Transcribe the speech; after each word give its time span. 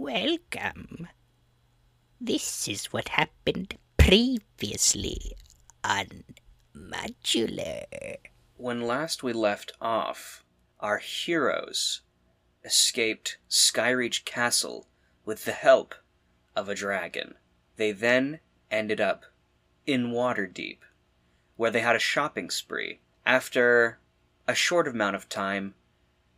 Welcome. 0.00 1.08
This 2.20 2.68
is 2.68 2.92
what 2.92 3.08
happened 3.08 3.76
previously 3.96 5.32
on 5.82 6.22
Modular. 6.72 7.82
When 8.56 8.82
last 8.82 9.24
we 9.24 9.32
left 9.32 9.72
off, 9.80 10.44
our 10.78 10.98
heroes 10.98 12.02
escaped 12.64 13.38
Skyreach 13.50 14.24
Castle 14.24 14.86
with 15.24 15.44
the 15.44 15.50
help 15.50 15.96
of 16.54 16.68
a 16.68 16.76
dragon. 16.76 17.34
They 17.74 17.90
then 17.90 18.38
ended 18.70 19.00
up 19.00 19.24
in 19.84 20.12
Waterdeep, 20.12 20.78
where 21.56 21.72
they 21.72 21.80
had 21.80 21.96
a 21.96 21.98
shopping 21.98 22.50
spree. 22.50 23.00
After 23.26 23.98
a 24.46 24.54
short 24.54 24.86
amount 24.86 25.16
of 25.16 25.28
time, 25.28 25.74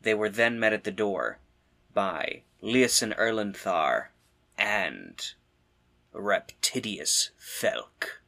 they 0.00 0.14
were 0.14 0.30
then 0.30 0.58
met 0.58 0.72
at 0.72 0.84
the 0.84 0.90
door 0.90 1.40
by 1.92 2.45
Leosin 2.62 3.16
Erlenthar 3.16 4.08
and 4.58 5.34
Reptidius 6.14 7.30
Felk. 7.38 8.20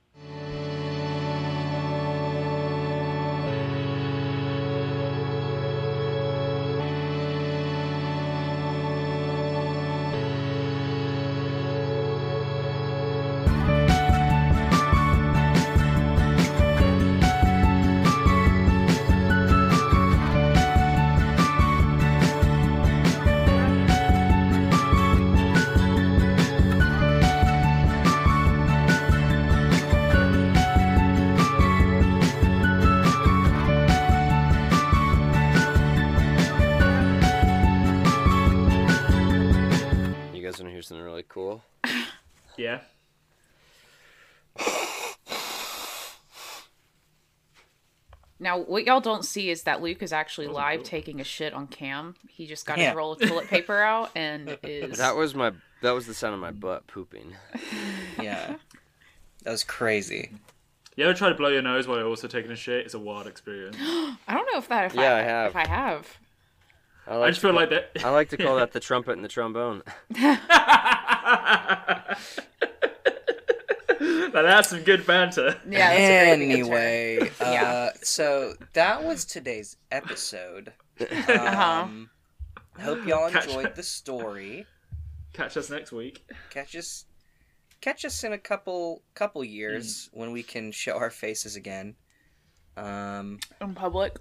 Now, 48.52 48.58
what 48.58 48.84
y'all 48.84 49.00
don't 49.00 49.24
see 49.24 49.48
is 49.48 49.62
that 49.62 49.80
Luke 49.80 50.02
is 50.02 50.12
actually 50.12 50.46
live 50.48 50.82
taking 50.82 51.22
a 51.22 51.24
shit 51.24 51.54
on 51.54 51.66
cam. 51.68 52.14
He 52.28 52.46
just 52.46 52.66
got 52.66 52.76
Yeah. 52.76 52.88
his 52.88 52.96
roll 52.96 53.12
of 53.12 53.20
toilet 53.20 53.48
paper 53.48 53.78
out 53.82 54.10
and 54.14 54.58
is. 54.62 54.98
That 54.98 55.16
was 55.16 55.34
my 55.34 55.52
that 55.80 55.92
was 55.92 56.06
the 56.06 56.12
sound 56.12 56.34
of 56.34 56.40
my 56.40 56.50
butt 56.50 56.86
pooping. 56.86 57.34
Yeah. 58.20 58.56
That 59.44 59.50
was 59.52 59.64
crazy. 59.64 60.32
You 60.96 61.04
ever 61.06 61.14
try 61.14 61.30
to 61.30 61.34
blow 61.34 61.48
your 61.48 61.62
nose 61.62 61.88
while 61.88 61.96
you're 61.96 62.06
also 62.06 62.28
taking 62.28 62.50
a 62.52 62.56
shit? 62.56 62.84
It's 62.84 62.92
a 62.94 62.98
wild 62.98 63.26
experience. 63.26 63.76
I 63.80 64.16
don't 64.28 64.46
know 64.52 64.58
if 64.58 64.68
that. 64.68 64.84
If 64.84 64.94
Yeah, 64.94 65.14
I, 65.14 65.18
I 65.20 65.22
have. 65.22 65.50
If 65.50 65.56
I 65.56 65.66
have. 65.66 66.18
I, 67.06 67.16
I 67.22 67.28
just 67.30 67.40
feel 67.40 67.54
like 67.54 67.70
that. 67.70 67.90
I 68.04 68.10
like 68.10 68.28
to 68.28 68.36
call 68.36 68.56
that 68.56 68.72
the 68.72 68.80
trumpet 68.88 69.12
and 69.12 69.24
the 69.24 69.28
trombone. 69.28 69.82
Now 74.34 74.42
that's 74.42 74.68
some 74.70 74.82
good 74.82 75.06
banter. 75.06 75.56
Yeah. 75.68 75.78
That's 75.88 75.98
a 75.98 76.06
great 76.06 76.38
thing 76.38 76.48
to 76.50 76.56
turn. 76.56 76.74
Anyway, 76.76 77.30
uh, 77.40 77.50
Yeah. 77.50 77.90
so 78.02 78.54
that 78.74 79.04
was 79.04 79.24
today's 79.24 79.76
episode. 79.90 80.72
Uh-huh. 81.00 81.82
Um, 81.82 82.10
hope 82.80 83.04
y'all 83.06 83.30
Catch- 83.30 83.46
enjoyed 83.48 83.74
the 83.76 83.82
story. 83.82 84.66
Catch 85.32 85.56
us 85.56 85.68
next 85.70 85.90
week. 85.90 86.24
Catch 86.50 86.76
us, 86.76 87.06
catch 87.80 88.04
us 88.04 88.22
in 88.22 88.32
a 88.32 88.38
couple 88.38 89.02
couple 89.14 89.42
years 89.42 90.10
when 90.12 90.30
we 90.30 90.42
can 90.42 90.70
show 90.70 90.92
our 90.96 91.10
faces 91.10 91.56
again. 91.56 91.96
Um, 92.76 93.40
In 93.60 93.74
public. 93.74 94.16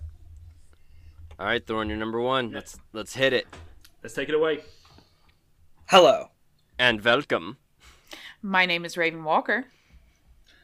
All 1.40 1.46
right, 1.46 1.66
Thorn, 1.66 1.90
you're 1.90 1.98
number 1.98 2.20
one. 2.22 2.52
Let's 2.52 2.78
let's 2.94 3.14
hit 3.14 3.34
it. 3.34 3.46
Let's 4.02 4.16
take 4.16 4.30
it 4.30 4.36
away. 4.36 4.62
hello. 5.88 6.30
And 6.80 7.04
welcome. 7.04 7.58
My 8.42 8.66
name 8.66 8.86
is 8.86 8.98
Raven 8.98 9.24
Walker. 9.24 9.66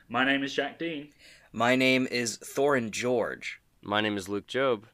My 0.09 0.23
name 0.23 0.41
is 0.41 0.53
Jack 0.53 0.79
Dean. 0.79 1.09
My 1.51 1.75
name 1.75 2.07
is 2.09 2.37
Thorin 2.37 2.91
George. 2.91 3.59
My 3.81 3.99
name 3.99 4.15
is 4.15 4.29
Luke 4.29 4.47
Job. 4.47 4.85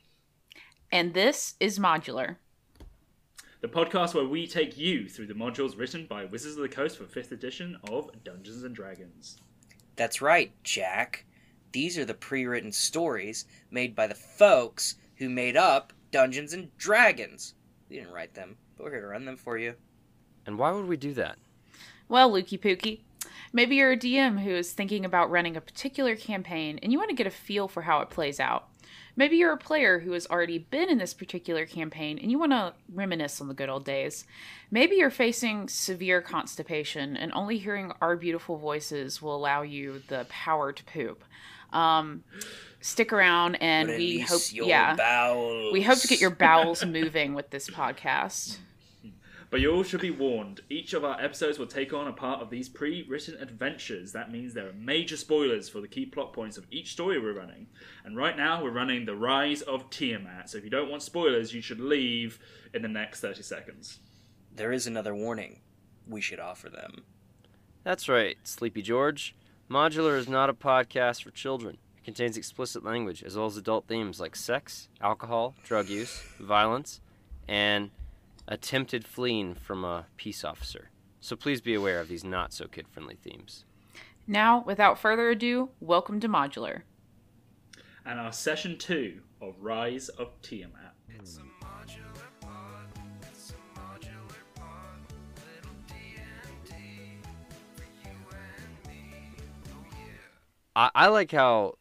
And 0.92 1.14
this 1.14 1.54
is 1.60 1.78
Modular. 1.78 2.38
The 3.62 3.68
podcast 3.68 4.16
where 4.16 4.26
we 4.26 4.48
take 4.48 4.76
you 4.76 5.08
through 5.08 5.28
the 5.28 5.36
modules 5.36 5.78
written 5.78 6.08
by 6.08 6.26
Wizards 6.26 6.56
of 6.56 6.64
the 6.64 6.68
Coast 6.68 6.98
for 6.98 7.04
5th 7.04 7.32
edition 7.32 7.78
of 7.92 8.10
Dungeons 8.24 8.64
and 8.64 8.76
Dragons. 8.76 9.38
That's 9.98 10.20
right, 10.20 10.52
Jack. 10.64 11.26
These 11.74 12.00
are 12.00 12.06
the 12.06 12.16
pre-written 12.16 12.72
stories 12.72 13.46
made 13.70 13.96
by 13.96 14.08
the 14.08 14.16
folks 14.16 14.96
who 15.18 15.30
made 15.30 15.56
up 15.56 15.94
Dungeons 16.10 16.54
and 16.54 16.76
Dragons. 16.78 17.54
We 17.88 17.98
didn't 17.98 18.14
write 18.14 18.34
them, 18.34 18.58
but 18.76 18.86
we're 18.86 18.94
here 18.94 19.02
to 19.02 19.08
run 19.08 19.26
them 19.26 19.38
for 19.38 19.60
you. 19.60 19.76
And 20.48 20.58
why 20.58 20.72
would 20.72 20.88
we 20.88 20.98
do 20.98 21.14
that? 21.14 21.38
Well, 22.10 22.32
Lukey 22.32 22.60
Pookie, 22.60 23.02
maybe 23.54 23.76
you're 23.76 23.92
a 23.92 23.98
DM 23.98 24.42
who 24.42 24.50
is 24.50 24.74
thinking 24.74 25.06
about 25.06 25.32
running 25.32 25.56
a 25.56 25.62
particular 25.62 26.16
campaign 26.16 26.80
and 26.82 26.92
you 26.92 26.98
want 26.98 27.10
to 27.12 27.16
get 27.16 27.28
a 27.28 27.32
feel 27.32 27.68
for 27.68 27.84
how 27.84 28.02
it 28.02 28.10
plays 28.10 28.40
out. 28.40 28.68
Maybe 29.16 29.38
you're 29.38 29.54
a 29.54 29.58
player 29.58 30.00
who 30.00 30.14
has 30.14 30.26
already 30.26 30.58
been 30.58 30.90
in 30.90 30.98
this 30.98 31.14
particular 31.14 31.68
campaign 31.68 32.18
and 32.18 32.32
you 32.32 32.40
want 32.40 32.52
to 32.52 32.74
reminisce 32.92 33.40
on 33.40 33.48
the 33.48 33.54
good 33.54 33.70
old 33.70 33.86
days. 33.86 34.26
Maybe 34.72 34.96
you're 34.96 35.12
facing 35.12 35.70
severe 35.70 36.20
constipation 36.20 37.16
and 37.16 37.32
only 37.34 37.60
hearing 37.60 37.92
our 38.02 38.16
beautiful 38.16 38.58
voices 38.58 39.22
will 39.22 39.36
allow 39.36 39.62
you 39.62 40.02
the 40.08 40.26
power 40.30 40.74
to 40.74 40.84
poop. 40.86 41.24
Um, 41.72 42.24
stick 42.82 43.14
around 43.14 43.56
and 43.56 43.88
we 43.88 44.20
hope, 44.22 44.42
yeah, 44.52 44.96
bowels. 44.96 45.74
we 45.74 45.84
hope 45.84 46.00
to 46.00 46.08
get 46.08 46.20
your 46.20 46.30
bowels 46.32 46.84
moving 46.86 47.36
with 47.36 47.52
this 47.52 47.70
podcast. 47.70 48.58
But 49.54 49.62
you 49.62 49.72
all 49.72 49.84
should 49.84 50.02
be 50.02 50.10
warned. 50.10 50.62
Each 50.68 50.94
of 50.94 51.06
our 51.06 51.22
episodes 51.22 51.60
will 51.60 51.68
take 51.68 51.94
on 51.94 52.08
a 52.08 52.12
part 52.12 52.42
of 52.42 52.50
these 52.50 52.68
pre-written 52.68 53.38
adventures. 53.40 54.12
That 54.12 54.32
means 54.32 54.52
there 54.52 54.68
are 54.68 54.74
major 54.74 55.16
spoilers 55.16 55.70
for 55.70 55.80
the 55.80 55.88
key 55.88 56.08
plot 56.08 56.34
points 56.34 56.58
of 56.58 56.66
each 56.72 56.94
story 56.94 57.20
we're 57.20 57.38
running. 57.38 57.68
And 58.04 58.18
right 58.18 58.36
now 58.36 58.64
we're 58.64 58.72
running 58.72 59.06
The 59.06 59.16
Rise 59.16 59.62
of 59.62 59.92
Tiamat. 59.92 60.50
So 60.50 60.58
if 60.58 60.64
you 60.64 60.72
don't 60.72 60.90
want 60.90 61.04
spoilers, 61.04 61.54
you 61.54 61.62
should 61.62 61.80
leave 61.80 62.40
in 62.74 62.82
the 62.82 62.88
next 62.88 63.20
30 63.20 63.44
seconds. 63.44 64.00
There 64.56 64.72
is 64.72 64.88
another 64.88 65.14
warning. 65.14 65.60
We 66.08 66.20
should 66.20 66.40
offer 66.40 66.70
them. 66.70 67.04
That's 67.84 68.10
right, 68.10 68.38
Sleepy 68.44 68.82
George. 68.82 69.36
Modular 69.70 70.18
is 70.18 70.28
not 70.28 70.50
a 70.50 70.56
podcast 70.56 71.22
for 71.22 71.30
children. 71.30 71.78
It 72.00 72.06
contains 72.06 72.38
explicit 72.38 72.84
language 72.84 73.22
as 73.22 73.38
well 73.38 73.46
as 73.46 73.56
adult 73.56 73.86
themes 73.86 74.20
like 74.20 74.36
sex, 74.36 74.90
alcohol, 75.00 75.54
drug 75.64 75.90
use, 75.90 76.24
violence, 76.40 77.02
and 77.48 77.92
attempted 78.48 79.06
fleeing 79.06 79.56
from 79.56 79.86
a 79.86 80.06
peace 80.18 80.44
officer. 80.44 80.90
So 81.20 81.36
please 81.36 81.62
be 81.62 81.74
aware 81.74 82.00
of 82.00 82.08
these 82.08 82.24
not 82.24 82.54
so 82.54 82.68
kid 82.68 82.88
friendly 82.90 83.16
themes. 83.16 83.66
Now, 84.28 84.64
without 84.66 85.00
further 85.00 85.30
ado, 85.30 85.70
welcome 85.80 86.20
to 86.20 86.30
Modular. 86.30 86.82
And 88.06 88.20
our 88.20 88.34
session 88.34 88.78
two 88.78 89.22
of 89.42 89.56
Rise 89.60 90.10
of 90.10 90.30
Tiamat. 90.42 90.94
I, 100.76 100.90
I 100.96 101.08
like 101.08 101.32
how 101.32 101.76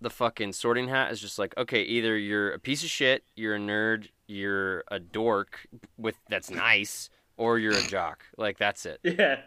the 0.00 0.10
fucking 0.10 0.52
sorting 0.52 0.88
hat 0.88 1.10
is 1.12 1.20
just 1.20 1.38
like, 1.38 1.56
okay, 1.56 1.82
either 1.82 2.16
you're 2.16 2.50
a 2.50 2.58
piece 2.58 2.84
of 2.84 2.90
shit, 2.90 3.24
you're 3.34 3.56
a 3.56 3.58
nerd, 3.58 4.08
you're 4.26 4.84
a 4.90 4.98
dork 4.98 5.66
with 5.96 6.14
that's 6.28 6.50
nice, 6.50 7.10
or 7.36 7.58
you're 7.58 7.76
a 7.76 7.82
jock. 7.82 8.24
Like 8.36 8.58
that's 8.58 8.86
it. 8.86 9.00
Yeah. 9.04 9.40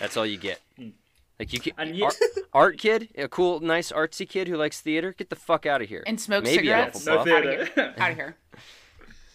That's 0.00 0.16
all 0.16 0.24
you 0.24 0.38
get. 0.38 0.60
Hmm. 0.78 0.88
Like 1.38 1.52
you 1.52 1.60
can 1.60 1.72
And 1.76 1.96
you- 1.96 2.04
art, 2.04 2.14
art 2.54 2.78
kid, 2.78 3.08
a 3.16 3.28
cool, 3.28 3.60
nice 3.60 3.92
artsy 3.92 4.26
kid 4.28 4.48
who 4.48 4.56
likes 4.56 4.80
theater, 4.80 5.12
get 5.12 5.28
the 5.30 5.36
fuck 5.36 5.66
out 5.66 5.82
of 5.82 5.88
here. 5.88 6.02
And 6.06 6.18
smoke 6.20 6.44
Maybe 6.44 6.58
cigarettes. 6.58 7.04
No 7.06 7.18
Out 7.18 7.28
of 7.28 7.42
here. 7.44 7.66
theater. 7.66 7.94
Out 7.98 8.10
of 8.12 8.16
here. 8.16 8.36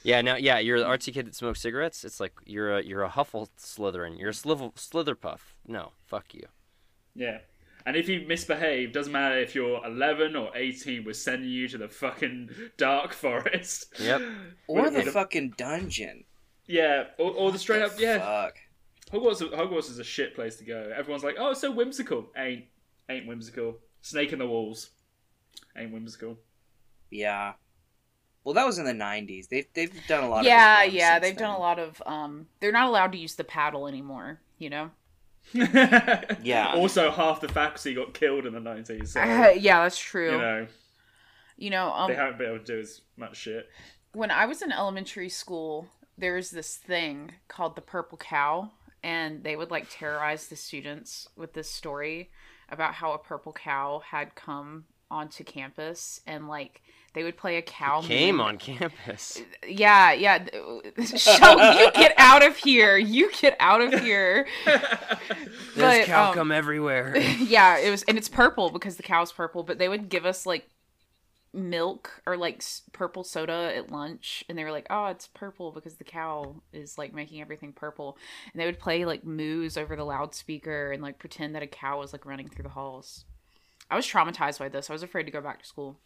Yeah, 0.02 0.22
now 0.22 0.36
yeah, 0.38 0.60
you're 0.60 0.80
the 0.80 0.86
artsy 0.86 1.14
kid 1.14 1.28
that 1.28 1.36
smokes 1.36 1.60
cigarettes. 1.62 2.04
It's 2.06 2.20
like 2.22 2.32
you're 2.46 2.78
a 2.78 2.84
you're 2.84 3.04
a 3.04 3.10
Huffle 3.10 3.50
Slytherin. 3.60 4.18
You're 4.18 4.30
a 4.30 4.34
Slivel, 4.34 4.74
Slitherpuff. 4.76 5.40
No, 5.68 5.92
fuck 6.06 6.34
you. 6.34 6.44
Yeah. 7.16 7.40
And 7.90 7.98
if 7.98 8.08
you 8.08 8.24
misbehave, 8.28 8.94
doesn't 8.94 9.12
matter 9.12 9.40
if 9.40 9.56
you're 9.56 9.84
11 9.84 10.36
or 10.36 10.56
18, 10.56 11.04
we're 11.06 11.14
sending 11.14 11.50
you 11.50 11.68
to 11.70 11.80
the 11.80 11.88
fucking 11.88 12.52
dark 12.78 13.14
forest. 13.14 13.86
Yep. 14.00 14.22
Or 14.68 14.84
With- 14.84 14.94
the 14.94 15.00
with- 15.00 15.14
fucking 15.16 15.56
dungeon. 15.58 16.26
Yeah, 16.68 17.06
or, 17.18 17.32
or 17.32 17.52
the 17.52 17.58
straight 17.58 17.82
up, 17.82 17.94
yeah. 17.98 18.20
Fuck. 18.20 18.58
Hogwarts, 19.12 19.42
Hogwarts 19.42 19.90
is 19.90 19.98
a 19.98 20.04
shit 20.04 20.36
place 20.36 20.58
to 20.58 20.66
go. 20.66 20.94
Everyone's 20.96 21.24
like, 21.24 21.38
oh, 21.40 21.50
it's 21.50 21.62
so 21.62 21.72
whimsical. 21.72 22.28
Ain't, 22.38 22.66
ain't 23.10 23.26
whimsical. 23.26 23.80
Snake 24.04 24.34
in 24.34 24.38
the 24.38 24.46
walls. 24.46 24.92
Ain't 25.76 25.92
whimsical. 25.92 26.38
Yeah. 27.10 27.54
Well, 28.44 28.54
that 28.54 28.68
was 28.68 28.78
in 28.78 28.86
the 28.86 28.94
'90s. 28.94 29.48
They've 29.50 29.66
they've 29.74 29.92
done 30.08 30.26
a 30.26 30.30
lot. 30.30 30.44
yeah, 30.44 30.82
of 30.82 30.86
reforms 30.86 30.94
yeah, 31.00 31.18
they've 31.18 31.36
done 31.36 31.56
a 31.56 31.60
lot 31.60 31.80
of. 31.80 32.04
Um, 32.06 32.46
they're 32.60 32.72
not 32.72 32.88
allowed 32.88 33.14
to 33.14 33.18
use 33.18 33.34
the 33.34 33.44
paddle 33.44 33.88
anymore. 33.88 34.40
You 34.60 34.70
know. 34.70 34.92
Yeah. 35.54 36.74
Also, 36.76 37.12
half 37.12 37.42
the 37.42 37.48
faculty 37.48 37.94
got 37.94 38.14
killed 38.14 38.46
in 38.46 38.54
the 38.54 38.60
nineties. 38.60 39.12
So, 39.14 39.22
Uh, 39.22 39.50
yeah, 39.58 39.84
that's 39.84 39.98
true. 40.00 40.32
you 40.34 40.38
know, 40.38 40.68
You 41.58 41.70
know, 41.72 41.92
um, 41.92 42.10
they 42.10 42.16
haven't 42.16 42.38
been 42.38 42.48
able 42.48 42.60
to 42.60 42.66
do 42.66 42.80
as 42.80 43.02
much 43.18 43.38
shit. 43.38 43.70
when 44.14 44.32
I 44.32 44.46
was 44.46 44.62
in 44.62 44.72
elementary 44.72 45.30
school, 45.30 45.88
there 46.18 46.36
was 46.36 46.52
this 46.52 46.76
thing 46.78 47.34
called 47.48 47.76
the 47.76 47.82
purple 47.82 48.18
cow, 48.18 48.72
and 49.04 49.44
they 49.44 49.56
would 49.56 49.72
like 49.72 49.88
terrorize 49.90 50.48
the 50.48 50.56
students 50.56 51.28
with 51.36 51.54
this 51.54 51.70
story 51.70 52.32
about 52.70 52.94
how 52.96 53.14
a 53.14 53.18
purple 53.18 53.54
cow 53.54 54.02
had 54.12 54.36
come 54.36 54.86
onto 55.12 55.44
campus 55.44 56.22
and 56.28 56.48
like 56.48 56.82
they 57.14 57.24
would 57.24 57.38
play 57.38 57.58
a 57.58 57.62
cow 57.62 58.02
Came 58.02 58.38
meme. 58.38 58.46
on 58.46 58.58
campus. 58.58 59.42
Yeah, 59.68 60.14
yeah. 60.14 60.46
Shel, 61.16 61.76
you 61.80 61.92
get 61.94 62.14
out 62.18 62.46
of 62.46 62.56
here. 62.58 62.98
You 62.98 63.32
get 63.42 63.56
out 63.60 63.82
of 63.82 64.00
here. 64.02 64.46
There's 64.66 64.90
But, 65.76 66.06
cow 66.06 66.30
um, 66.30 66.36
come 66.36 66.52
everywhere. 66.52 67.18
yeah, 67.40 67.78
it 67.80 67.90
was, 67.90 68.04
and 68.04 68.18
it's 68.18 68.30
purple 68.30 68.70
because 68.70 68.98
the 68.98 69.04
cow's 69.04 69.32
purple. 69.32 69.64
But 69.64 69.80
they 69.80 69.90
would 69.90 70.10
give 70.10 70.26
us 70.26 70.46
like 70.46 70.70
milk 71.52 72.22
or 72.28 72.38
like 72.38 72.64
purple 72.92 73.24
soda 73.24 73.74
at 73.76 73.92
lunch, 73.92 74.44
and 74.48 74.56
they 74.56 74.64
were 74.64 74.72
like, 74.72 74.86
"Oh, 74.92 75.08
it's 75.08 75.28
purple 75.28 75.72
because 75.72 75.96
the 75.96 76.04
cow 76.04 76.62
is 76.72 76.98
like 77.00 77.12
making 77.12 77.42
everything 77.42 77.74
purple." 77.74 78.18
And 78.54 78.62
they 78.62 78.68
would 78.68 78.80
play 78.80 79.04
like 79.06 79.24
moos 79.24 79.78
over 79.78 79.96
the 79.96 80.06
loudspeaker 80.06 80.92
and 80.92 81.02
like 81.02 81.18
pretend 81.18 81.56
that 81.56 81.64
a 81.64 81.68
cow 81.68 82.00
was 82.00 82.14
like 82.14 82.26
running 82.26 82.50
through 82.50 82.64
the 82.64 82.70
halls. 82.70 83.26
I 83.90 83.96
was 83.96 84.06
traumatized 84.06 84.60
by 84.60 84.70
this. 84.70 84.90
I 84.90 84.94
was 84.94 85.04
afraid 85.04 85.24
to 85.24 85.32
go 85.32 85.42
back 85.42 85.60
to 85.60 85.66
school. 85.66 86.00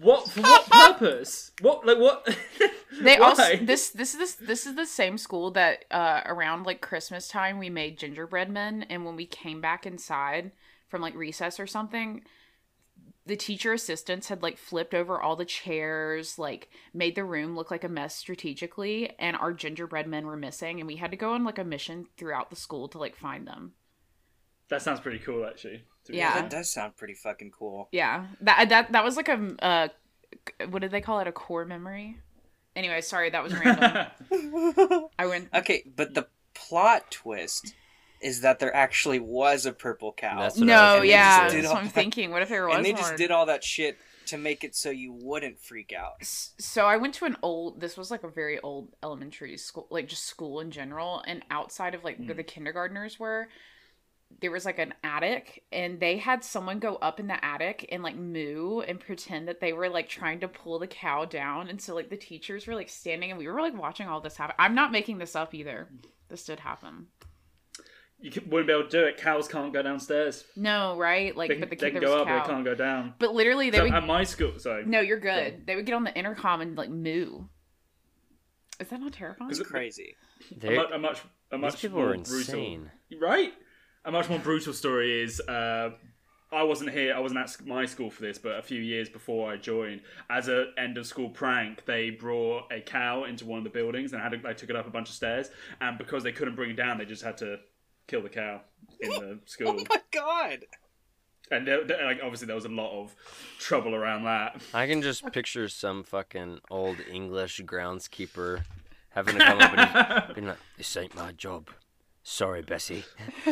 What 0.00 0.30
for? 0.30 0.40
What 0.40 0.66
purpose? 0.70 1.52
What 1.60 1.86
like 1.86 1.98
what? 1.98 2.28
They 3.00 3.16
also 3.18 3.56
this 3.56 3.90
this 3.90 4.14
is 4.14 4.18
this 4.18 4.34
this 4.34 4.66
is 4.66 4.74
the 4.74 4.84
same 4.84 5.16
school 5.16 5.52
that 5.52 5.84
uh 5.92 6.22
around 6.26 6.64
like 6.64 6.80
Christmas 6.80 7.28
time 7.28 7.58
we 7.58 7.70
made 7.70 7.98
gingerbread 7.98 8.50
men 8.50 8.84
and 8.90 9.04
when 9.04 9.14
we 9.14 9.26
came 9.26 9.60
back 9.60 9.86
inside 9.86 10.50
from 10.88 11.00
like 11.00 11.14
recess 11.14 11.60
or 11.60 11.68
something 11.68 12.22
the 13.26 13.36
teacher 13.36 13.72
assistants 13.72 14.28
had 14.28 14.42
like 14.42 14.58
flipped 14.58 14.92
over 14.92 15.20
all 15.20 15.36
the 15.36 15.44
chairs 15.44 16.36
like 16.36 16.68
made 16.92 17.14
the 17.14 17.24
room 17.24 17.54
look 17.54 17.70
like 17.70 17.84
a 17.84 17.88
mess 17.88 18.16
strategically 18.16 19.12
and 19.20 19.36
our 19.36 19.52
gingerbread 19.52 20.08
men 20.08 20.26
were 20.26 20.36
missing 20.36 20.80
and 20.80 20.88
we 20.88 20.96
had 20.96 21.12
to 21.12 21.16
go 21.16 21.32
on 21.32 21.44
like 21.44 21.58
a 21.58 21.64
mission 21.64 22.06
throughout 22.16 22.50
the 22.50 22.56
school 22.56 22.88
to 22.88 22.98
like 22.98 23.14
find 23.14 23.46
them. 23.46 23.72
that 24.68 24.82
sounds 24.82 24.98
pretty 24.98 25.20
cool, 25.20 25.46
actually. 25.46 25.84
To 26.04 26.14
Yeah. 26.16 26.34
That 26.40 26.50
does 26.50 26.70
sound 26.70 26.96
pretty 26.96 27.14
fucking 27.14 27.52
cool. 27.58 27.88
Yeah. 27.92 28.26
That 28.40 28.68
that 28.68 28.92
that 28.92 29.04
was 29.04 29.16
like 29.16 29.28
a 29.28 29.54
uh 29.62 29.88
what 30.68 30.80
did 30.82 30.90
they 30.90 31.00
call 31.00 31.20
it 31.20 31.26
a 31.26 31.32
core 31.32 31.64
memory? 31.64 32.18
Anyway, 32.76 33.00
sorry 33.00 33.30
that 33.30 33.42
was 33.42 33.52
random. 33.54 34.06
I 35.18 35.26
went 35.26 35.48
Okay, 35.54 35.84
but 35.96 36.14
the 36.14 36.26
plot 36.54 37.10
twist 37.10 37.74
is 38.22 38.42
that 38.42 38.58
there 38.58 38.74
actually 38.74 39.18
was 39.18 39.64
a 39.66 39.72
purple 39.72 40.12
cow. 40.12 40.40
That's 40.40 40.56
what 40.58 40.64
I 40.64 40.66
No, 40.94 41.00
was 41.00 41.08
yeah, 41.08 41.38
thinking. 41.40 41.44
Just 41.44 41.54
did 41.54 41.64
that's 41.64 41.72
what 41.74 41.78
I'm 41.80 41.84
that- 41.86 41.94
thinking. 41.94 42.30
What 42.30 42.42
if 42.42 42.48
there 42.50 42.66
was 42.68 42.76
and 42.76 42.84
they 42.84 42.92
just 42.92 43.12
one? 43.12 43.16
did 43.18 43.30
all 43.30 43.46
that 43.46 43.64
shit 43.64 43.96
to 44.26 44.36
make 44.38 44.62
it 44.62 44.76
so 44.76 44.90
you 44.90 45.12
wouldn't 45.12 45.58
freak 45.58 45.92
out. 45.92 46.22
So 46.22 46.84
I 46.86 46.96
went 46.98 47.14
to 47.14 47.24
an 47.24 47.36
old. 47.42 47.80
This 47.80 47.96
was 47.96 48.10
like 48.10 48.22
a 48.22 48.28
very 48.28 48.60
old 48.60 48.88
elementary 49.02 49.56
school, 49.56 49.86
like 49.90 50.06
just 50.06 50.24
school 50.26 50.60
in 50.60 50.70
general. 50.70 51.22
And 51.26 51.42
outside 51.50 51.94
of 51.94 52.04
like 52.04 52.18
where 52.18 52.34
the 52.34 52.44
kindergartners 52.44 53.18
were, 53.18 53.48
there 54.40 54.50
was 54.50 54.64
like 54.64 54.78
an 54.78 54.94
attic, 55.04 55.64
and 55.72 55.98
they 56.00 56.16
had 56.18 56.44
someone 56.44 56.78
go 56.78 56.96
up 56.96 57.20
in 57.20 57.26
the 57.26 57.44
attic 57.44 57.86
and 57.92 58.02
like 58.02 58.16
moo 58.16 58.80
and 58.80 58.98
pretend 59.00 59.48
that 59.48 59.60
they 59.60 59.72
were 59.72 59.88
like 59.88 60.08
trying 60.08 60.40
to 60.40 60.48
pull 60.48 60.78
the 60.78 60.86
cow 60.86 61.24
down. 61.24 61.68
And 61.68 61.80
so 61.80 61.94
like 61.94 62.08
the 62.10 62.16
teachers 62.16 62.66
were 62.66 62.74
like 62.74 62.88
standing, 62.88 63.30
and 63.30 63.38
we 63.38 63.48
were 63.48 63.60
like 63.60 63.76
watching 63.78 64.06
all 64.06 64.20
this 64.20 64.36
happen. 64.36 64.54
I'm 64.58 64.74
not 64.74 64.92
making 64.92 65.18
this 65.18 65.34
up 65.36 65.54
either. 65.54 65.88
This 66.28 66.44
did 66.44 66.60
happen. 66.60 67.06
You 68.22 68.30
wouldn't 68.50 68.66
be 68.66 68.72
able 68.74 68.84
to 68.84 68.88
do 68.90 69.04
it. 69.04 69.16
Cows 69.16 69.48
can't 69.48 69.72
go 69.72 69.82
downstairs. 69.82 70.44
No, 70.54 70.94
right? 70.98 71.34
Like, 71.34 71.48
They 71.48 71.56
but 71.56 71.70
the 71.70 71.76
they 71.76 71.90
can 71.90 72.02
go 72.02 72.18
up, 72.20 72.26
but 72.26 72.30
cow. 72.40 72.42
they 72.46 72.52
can't 72.52 72.64
go 72.66 72.74
down. 72.74 73.14
But 73.18 73.34
literally, 73.34 73.70
they 73.70 73.78
So 73.78 73.84
would. 73.84 73.94
at 73.94 74.06
my 74.06 74.24
school, 74.24 74.58
sorry. 74.58 74.84
No, 74.84 75.00
you're 75.00 75.18
good. 75.18 75.66
They 75.66 75.74
would 75.74 75.86
get 75.86 75.94
on 75.94 76.04
the 76.04 76.14
intercom 76.14 76.60
and 76.60 76.76
like 76.76 76.90
moo. 76.90 77.44
Is 78.78 78.88
that 78.88 79.00
not 79.00 79.12
terrifying? 79.14 79.50
It's 79.50 79.60
crazy. 79.60 80.16
a, 80.50 80.58
They- 80.58 80.76
mu- 80.76 80.84
a 80.84 80.98
much, 80.98 81.20
a 81.50 81.58
much 81.58 81.80
people 81.80 81.98
more 81.98 82.10
are 82.10 82.14
brutal, 82.14 82.36
insane. 82.38 82.90
right? 83.20 83.52
A 84.04 84.10
much 84.10 84.28
more 84.28 84.38
brutal 84.38 84.72
story 84.72 85.22
is 85.22 85.40
uh, 85.40 85.90
I 86.52 86.62
wasn't 86.62 86.90
here. 86.90 87.14
I 87.14 87.20
wasn't 87.20 87.40
at 87.40 87.66
my 87.66 87.84
school 87.86 88.10
for 88.10 88.22
this, 88.22 88.38
but 88.38 88.58
a 88.58 88.62
few 88.62 88.80
years 88.80 89.08
before 89.08 89.52
I 89.52 89.56
joined, 89.56 90.00
as 90.30 90.48
an 90.48 90.72
end 90.78 90.96
of 90.98 91.06
school 91.06 91.28
prank, 91.28 91.84
they 91.84 92.10
brought 92.10 92.72
a 92.72 92.80
cow 92.80 93.24
into 93.24 93.44
one 93.44 93.58
of 93.58 93.64
the 93.64 93.70
buildings 93.70 94.12
and 94.12 94.22
had 94.22 94.32
to, 94.32 94.38
they 94.38 94.54
took 94.54 94.70
it 94.70 94.76
up 94.76 94.86
a 94.86 94.90
bunch 94.90 95.08
of 95.10 95.14
stairs. 95.14 95.50
And 95.80 95.98
because 95.98 96.22
they 96.22 96.32
couldn't 96.32 96.56
bring 96.56 96.70
it 96.70 96.76
down, 96.76 96.98
they 96.98 97.04
just 97.04 97.22
had 97.22 97.36
to 97.38 97.58
kill 98.06 98.22
the 98.22 98.28
cow 98.30 98.62
in 99.00 99.10
the 99.10 99.38
school. 99.44 99.68
Oh 99.78 99.84
my 99.88 100.00
god! 100.10 100.64
and 101.52 101.66
there, 101.66 101.84
there- 101.84 102.04
like 102.04 102.20
obviously 102.22 102.46
there 102.46 102.54
was 102.56 102.64
a 102.64 102.68
lot 102.68 102.92
of 103.02 103.14
trouble 103.58 103.94
around 103.94 104.24
that. 104.24 104.60
I 104.72 104.86
can 104.86 105.02
just 105.02 105.24
picture 105.32 105.68
some 105.68 106.04
fucking 106.04 106.60
old 106.70 106.96
English 107.10 107.60
groundskeeper 107.64 108.62
having 109.10 109.36
to 109.36 109.44
come 109.44 109.58
up 109.60 110.26
and 110.26 110.34
being 110.34 110.46
like, 110.48 110.58
"This 110.78 110.96
ain't 110.96 111.14
my 111.14 111.32
job. 111.32 111.68
Sorry, 112.22 112.62
Bessie." 112.62 113.04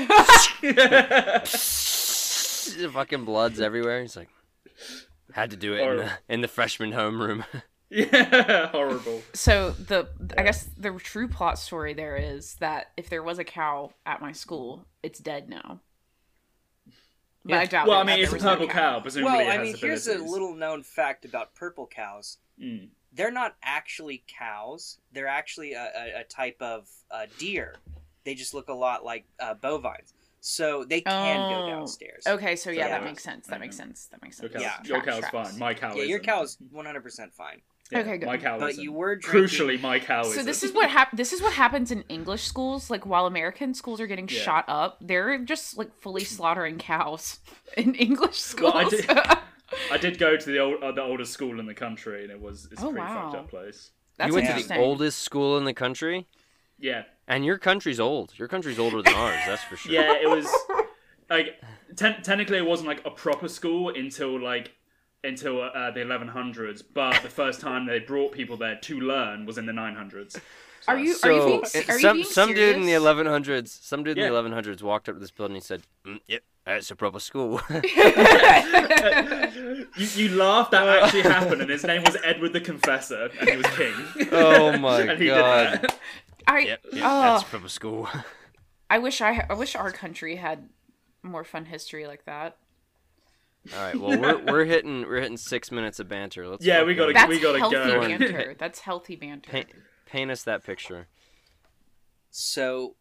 the 2.76 2.90
fucking 2.92 3.24
blood's 3.24 3.60
everywhere. 3.60 4.02
He's 4.02 4.16
like, 4.16 4.28
had 5.32 5.50
to 5.50 5.56
do 5.56 5.74
it 5.74 5.80
in 5.80 5.96
the, 5.96 6.10
in 6.28 6.40
the 6.40 6.48
freshman 6.48 6.92
homeroom. 6.92 7.44
yeah, 7.90 8.68
horrible. 8.68 9.22
So 9.34 9.70
the 9.70 10.08
I 10.36 10.42
guess 10.42 10.68
the 10.76 10.92
true 10.92 11.28
plot 11.28 11.58
story 11.58 11.94
there 11.94 12.16
is 12.16 12.54
that 12.56 12.92
if 12.96 13.08
there 13.08 13.22
was 13.22 13.38
a 13.38 13.44
cow 13.44 13.92
at 14.04 14.20
my 14.20 14.32
school, 14.32 14.86
it's 15.02 15.18
dead 15.18 15.48
now. 15.48 15.80
But 17.44 17.58
I 17.58 17.64
doubt. 17.64 17.88
Well, 17.88 17.98
I 17.98 18.04
mean, 18.04 18.20
it's 18.20 18.30
a 18.30 18.34
was 18.34 18.44
no 18.44 18.50
purple 18.50 18.68
cow. 18.68 19.00
Presumably, 19.00 19.38
Well, 19.38 19.40
it 19.40 19.48
I 19.50 19.54
has 19.54 19.62
mean, 19.62 19.76
here's 19.76 20.06
a 20.06 20.18
little 20.18 20.54
known 20.54 20.82
fact 20.82 21.24
about 21.24 21.54
purple 21.54 21.86
cows. 21.86 22.38
Mm. 22.62 22.88
They're 23.12 23.30
not 23.30 23.56
actually 23.62 24.22
cows. 24.26 24.98
They're 25.12 25.26
actually 25.26 25.72
a, 25.72 25.90
a, 25.96 26.20
a 26.20 26.24
type 26.24 26.60
of 26.60 26.88
uh, 27.10 27.24
deer. 27.38 27.76
They 28.28 28.34
just 28.34 28.52
look 28.52 28.68
a 28.68 28.74
lot 28.74 29.06
like 29.06 29.24
uh, 29.40 29.54
bovines, 29.54 30.12
so 30.42 30.84
they 30.84 31.00
can 31.00 31.40
Oh, 31.40 31.60
go 31.62 31.66
downstairs. 31.70 32.24
Okay, 32.26 32.56
so 32.56 32.68
yeah, 32.70 32.80
Yeah. 32.88 32.88
that 32.98 33.04
makes 33.04 33.22
sense. 33.22 33.46
That 33.46 33.58
makes 33.58 33.74
sense. 33.74 34.04
That 34.10 34.20
makes 34.20 34.38
Your 34.38 34.50
sense. 34.50 34.62
cow's, 34.62 34.62
Yeah. 34.84 34.88
your 34.94 35.02
Tracks, 35.02 35.20
cow's 35.22 35.30
tracks. 35.30 35.50
fine. 35.52 35.58
My 35.58 35.72
cow 35.72 35.90
is. 35.92 35.96
Yeah, 35.96 36.02
your 36.02 36.18
isn't. 36.18 36.24
cow 36.26 36.42
is 36.42 36.58
100% 36.70 37.32
fine. 37.32 37.62
Yeah, 37.90 38.00
Okay, 38.00 38.18
good. 38.18 38.26
My 38.26 38.36
cow 38.36 38.58
But 38.58 38.72
isn't. 38.72 38.84
you 38.84 38.92
were 38.92 39.16
drinking. 39.16 39.44
Crucially, 39.44 39.80
my 39.80 39.98
cow 39.98 40.22
So 40.24 40.32
isn't. 40.32 40.44
this 40.44 40.62
is 40.62 40.72
what 40.72 40.90
hap- 40.90 41.16
This 41.16 41.32
is 41.32 41.40
what 41.40 41.54
happens 41.54 41.90
in 41.90 42.02
English 42.10 42.42
schools. 42.42 42.90
Like 42.90 43.06
while 43.06 43.24
American 43.24 43.72
schools 43.72 43.98
are 43.98 44.06
getting 44.06 44.28
Yeah. 44.28 44.40
shot 44.42 44.66
up, 44.68 44.98
they're 45.00 45.38
just 45.38 45.78
like 45.78 45.94
fully 45.94 46.24
slaughtering 46.24 46.76
cows 46.76 47.38
in 47.78 47.94
English 47.94 48.38
schools. 48.38 48.74
Well, 48.74 48.86
I 48.86 48.90
did, 48.90 49.06
I 49.92 49.96
did 49.98 50.18
go 50.18 50.36
to 50.36 50.46
the 50.52 50.58
old, 50.58 50.82
uh, 50.82 50.92
the 50.92 51.00
oldest 51.02 51.32
school 51.32 51.58
in 51.60 51.64
the 51.64 51.72
country, 51.74 52.24
and 52.24 52.30
it 52.30 52.38
was 52.40 52.68
it's 52.70 52.82
a 52.82 52.86
Oh, 52.86 52.90
pretty 52.92 53.06
wow. 53.06 53.30
fucked 53.30 53.36
up 53.36 53.48
place. 53.48 53.92
That's 54.18 54.28
you 54.28 54.34
went 54.34 54.48
to 54.60 54.68
the 54.68 54.76
oldest 54.78 55.20
school 55.22 55.56
in 55.56 55.64
the 55.64 55.72
country, 55.74 56.26
Yeah, 56.78 57.02
and 57.26 57.44
your 57.44 57.58
country's 57.58 57.98
old. 58.00 58.32
Your 58.38 58.48
country's 58.48 58.78
older 58.78 59.02
than 59.02 59.14
ours. 59.14 59.38
That's 59.46 59.62
for 59.64 59.76
sure. 59.76 59.92
yeah, 59.92 60.14
it 60.20 60.28
was 60.28 60.46
like 61.30 61.60
ten- 61.96 62.22
technically 62.22 62.58
it 62.58 62.66
wasn't 62.66 62.88
like 62.88 63.04
a 63.04 63.10
proper 63.10 63.48
school 63.48 63.88
until 63.90 64.40
like 64.40 64.72
until 65.24 65.60
uh, 65.60 65.90
the 65.90 65.98
1100s, 66.00 66.80
but 66.94 67.20
the 67.22 67.28
first 67.28 67.60
time 67.60 67.86
they 67.86 67.98
brought 67.98 68.30
people 68.30 68.56
there 68.56 68.76
to 68.82 69.00
learn 69.00 69.44
was 69.46 69.58
in 69.58 69.66
the 69.66 69.72
900s. 69.72 70.40
Are 70.86 70.96
you? 70.96 71.14
So 71.14 71.28
are 71.28 71.32
you 71.32 71.44
being? 71.46 71.62
it- 71.74 71.88
Are 71.88 71.94
you 71.94 72.00
some 72.00 72.16
being 72.18 72.26
some 72.28 72.54
dude 72.54 72.76
in 72.76 72.82
the 72.86 72.92
1100s, 72.92 73.68
some 73.82 74.04
dude 74.04 74.16
Yeah. 74.16 74.28
in 74.28 74.32
the 74.32 74.38
1100s 74.40 74.80
walked 74.80 75.08
up 75.08 75.16
to 75.16 75.20
this 75.20 75.32
building 75.32 75.56
and 75.56 75.64
said, 75.64 75.82
mm, 76.06 76.20
"Yep, 76.28 76.42
that's 76.64 76.90
a 76.92 76.96
proper 76.96 77.18
school." 77.20 77.60
You, 79.96 80.06
you 80.14 80.28
laughed 80.36 80.70
that 80.72 80.86
actually 81.02 81.22
happened, 81.22 81.60
and 81.62 81.70
his 81.70 81.82
name 81.84 82.02
was 82.04 82.16
Edward 82.22 82.52
the 82.52 82.60
Confessor, 82.60 83.30
and 83.40 83.48
he 83.50 83.56
was 83.56 83.66
king. 83.76 84.28
oh 84.32 84.76
my 84.78 85.16
god! 85.16 85.86
Did 86.48 86.56
that. 86.56 86.62
I. 86.62 86.66
Yep, 86.66 86.80
yep, 86.92 87.04
oh, 87.06 87.22
that's 87.22 87.42
a 87.42 87.46
proper 87.46 87.68
school. 87.68 88.08
I 88.90 88.98
wish 88.98 89.20
I. 89.20 89.46
I 89.48 89.54
wish 89.54 89.76
our 89.76 89.90
country 89.92 90.36
had 90.36 90.68
more 91.22 91.44
fun 91.44 91.66
history 91.66 92.06
like 92.06 92.24
that. 92.26 92.56
All 93.74 93.78
right, 93.82 93.96
well 94.00 94.18
we're 94.18 94.38
we're 94.52 94.64
hitting 94.64 95.02
we're 95.02 95.20
hitting 95.20 95.36
six 95.36 95.70
minutes 95.70 95.98
of 96.00 96.08
banter. 96.08 96.46
Let's 96.48 96.64
Yeah, 96.64 96.84
we 96.84 96.94
gotta- 96.94 97.12
That's 97.12 97.28
We 97.28 97.40
gotta 97.40 97.58
healthy 97.58 97.74
go. 97.76 98.00
banter. 98.00 98.54
That's 98.58 98.78
healthy 98.80 99.16
banter. 99.16 99.50
paint, 99.50 99.68
paint 100.06 100.30
us 100.30 100.42
that 100.44 100.64
picture. 100.64 101.06
So, 102.30 102.94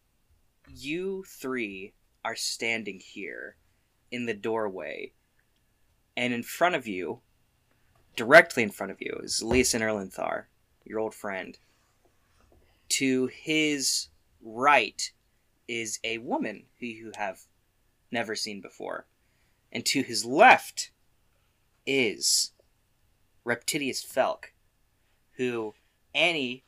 you 0.68 1.24
three 1.27 1.94
are 2.25 2.36
standing 2.36 3.00
here 3.00 3.56
in 4.12 4.25
the 4.25 4.34
doorway, 4.34 5.13
and 6.18 6.34
in 6.34 6.44
front 6.44 6.75
of 6.75 6.88
you, 6.88 7.22
directly 8.16 8.63
in 8.63 8.72
front 8.72 8.92
of 8.92 8.98
you, 9.00 9.20
is 9.24 9.42
Leosin 9.46 9.82
Erlenthar, 9.82 10.46
your 10.84 11.00
old 11.00 11.13
friend. 11.13 11.58
To 12.89 13.27
his 13.27 14.08
right 14.41 15.12
is 15.67 16.00
a 16.03 16.20
woman 16.20 16.63
who 16.79 16.86
you 16.86 17.12
have 17.17 17.41
never 18.12 18.36
seen 18.36 18.62
before. 18.62 19.06
And 19.72 19.86
to 19.88 20.01
his 20.01 20.24
left 20.25 20.91
is 21.86 22.51
Reptidius 23.46 24.03
Felk, 24.06 24.46
who 25.34 25.74
Annie 26.15 26.63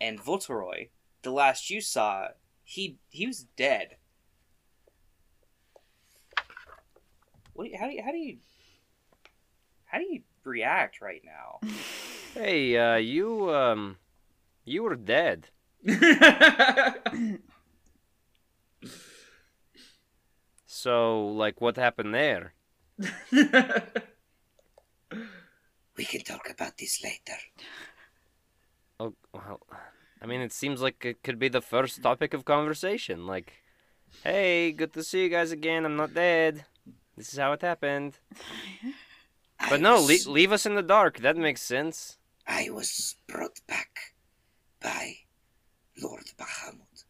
and 0.00 0.20
Voltoroy, 0.20 0.88
the 1.22 1.30
last 1.30 1.70
you 1.70 1.80
saw, 1.80 2.28
he 2.64 2.98
he 3.08 3.26
was 3.26 3.46
dead. 3.56 3.96
What? 7.52 7.64
Do 7.64 7.70
you, 7.70 7.78
how 7.78 7.86
do 7.86 7.92
you 7.92 8.02
how 8.02 8.10
do 8.12 8.18
you 8.18 8.38
how 9.84 9.98
do 9.98 10.04
you 10.04 10.22
react 10.44 11.00
right 11.00 11.22
now? 11.24 11.60
Hey, 12.32 12.76
uh, 12.76 12.94
you 12.94 13.52
um, 13.52 13.96
you 14.64 14.84
were 14.84 14.94
dead. 14.94 15.48
So, 20.66 21.26
like, 21.26 21.60
what 21.60 21.76
happened 21.76 22.14
there? 22.14 22.54
We 25.96 26.04
can 26.06 26.22
talk 26.22 26.48
about 26.48 26.78
this 26.78 27.02
later. 27.04 27.38
Oh, 28.98 29.14
well, 29.34 29.60
I 30.22 30.26
mean, 30.26 30.40
it 30.40 30.52
seems 30.52 30.80
like 30.80 31.04
it 31.04 31.22
could 31.22 31.38
be 31.38 31.48
the 31.48 31.60
first 31.60 32.02
topic 32.02 32.32
of 32.32 32.46
conversation. 32.46 33.26
Like, 33.26 33.52
hey, 34.24 34.72
good 34.72 34.94
to 34.94 35.02
see 35.02 35.24
you 35.24 35.28
guys 35.28 35.52
again. 35.52 35.84
I'm 35.84 35.96
not 35.96 36.14
dead. 36.14 36.64
This 37.16 37.32
is 37.32 37.38
how 37.38 37.52
it 37.52 37.60
happened. 37.60 38.18
But 39.58 39.80
I 39.80 39.82
no, 39.82 40.02
was, 40.02 40.26
le- 40.26 40.32
leave 40.32 40.52
us 40.52 40.64
in 40.64 40.74
the 40.76 40.82
dark. 40.82 41.18
That 41.18 41.36
makes 41.36 41.60
sense. 41.60 42.16
I 42.46 42.70
was 42.70 43.16
brought 43.26 43.60
back 43.66 44.14
by 44.80 45.16
Lord 46.02 46.24
Bahamut. 46.38 47.04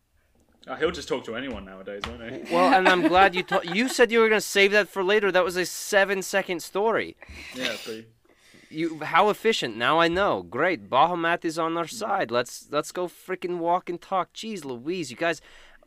Oh, 0.67 0.75
he'll 0.75 0.91
just 0.91 1.09
talk 1.09 1.25
to 1.25 1.37
anyone 1.37 1.65
nowadays, 1.65 2.03
won't 2.07 2.23
he? 2.23 2.55
Well, 2.55 2.75
and 2.75 2.89
I'm 2.89 3.03
glad 3.09 3.35
you 3.35 3.43
ta- 3.43 3.63
you 3.63 3.89
said 3.89 4.13
you 4.13 4.21
were 4.21 4.29
gonna 4.29 4.41
save 4.41 4.73
that 4.73 4.89
for 4.89 5.03
later. 5.03 5.33
That 5.33 5.45
was 5.45 5.57
a 5.57 5.65
seven-second 5.65 6.63
story. 6.63 7.17
Yeah, 7.55 7.75
pretty. 7.83 8.07
You, 8.69 9.01
how 9.01 9.31
efficient? 9.31 9.77
Now 9.77 9.99
I 9.99 10.07
know. 10.07 10.43
Great, 10.43 10.89
Bahamut 10.89 11.45
is 11.45 11.59
on 11.59 11.77
our 11.77 11.85
hmm. 11.85 11.97
side. 11.97 12.31
Let's 12.31 12.69
let's 12.71 12.93
go 12.93 13.09
freaking 13.09 13.59
walk 13.59 13.89
and 13.89 14.01
talk. 14.01 14.33
Jeez, 14.33 14.65
Louise, 14.65 15.11
you 15.11 15.17
guys 15.17 15.41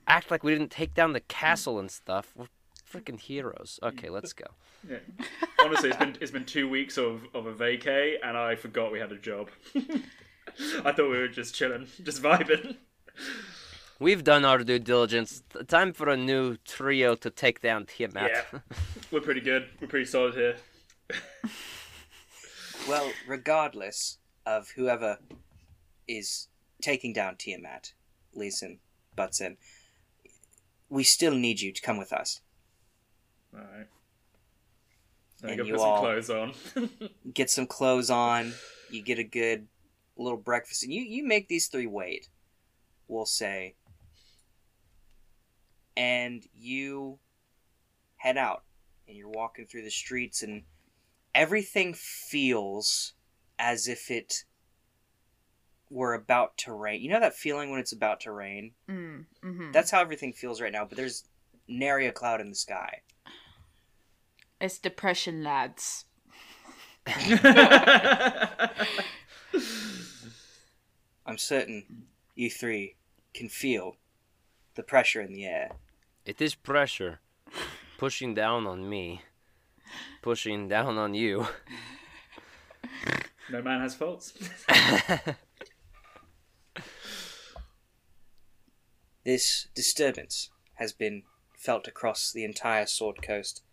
act 0.08 0.32
like 0.32 0.44
we 0.44 0.52
didn't 0.52 0.72
take 0.72 0.94
down 0.94 1.14
the 1.14 1.22
castle 1.22 1.80
and 1.80 1.90
stuff. 1.90 2.34
We're 2.36 2.48
freaking 2.92 3.20
heroes. 3.20 3.80
Okay, 3.82 4.10
let's 4.10 4.34
go. 4.34 4.46
Yeah. 4.86 4.98
Honestly, 5.62 5.92
it's 5.92 5.98
been 5.98 6.18
it's 6.20 6.32
been 6.32 6.44
two 6.44 6.68
weeks 6.68 6.98
of, 6.98 7.22
of 7.34 7.46
a 7.46 7.54
vacay, 7.54 8.16
and 8.22 8.36
I 8.36 8.56
forgot 8.56 8.92
we 8.92 9.00
had 9.00 9.14
a 9.14 9.18
job. 9.18 9.50
I 10.84 10.92
thought 10.92 11.10
we 11.10 11.18
were 11.18 11.30
just 11.30 11.56
chilling, 11.56 11.88
just 12.04 12.22
vibing. 12.22 12.76
We've 14.00 14.24
done 14.24 14.44
our 14.44 14.60
due 14.64 14.80
diligence. 14.80 15.44
Time 15.68 15.94
for 15.94 16.10
a 16.10 16.18
new 16.18 16.58
trio 16.66 17.16
to 17.16 17.30
take 17.30 17.62
down 17.62 17.86
Tiamat. 17.86 18.32
Yeah, 18.54 18.60
we're 19.12 19.22
pretty 19.22 19.42
good. 19.42 19.68
We're 19.80 19.88
pretty 19.88 20.06
solid 20.06 20.34
here. 20.34 20.56
Well, 22.88 23.12
regardless 23.28 24.18
of 24.46 24.72
whoever 24.76 25.18
is 26.06 26.50
taking 26.82 27.14
down 27.14 27.38
Tiamat, 27.38 27.94
Leosin 28.38 28.80
Butson, 29.16 29.56
we 30.90 31.04
still 31.06 31.34
need 31.34 31.62
you 31.62 31.72
to 31.72 31.82
come 31.82 31.98
with 31.98 32.12
us. 32.12 32.42
All 33.54 33.62
right. 33.62 33.88
Me 35.44 35.52
And 35.54 35.66
you 35.68 35.74
put 35.76 35.82
all- 35.82 35.96
some 35.96 36.04
clothes 36.04 36.30
on. 36.30 37.10
Get 37.34 37.50
some 37.50 37.68
clothes 37.68 38.10
on, 38.10 38.54
you 38.90 39.02
get 39.02 39.18
a 39.20 39.24
good 39.24 39.68
little 40.18 40.38
breakfast, 40.38 40.84
and 40.84 40.92
you, 40.92 41.02
you 41.04 41.26
make 41.26 41.48
these 41.48 41.68
three 41.68 41.88
wait, 41.88 42.28
we'll 43.08 43.26
say. 43.26 43.76
And 45.96 46.44
you 46.54 47.20
head 48.18 48.38
out, 48.38 48.64
and 49.08 49.16
you're 49.18 49.30
walking 49.30 49.66
through 49.66 49.84
the 49.84 49.92
streets, 49.92 50.42
and 50.42 50.64
everything 51.36 51.94
feels 51.94 53.14
as 53.60 53.88
if 53.88 54.10
it 54.10 54.46
were 55.90 56.14
about 56.14 56.58
to 56.58 56.74
rain. 56.74 57.02
You 57.02 57.10
know 57.10 57.20
that 57.20 57.36
feeling 57.36 57.70
when 57.70 57.80
it's 57.80 57.92
about 57.92 58.22
to 58.22 58.32
rain? 58.32 58.72
Mm, 58.90 59.26
hmm 59.42 59.72
That's 59.72 59.92
how 59.92 60.02
everything 60.02 60.34
feels 60.34 60.60
right 60.60 60.72
now, 60.72 60.86
but 60.86 60.98
there's 60.98 61.26
nary 61.68 62.08
a 62.08 62.12
cloud 62.12 62.42
in 62.42 62.50
the 62.50 62.56
sky. 62.56 63.02
It's 64.60 64.80
depression, 64.80 65.44
lads. 65.44 66.06
I'm 71.26 71.38
certain 71.38 72.08
you 72.36 72.50
three 72.50 72.96
can 73.34 73.50
feel 73.50 73.98
the 74.76 74.84
pressure 74.84 75.22
in 75.22 75.34
the 75.34 75.46
air. 75.46 75.72
It 76.26 76.42
is 76.42 76.56
pressure 76.56 77.20
pushing 77.98 78.34
down 78.34 78.68
on 78.68 78.90
me, 78.90 79.22
pushing 80.22 80.68
down 80.68 80.98
on 80.98 81.14
you. 81.14 81.48
no 83.52 83.62
man 83.62 83.82
has 83.82 83.96
faults. 83.96 84.34
This 89.24 89.68
disturbance 89.74 90.50
has 90.76 90.92
been 90.92 91.24
felt 91.58 91.88
across 91.88 92.32
the 92.32 92.44
entire 92.44 92.86
Sword 92.86 93.22
Coast. 93.22 93.64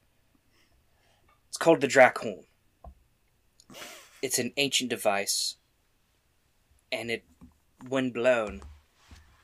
It's 1.49 1.57
called 1.57 1.81
the 1.81 1.89
Draakhorn. 1.89 2.45
It's 4.23 4.39
an 4.39 4.53
ancient 4.57 4.91
device, 4.91 5.57
and 6.93 7.11
it, 7.11 7.25
when 7.89 8.11
blown, 8.11 8.63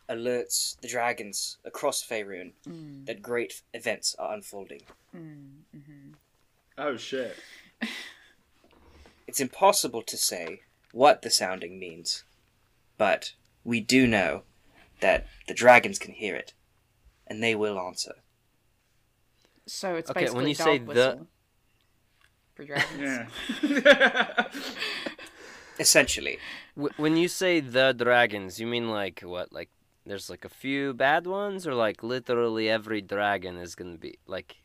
alerts 0.08 0.78
the 0.80 0.88
dragons 0.88 1.58
across 1.64 2.02
Faerun 2.02 2.52
mm. 2.68 3.06
that 3.06 3.22
great 3.22 3.62
events 3.74 4.14
are 4.18 4.34
unfolding. 4.34 4.82
Mm-hmm. 5.14 6.12
Oh 6.78 6.96
shit. 6.96 7.36
It's 9.28 9.40
impossible 9.40 10.02
to 10.02 10.16
say 10.16 10.60
what 10.92 11.22
the 11.22 11.30
sounding 11.30 11.80
means, 11.80 12.22
but 12.96 13.32
we 13.64 13.80
do 13.80 14.06
know 14.06 14.42
that 15.00 15.26
the 15.48 15.52
dragons 15.52 15.98
can 15.98 16.12
hear 16.14 16.36
it, 16.36 16.52
and 17.26 17.42
they 17.42 17.56
will 17.56 17.76
answer. 17.76 18.14
So 19.66 19.96
it's 19.96 20.08
Okay, 20.10 20.20
basically 20.20 20.36
when 20.38 20.48
you 20.48 20.54
dog 20.54 20.64
say 20.64 20.78
the- 20.78 20.84
whistle 20.84 21.26
for 22.54 22.64
dragons. 22.64 23.30
Yeah. 23.62 24.44
Essentially, 25.78 26.38
when 26.75 27.16
you 27.16 27.28
say 27.28 27.61
the 27.61 27.92
dragons, 27.92 28.59
you 28.61 28.66
mean 28.66 28.88
like 28.90 29.21
what? 29.21 29.52
Like 29.52 29.68
there's 30.06 30.30
like 30.30 30.45
a 30.45 30.49
few 30.49 30.95
bad 30.95 31.26
ones, 31.26 31.66
or 31.66 31.75
like 31.75 32.02
literally 32.02 32.68
every 32.71 33.00
dragon 33.02 33.56
is 33.56 33.75
gonna 33.75 33.99
be 33.99 34.18
like. 34.26 34.56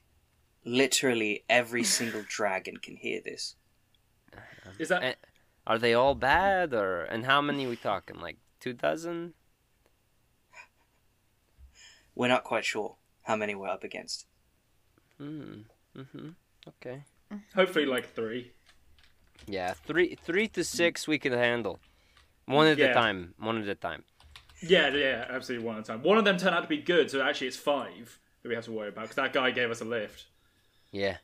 literally 0.64 1.44
every 1.50 1.84
single 1.84 2.24
dragon 2.28 2.78
can 2.78 2.96
hear 2.96 3.20
this. 3.24 3.56
Is 4.80 4.90
that 4.90 5.04
Eh, 5.04 5.14
Are 5.68 5.78
they 5.80 5.94
all 5.94 6.16
bad, 6.16 6.74
or 6.74 7.02
and 7.04 7.26
how 7.26 7.42
many 7.42 7.68
we 7.68 7.76
talking? 7.76 8.20
Like 8.20 8.38
two 8.60 8.74
dozen? 8.74 9.34
We're 12.16 12.28
not 12.28 12.44
quite 12.44 12.66
sure 12.66 12.96
how 13.24 13.36
many 13.36 13.56
we're 13.56 13.70
up 13.70 13.84
against. 13.84 14.26
Hmm. 15.18 15.62
Mm-hmm. 15.98 16.30
Okay. 16.68 17.04
hopefully 17.56 17.86
like 17.86 18.14
three? 18.16 18.52
Yeah, 19.48 19.74
three, 19.74 20.16
three 20.16 20.48
to 20.50 20.64
six 20.64 21.08
we 21.08 21.20
can 21.20 21.34
handle. 21.34 21.80
One 22.46 22.68
at 22.68 22.80
a 22.80 22.94
time. 22.94 23.34
One 23.40 23.62
at 23.62 23.68
a 23.68 23.76
time. 23.76 24.04
Yeah, 24.62 24.90
yeah, 24.90 25.26
absolutely 25.30 25.66
one 25.66 25.78
at 25.78 25.84
a 25.84 25.88
time. 25.88 26.04
One 26.04 26.18
of 26.18 26.26
them 26.26 26.38
turned 26.38 26.56
out 26.56 26.62
to 26.62 26.68
be 26.68 26.78
good, 26.78 27.10
so 27.10 27.22
actually 27.22 27.48
it's 27.48 27.58
five 27.58 28.20
that 28.44 28.50
we 28.50 28.56
have 28.56 28.66
to 28.66 28.72
worry 28.72 28.90
about 28.90 29.02
because 29.04 29.16
that 29.16 29.34
guy 29.34 29.52
gave 29.52 29.72
us 29.72 29.82
a 29.82 29.86
lift. 29.86 30.26
Yeah. 30.92 31.18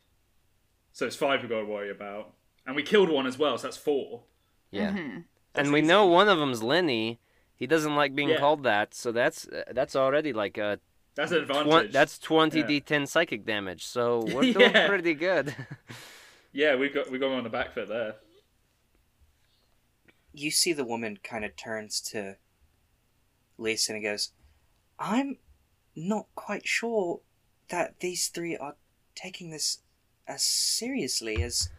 So 0.94 1.06
it's 1.06 1.16
five 1.16 1.42
we 1.44 1.48
got 1.48 1.60
to 1.60 1.66
worry 1.66 1.92
about, 1.92 2.34
and 2.66 2.76
we 2.76 2.84
killed 2.84 3.10
one 3.10 3.28
as 3.28 3.38
well, 3.38 3.58
so 3.58 3.68
that's 3.68 3.78
four. 3.78 4.24
Yeah. 4.72 4.92
Mhm. 4.92 5.24
and 5.56 5.72
we 5.72 5.82
know 5.82 6.06
one 6.06 6.28
of 6.30 6.38
them's 6.40 6.62
Lenny. 6.62 7.20
He 7.56 7.66
doesn't 7.68 7.96
like 7.96 8.14
being 8.16 8.30
Yeah. 8.30 8.38
called 8.38 8.64
that, 8.64 8.94
so 8.94 9.12
that's 9.12 9.48
uh, 9.48 9.64
that's 9.72 9.96
already 9.96 10.34
like 10.34 10.58
a 10.58 10.80
That's 11.16 11.32
an 11.32 11.46
twen- 11.46 11.58
advantage. 11.62 11.92
that's 11.94 12.20
twenty 12.20 12.60
Yeah. 12.60 12.66
d10 12.68 13.08
psychic 13.08 13.46
damage. 13.46 13.86
So 13.86 14.20
we're 14.20 14.54
doing 14.54 14.72
pretty 14.88 15.14
good. 15.14 15.56
yeah, 16.58 16.76
we 16.76 16.90
got 16.90 17.12
we 17.12 17.20
got 17.20 17.28
him 17.28 17.38
on 17.38 17.44
the 17.44 17.50
back 17.52 17.76
foot 17.76 17.88
there. 17.88 18.16
You 20.34 20.50
see 20.50 20.74
the 20.74 20.84
woman 20.84 21.20
kind 21.24 21.46
of 21.46 21.56
turns 21.56 22.02
to 22.12 22.38
Lisa 23.60 23.94
and 23.94 24.04
goes, 24.04 24.32
I'm 24.98 25.38
not 25.96 26.26
quite 26.34 26.68
sure 26.68 27.22
that 27.70 28.00
these 28.00 28.28
three 28.30 28.58
are 28.58 28.76
taking 29.14 29.52
this 29.52 29.80
as 30.28 30.42
seriously 30.42 31.44
as 31.44 31.70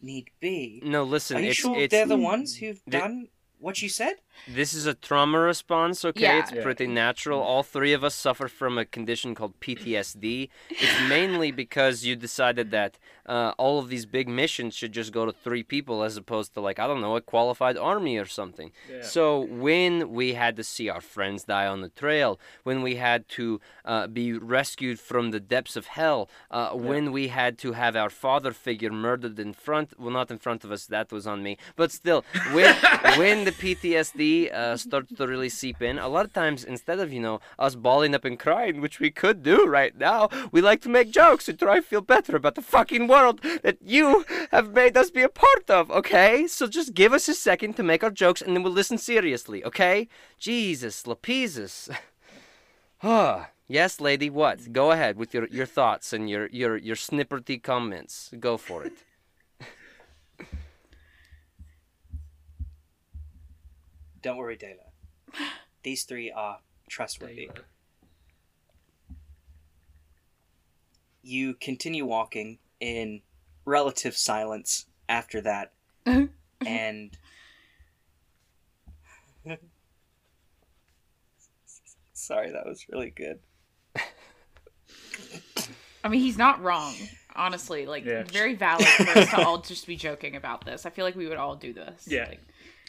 need 0.00 0.30
be. 0.40 0.80
no, 0.84 1.02
listen, 1.04 1.36
Are 1.36 1.40
you 1.40 1.48
it's 1.48 1.56
sure 1.58 1.78
it's 1.78 1.90
they're 1.90 2.06
the 2.06 2.16
ones 2.16 2.56
who've 2.56 2.80
the- 2.86 2.90
done 2.98 3.28
what 3.58 3.82
you 3.82 3.88
said? 3.90 4.14
This 4.48 4.74
is 4.74 4.86
a 4.86 4.94
trauma 4.94 5.38
response, 5.40 6.04
okay? 6.04 6.20
Yeah. 6.22 6.38
It's 6.40 6.52
Yeah. 6.52 6.62
pretty 6.62 6.86
natural. 6.86 7.40
All 7.40 7.62
three 7.62 7.92
of 7.92 8.02
us 8.04 8.14
suffer 8.14 8.48
from 8.48 8.78
a 8.78 8.84
condition 8.84 9.34
called 9.34 9.58
PTSD. 9.60 10.48
It's 10.70 11.00
mainly 11.08 11.50
because 11.50 12.04
you 12.04 12.16
decided 12.16 12.70
that 12.72 12.98
uh, 13.26 13.52
all 13.56 13.78
of 13.78 13.88
these 13.88 14.04
big 14.04 14.28
missions 14.28 14.74
should 14.74 14.92
just 14.92 15.10
go 15.12 15.24
to 15.24 15.32
three 15.32 15.62
people 15.62 16.02
as 16.02 16.16
opposed 16.16 16.52
to, 16.54 16.60
like, 16.60 16.78
I 16.78 16.86
don't 16.86 17.00
know, 17.00 17.16
a 17.16 17.22
qualified 17.22 17.78
army 17.78 18.18
or 18.18 18.26
something. 18.26 18.70
Yeah. 18.90 19.02
So 19.02 19.40
when 19.66 19.92
we 20.12 20.34
had 20.34 20.56
to 20.56 20.64
see 20.64 20.90
our 20.90 21.00
friends 21.00 21.44
die 21.44 21.66
on 21.66 21.80
the 21.80 21.88
trail, 21.88 22.38
when 22.64 22.82
we 22.82 22.96
had 22.96 23.26
to 23.30 23.60
uh, 23.86 24.06
be 24.08 24.26
rescued 24.34 25.00
from 25.00 25.30
the 25.30 25.40
depths 25.40 25.74
of 25.76 25.86
hell, 25.86 26.28
uh, 26.50 26.70
when 26.72 27.12
we 27.12 27.28
had 27.28 27.56
to 27.64 27.72
have 27.72 27.96
our 27.96 28.10
father 28.10 28.52
figure 28.52 28.92
murdered 28.92 29.38
in 29.38 29.54
front, 29.54 29.98
well, 29.98 30.10
not 30.10 30.30
in 30.30 30.38
front 30.38 30.62
of 30.64 30.70
us, 30.70 30.84
that 30.86 31.10
was 31.10 31.26
on 31.26 31.42
me, 31.42 31.56
but 31.76 31.90
still, 31.90 32.24
when, 32.52 32.74
when 33.16 33.44
the 33.44 33.52
PTSD 33.52 34.23
uh, 34.50 34.76
starts 34.76 35.12
to 35.16 35.26
really 35.26 35.48
seep 35.48 35.82
in, 35.82 35.98
a 35.98 36.08
lot 36.08 36.24
of 36.24 36.32
times 36.32 36.64
instead 36.64 36.98
of, 37.00 37.12
you 37.12 37.20
know, 37.20 37.40
us 37.58 37.74
bawling 37.74 38.14
up 38.14 38.24
and 38.24 38.38
crying, 38.38 38.80
which 38.80 39.00
we 39.00 39.10
could 39.10 39.42
do 39.42 39.66
right 39.66 39.96
now, 39.96 40.28
we 40.52 40.60
like 40.60 40.80
to 40.82 40.88
make 40.88 41.10
jokes 41.10 41.48
and 41.48 41.58
try 41.58 41.76
to 41.76 41.82
feel 41.82 42.00
better 42.00 42.36
about 42.36 42.54
the 42.54 42.62
fucking 42.62 43.06
world 43.06 43.40
that 43.62 43.78
you 43.80 44.24
have 44.50 44.72
made 44.72 44.96
us 44.96 45.10
be 45.10 45.22
a 45.22 45.28
part 45.28 45.68
of, 45.68 45.90
okay? 45.90 46.46
So 46.46 46.66
just 46.66 46.94
give 46.94 47.12
us 47.12 47.28
a 47.28 47.34
second 47.34 47.74
to 47.74 47.82
make 47.82 48.02
our 48.04 48.10
jokes 48.10 48.42
and 48.42 48.54
then 48.54 48.62
we'll 48.62 48.72
listen 48.72 48.98
seriously, 48.98 49.64
okay? 49.64 50.08
Jesus, 50.38 51.04
Lapezus. 51.04 51.90
Ah, 53.06 53.50
yes, 53.68 54.00
lady, 54.00 54.30
what? 54.30 54.72
Go 54.72 54.90
ahead 54.90 55.18
with 55.18 55.34
your, 55.34 55.46
your 55.48 55.66
thoughts 55.66 56.14
and 56.14 56.30
your, 56.30 56.46
your, 56.46 56.78
your 56.78 56.96
snipperty 56.96 57.62
comments. 57.62 58.30
Go 58.40 58.56
for 58.56 58.82
it. 58.82 58.94
Don't 64.24 64.38
worry, 64.38 64.56
Dela. 64.56 64.80
These 65.82 66.04
three 66.04 66.32
are 66.32 66.60
trustworthy. 66.88 67.50
You 71.22 71.52
continue 71.52 72.06
walking 72.06 72.58
in 72.80 73.20
relative 73.66 74.16
silence 74.16 74.86
after 75.10 75.42
that, 75.42 75.72
and 76.06 77.18
sorry, 82.14 82.50
that 82.50 82.64
was 82.64 82.86
really 82.90 83.10
good. 83.10 83.40
I 86.02 86.08
mean, 86.08 86.20
he's 86.20 86.38
not 86.38 86.62
wrong. 86.62 86.94
Honestly, 87.36 87.84
like 87.84 88.04
Yeah. 88.06 88.22
very 88.24 88.54
valid 88.54 88.86
for 88.86 89.18
us 89.18 89.28
to 89.30 89.42
all 89.44 89.58
just 89.58 89.86
be 89.86 89.96
joking 89.96 90.34
about 90.36 90.64
this. 90.64 90.86
I 90.86 90.90
feel 90.90 91.04
like 91.04 91.14
we 91.16 91.26
would 91.26 91.36
all 91.36 91.56
do 91.56 91.74
this. 91.74 92.06
Yeah. 92.06 92.26
Like, 92.28 92.40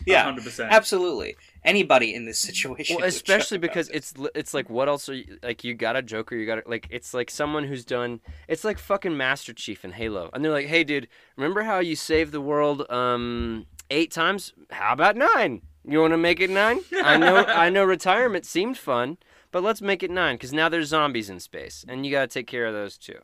Yeah, 0.05 0.29
100%. 0.31 0.69
absolutely. 0.69 1.37
Anybody 1.63 2.13
in 2.13 2.25
this 2.25 2.37
situation, 2.37 2.97
Well, 2.97 3.05
especially 3.05 3.57
because 3.57 3.89
it. 3.89 3.95
it's 3.95 4.13
it's 4.35 4.53
like 4.53 4.69
what 4.69 4.87
else 4.87 5.07
are 5.09 5.13
you 5.15 5.37
like? 5.41 5.63
You 5.63 5.73
got 5.73 5.95
a 5.95 6.01
Joker, 6.01 6.35
you 6.35 6.45
got 6.45 6.55
to 6.55 6.69
like 6.69 6.87
it's 6.91 7.13
like 7.13 7.31
someone 7.31 7.63
who's 7.63 7.85
done. 7.85 8.19
It's 8.47 8.63
like 8.63 8.77
fucking 8.77 9.15
Master 9.17 9.53
Chief 9.53 9.83
in 9.85 9.93
Halo, 9.93 10.29
and 10.33 10.43
they're 10.43 10.51
like, 10.51 10.67
"Hey, 10.67 10.83
dude, 10.83 11.07
remember 11.37 11.63
how 11.63 11.79
you 11.79 11.95
saved 11.95 12.31
the 12.33 12.41
world 12.41 12.89
um 12.91 13.65
eight 13.89 14.11
times? 14.11 14.53
How 14.69 14.93
about 14.93 15.15
nine? 15.15 15.61
You 15.87 16.01
want 16.01 16.13
to 16.13 16.17
make 16.17 16.39
it 16.39 16.49
nine? 16.49 16.81
I 17.03 17.17
know, 17.17 17.37
I 17.47 17.69
know, 17.69 17.83
retirement 17.83 18.45
seemed 18.45 18.77
fun, 18.77 19.17
but 19.51 19.63
let's 19.63 19.81
make 19.81 20.03
it 20.03 20.11
nine 20.11 20.35
because 20.35 20.51
now 20.53 20.67
there's 20.69 20.89
zombies 20.89 21.29
in 21.29 21.39
space, 21.39 21.85
and 21.87 22.05
you 22.05 22.11
got 22.11 22.21
to 22.29 22.33
take 22.39 22.47
care 22.47 22.65
of 22.65 22.73
those 22.73 22.97
too. 22.97 23.19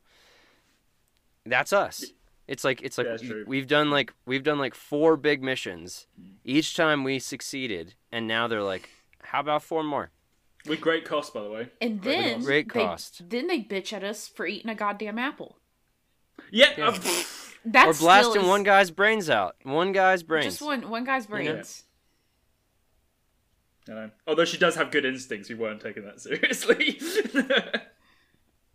That's 1.45 1.73
us. 1.73 2.05
It's 2.51 2.65
like 2.65 2.81
it's 2.81 2.97
like 2.97 3.07
Yeah, 3.21 3.43
we've 3.47 3.65
done 3.65 3.91
like 3.91 4.13
we've 4.25 4.43
done 4.43 4.59
like 4.59 4.75
four 4.75 5.15
big 5.15 5.41
missions. 5.41 6.07
Each 6.43 6.75
time 6.75 7.05
we 7.05 7.17
succeeded, 7.17 7.95
and 8.11 8.27
now 8.27 8.49
they're 8.49 8.61
like, 8.61 8.89
"How 9.23 9.39
about 9.39 9.63
four 9.63 9.83
more?" 9.85 10.11
With 10.67 10.81
great 10.81 11.05
cost, 11.05 11.33
by 11.33 11.43
the 11.43 11.49
way. 11.49 11.69
and 11.79 12.01
Great 12.01 12.11
then 12.17 12.33
cost. 12.35 12.45
Great 12.45 12.73
they- 12.73 12.79
cost. 12.81 13.29
then 13.29 13.47
they 13.47 13.61
bitch 13.61 13.93
at 13.93 14.03
us 14.03 14.27
for 14.27 14.45
eating 14.45 14.69
a 14.69 14.75
goddamn 14.75 15.17
apple. 15.17 15.59
Yeah. 16.51 16.71
Yeah. 16.77 16.87
uh, 16.89 16.91
pff, 16.91 17.55
That 17.63 17.87
or 17.87 17.93
blasting 17.93 18.41
is- 18.41 18.47
one 18.49 18.63
guy's 18.63 18.91
brains 18.91 19.29
out. 19.29 19.55
One 19.63 19.93
guy's 19.93 20.21
brains. 20.21 20.45
Just 20.45 20.61
one 20.61 20.89
one 20.89 21.05
guy's 21.05 21.27
brains. 21.27 21.85
I 23.87 23.93
know. 23.93 24.11
Although 24.27 24.45
she 24.45 24.57
does 24.57 24.75
have 24.75 24.91
good 24.91 25.05
instincts, 25.05 25.47
we 25.47 25.55
weren't 25.55 25.79
taking 25.81 26.03
that 26.03 26.19
seriously. 26.27 26.99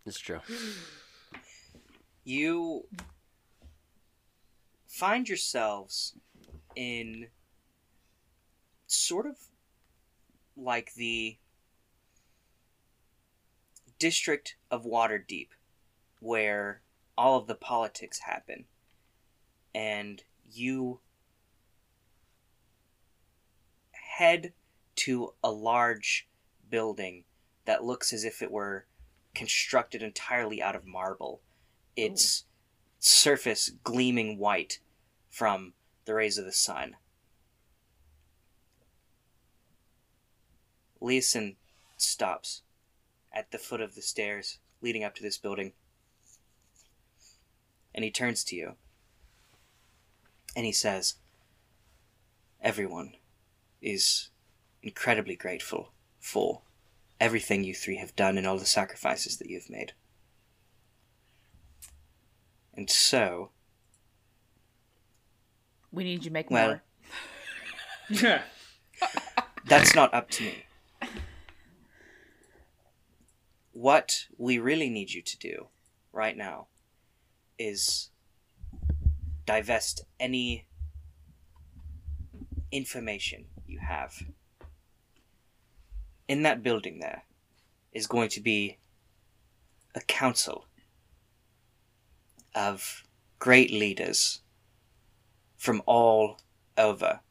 It's 0.03 0.19
true. 0.19 0.39
you 2.23 2.85
find 4.97 5.29
yourselves 5.29 6.15
in 6.75 7.27
sort 8.87 9.27
of 9.27 9.37
like 10.55 10.95
the 10.95 11.37
district 13.99 14.55
of 14.71 14.85
Waterdeep 14.85 15.49
where 16.19 16.81
all 17.15 17.37
of 17.37 17.45
the 17.45 17.53
politics 17.53 18.21
happen 18.21 18.65
and 19.75 20.23
you 20.51 20.99
head 23.91 24.51
to 24.95 25.31
a 25.43 25.51
large 25.51 26.27
building 26.71 27.23
that 27.65 27.83
looks 27.83 28.11
as 28.11 28.23
if 28.23 28.41
it 28.41 28.49
were 28.49 28.87
constructed 29.35 30.01
entirely 30.01 30.59
out 30.59 30.75
of 30.75 30.87
marble. 30.87 31.39
Its 31.95 32.45
oh. 32.45 32.49
surface 32.99 33.69
gleaming 33.83 34.39
white 34.39 34.79
from 35.37 35.71
the 36.05 36.15
rays 36.15 36.39
of 36.39 36.45
the 36.45 36.51
sun. 36.51 36.95
Leosin 40.99 41.57
stops 41.95 42.63
at 43.31 43.51
the 43.51 43.59
foot 43.59 43.79
of 43.79 43.93
the 43.93 44.01
stairs 44.01 44.57
leading 44.81 45.03
up 45.03 45.13
to 45.13 45.21
this 45.21 45.37
building. 45.37 45.73
And 47.93 48.03
he 48.03 48.09
turns 48.09 48.43
to 48.45 48.55
you. 48.55 48.77
And 50.55 50.65
he 50.65 50.71
says, 50.71 51.17
Everyone 52.59 53.13
is 53.79 54.29
incredibly 54.81 55.35
grateful 55.35 55.91
for 56.19 56.61
everything 57.19 57.63
you 57.63 57.75
three 57.75 57.97
have 57.97 58.15
done 58.15 58.39
and 58.39 58.47
all 58.47 58.57
the 58.57 58.65
sacrifices 58.65 59.37
that 59.37 59.51
you've 59.51 59.69
made. 59.69 59.93
And 62.73 62.89
so, 62.89 63.51
We 65.97 66.03
need 66.03 66.23
you 66.23 66.29
to 66.29 66.29
make 66.29 66.51
Well- 66.51 66.79
more. 68.11 68.43
that's 69.65 69.95
not 69.95 70.13
up 70.13 70.29
to 70.29 70.43
me. 70.43 70.63
What 73.71 74.27
we 74.37 74.59
really 74.59 74.91
need 74.91 75.11
you 75.11 75.23
to 75.23 75.37
do 75.39 75.69
right 76.11 76.37
now 76.37 76.67
is 77.57 78.11
divest 79.47 80.05
any 80.19 80.67
information 82.71 83.47
you 83.65 83.79
have. 83.79 84.21
In 86.27 86.43
that 86.43 86.61
building, 86.61 86.99
there 86.99 87.23
is 87.91 88.05
going 88.05 88.29
to 88.29 88.39
be 88.39 88.77
a 89.95 90.01
council 90.01 90.67
of 92.53 93.03
great 93.39 93.71
leaders 93.71 94.41
from 95.57 95.81
all 95.85 96.39
over 96.77 97.21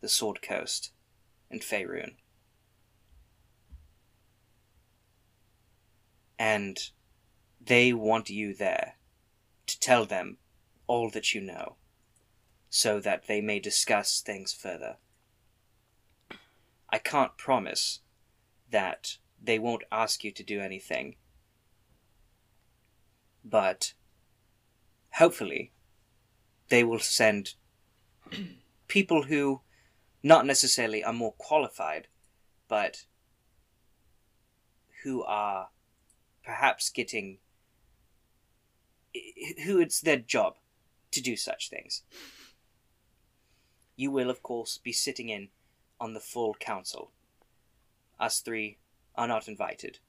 the 0.00 0.08
Sword 0.08 0.40
Coast 0.40 0.92
and 1.50 1.60
Faerun. 1.60 2.14
And 6.38 6.78
they 7.60 7.92
want 7.92 8.30
you 8.30 8.54
there 8.54 8.94
to 9.66 9.80
tell 9.80 10.04
them 10.04 10.38
all 10.86 11.10
that 11.10 11.34
you 11.34 11.40
know, 11.40 11.76
so 12.68 13.00
that 13.00 13.26
they 13.26 13.40
may 13.40 13.58
discuss 13.58 14.20
things 14.20 14.52
further. 14.52 14.96
I 16.90 16.98
can't 16.98 17.36
promise 17.36 18.00
that 18.70 19.16
they 19.42 19.58
won't 19.58 19.84
ask 19.90 20.22
you 20.22 20.32
to 20.32 20.42
do 20.42 20.60
anything, 20.60 21.16
but 23.44 23.94
hopefully 25.14 25.72
they 26.68 26.84
will 26.84 26.98
send 26.98 27.54
people 28.88 29.24
who 29.24 29.60
not 30.22 30.46
necessarily 30.46 31.04
are 31.04 31.12
more 31.12 31.32
qualified, 31.32 32.08
but 32.68 33.04
who 35.02 35.22
are 35.22 35.68
perhaps 36.44 36.90
getting 36.90 37.38
who 39.64 39.80
it's 39.80 40.00
their 40.00 40.16
job 40.16 40.56
to 41.12 41.20
do 41.20 41.36
such 41.36 41.70
things. 41.70 42.02
You 43.96 44.10
will, 44.10 44.30
of 44.30 44.42
course, 44.42 44.78
be 44.78 44.92
sitting 44.92 45.28
in 45.28 45.48
on 46.00 46.14
the 46.14 46.20
full 46.20 46.54
council. 46.54 47.12
Us 48.18 48.40
three 48.40 48.78
are 49.14 49.28
not 49.28 49.46
invited, 49.46 50.00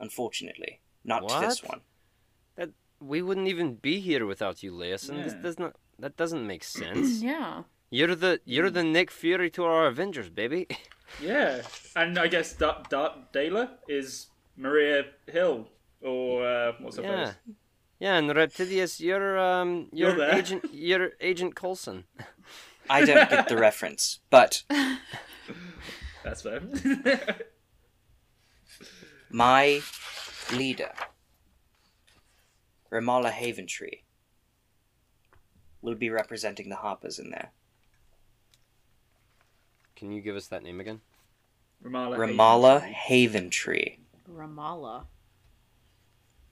unfortunately. 0.00 0.80
Not 1.04 1.28
to 1.28 1.40
this 1.40 1.62
one. 1.62 1.82
That 2.56 2.70
We 2.98 3.20
wouldn't 3.20 3.48
even 3.48 3.74
be 3.74 4.00
here 4.00 4.24
without 4.24 4.62
you, 4.62 4.72
Leosin. 4.72 5.22
This 5.22 5.34
Yeah. 5.34 5.42
does 5.42 5.58
not. 5.58 5.76
That 5.98 6.16
doesn't 6.16 6.46
make 6.46 6.64
sense. 6.78 7.22
yeah. 7.22 7.62
You're 7.90 8.14
the 8.16 8.40
you're 8.44 8.70
the 8.70 8.82
Nick 8.82 9.10
Fury 9.10 9.48
to 9.50 9.64
our 9.64 9.86
Avengers, 9.86 10.28
baby. 10.30 10.66
Yeah, 11.22 11.62
and 11.94 12.18
I 12.18 12.26
guess 12.26 12.52
Dark 12.54 12.88
Dark 12.88 13.30
Dela 13.32 13.78
is 13.88 14.26
Maria 14.56 15.04
Hill 15.28 15.68
or 16.02 16.44
uh, 16.44 16.72
what's 16.80 16.96
her 16.96 17.04
yeah. 17.04 17.26
face? 17.26 17.34
Yeah, 18.00 18.16
and 18.16 18.28
Reptidius, 18.28 18.98
you're 19.00 19.38
um 19.38 19.88
You're 19.92 20.16
you're. 20.16 20.34
Agent 20.34 20.64
you're 20.72 21.10
Agent 21.20 21.54
Coulson. 21.54 22.04
I 22.90 23.04
don't 23.04 23.30
get 23.30 23.46
the 23.48 23.56
reference, 23.56 24.18
but 24.30 24.64
That's 26.24 26.42
fair. 26.42 26.60
my 29.30 29.80
leader, 30.52 30.92
Remallia 32.92 33.32
Haventree, 33.32 34.00
will 35.86 35.94
be 35.94 36.10
representing 36.10 36.68
the 36.68 36.76
Harpers 36.76 37.18
in 37.18 37.30
there. 37.30 37.52
Can 39.94 40.10
you 40.10 40.20
give 40.20 40.36
us 40.36 40.48
that 40.48 40.62
name 40.62 40.80
again? 40.80 41.00
Remallia. 41.82 42.18
Remallia 42.18 42.92
Haventree. 42.92 43.98
Remallia. 44.30 45.04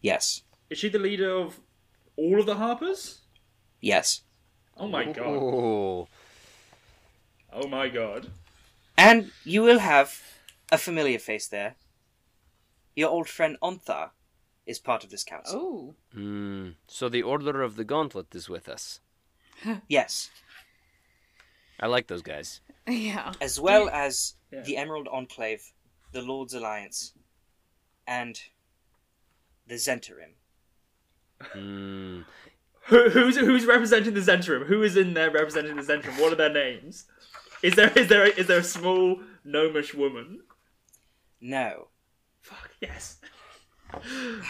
Yes. 0.01 0.42
Is 0.70 0.79
she 0.79 0.88
the 0.88 0.99
leader 0.99 1.31
of 1.31 1.61
all 2.16 2.38
of 2.40 2.47
the 2.47 2.55
Harpers? 2.55 3.23
Yes. 3.81 4.23
Oh 4.77 4.87
my 4.88 5.05
god. 5.05 5.27
Oh, 5.27 6.09
Oh 7.53 7.68
my 7.68 7.88
god. 7.88 8.31
And 8.97 9.33
you 9.44 9.62
will 9.62 9.81
have 9.81 10.20
a 10.70 10.79
familiar 10.79 11.18
face 11.18 11.47
there. 11.49 11.75
Your 12.97 13.11
old 13.11 13.29
friend 13.29 13.57
Ontharr 13.62 14.11
is 14.66 14.79
part 14.79 15.05
of 15.05 15.11
this 15.11 15.25
council. 15.25 15.61
Oh. 15.61 16.18
mm, 16.18 16.75
so 16.87 17.09
the 17.09 17.23
Order 17.23 17.62
of 17.62 17.77
the 17.77 17.85
Gauntlet 17.85 18.35
is 18.35 18.49
with 18.49 18.68
us. 18.68 19.01
Yes. 19.88 20.31
I 21.81 21.87
like 21.87 22.07
those 22.07 22.23
guys. 22.23 22.61
Yeah. 22.88 23.33
As 23.40 23.59
well 23.61 23.88
as 23.88 24.35
Yeah. 24.53 24.62
the 24.62 24.77
Emerald 24.77 25.09
Enclave, 25.09 25.73
the 26.12 26.23
Lord's 26.23 26.55
Alliance, 26.55 27.12
and 28.07 28.40
the 29.67 29.75
Zhentarim. 29.75 30.35
Mm, 31.55 32.25
Who, 32.87 33.09
who's 33.11 33.37
who's 33.37 33.67
representing 33.67 34.14
the 34.14 34.21
Zhentarim? 34.21 34.67
Who 34.67 34.83
is 34.83 34.97
in 34.97 35.14
there 35.14 35.31
representing 35.31 35.77
the 35.77 35.83
Zhentarim? 35.83 36.21
What 36.21 36.33
are 36.33 36.37
their 36.37 36.53
names? 36.53 37.07
Is 37.62 37.75
there 37.75 37.90
is 37.97 38.09
there 38.09 38.27
is 38.27 38.47
there 38.47 38.59
a 38.61 38.64
small 38.64 39.21
gnomish 39.45 39.95
woman? 39.95 40.40
No. 41.40 41.88
Fuck 42.40 42.71
yes. 42.81 43.19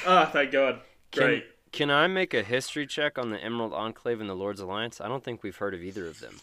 Ah, 0.07 0.29
thank 0.33 0.51
God. 0.53 0.81
Great. 1.12 1.45
can 1.45 1.54
I 1.81 2.07
make 2.07 2.35
a 2.35 2.43
history 2.43 2.87
check 2.87 3.19
on 3.19 3.31
the 3.31 3.39
Emerald 3.43 3.73
Enclave 3.73 4.21
and 4.21 4.29
the 4.31 4.35
Lord's 4.35 4.61
Alliance? 4.61 5.01
I 5.01 5.09
don't 5.09 5.25
think 5.25 5.43
we've 5.43 5.57
heard 5.57 5.75
of 5.75 5.83
either 5.83 6.07
of 6.07 6.21
them. 6.21 6.41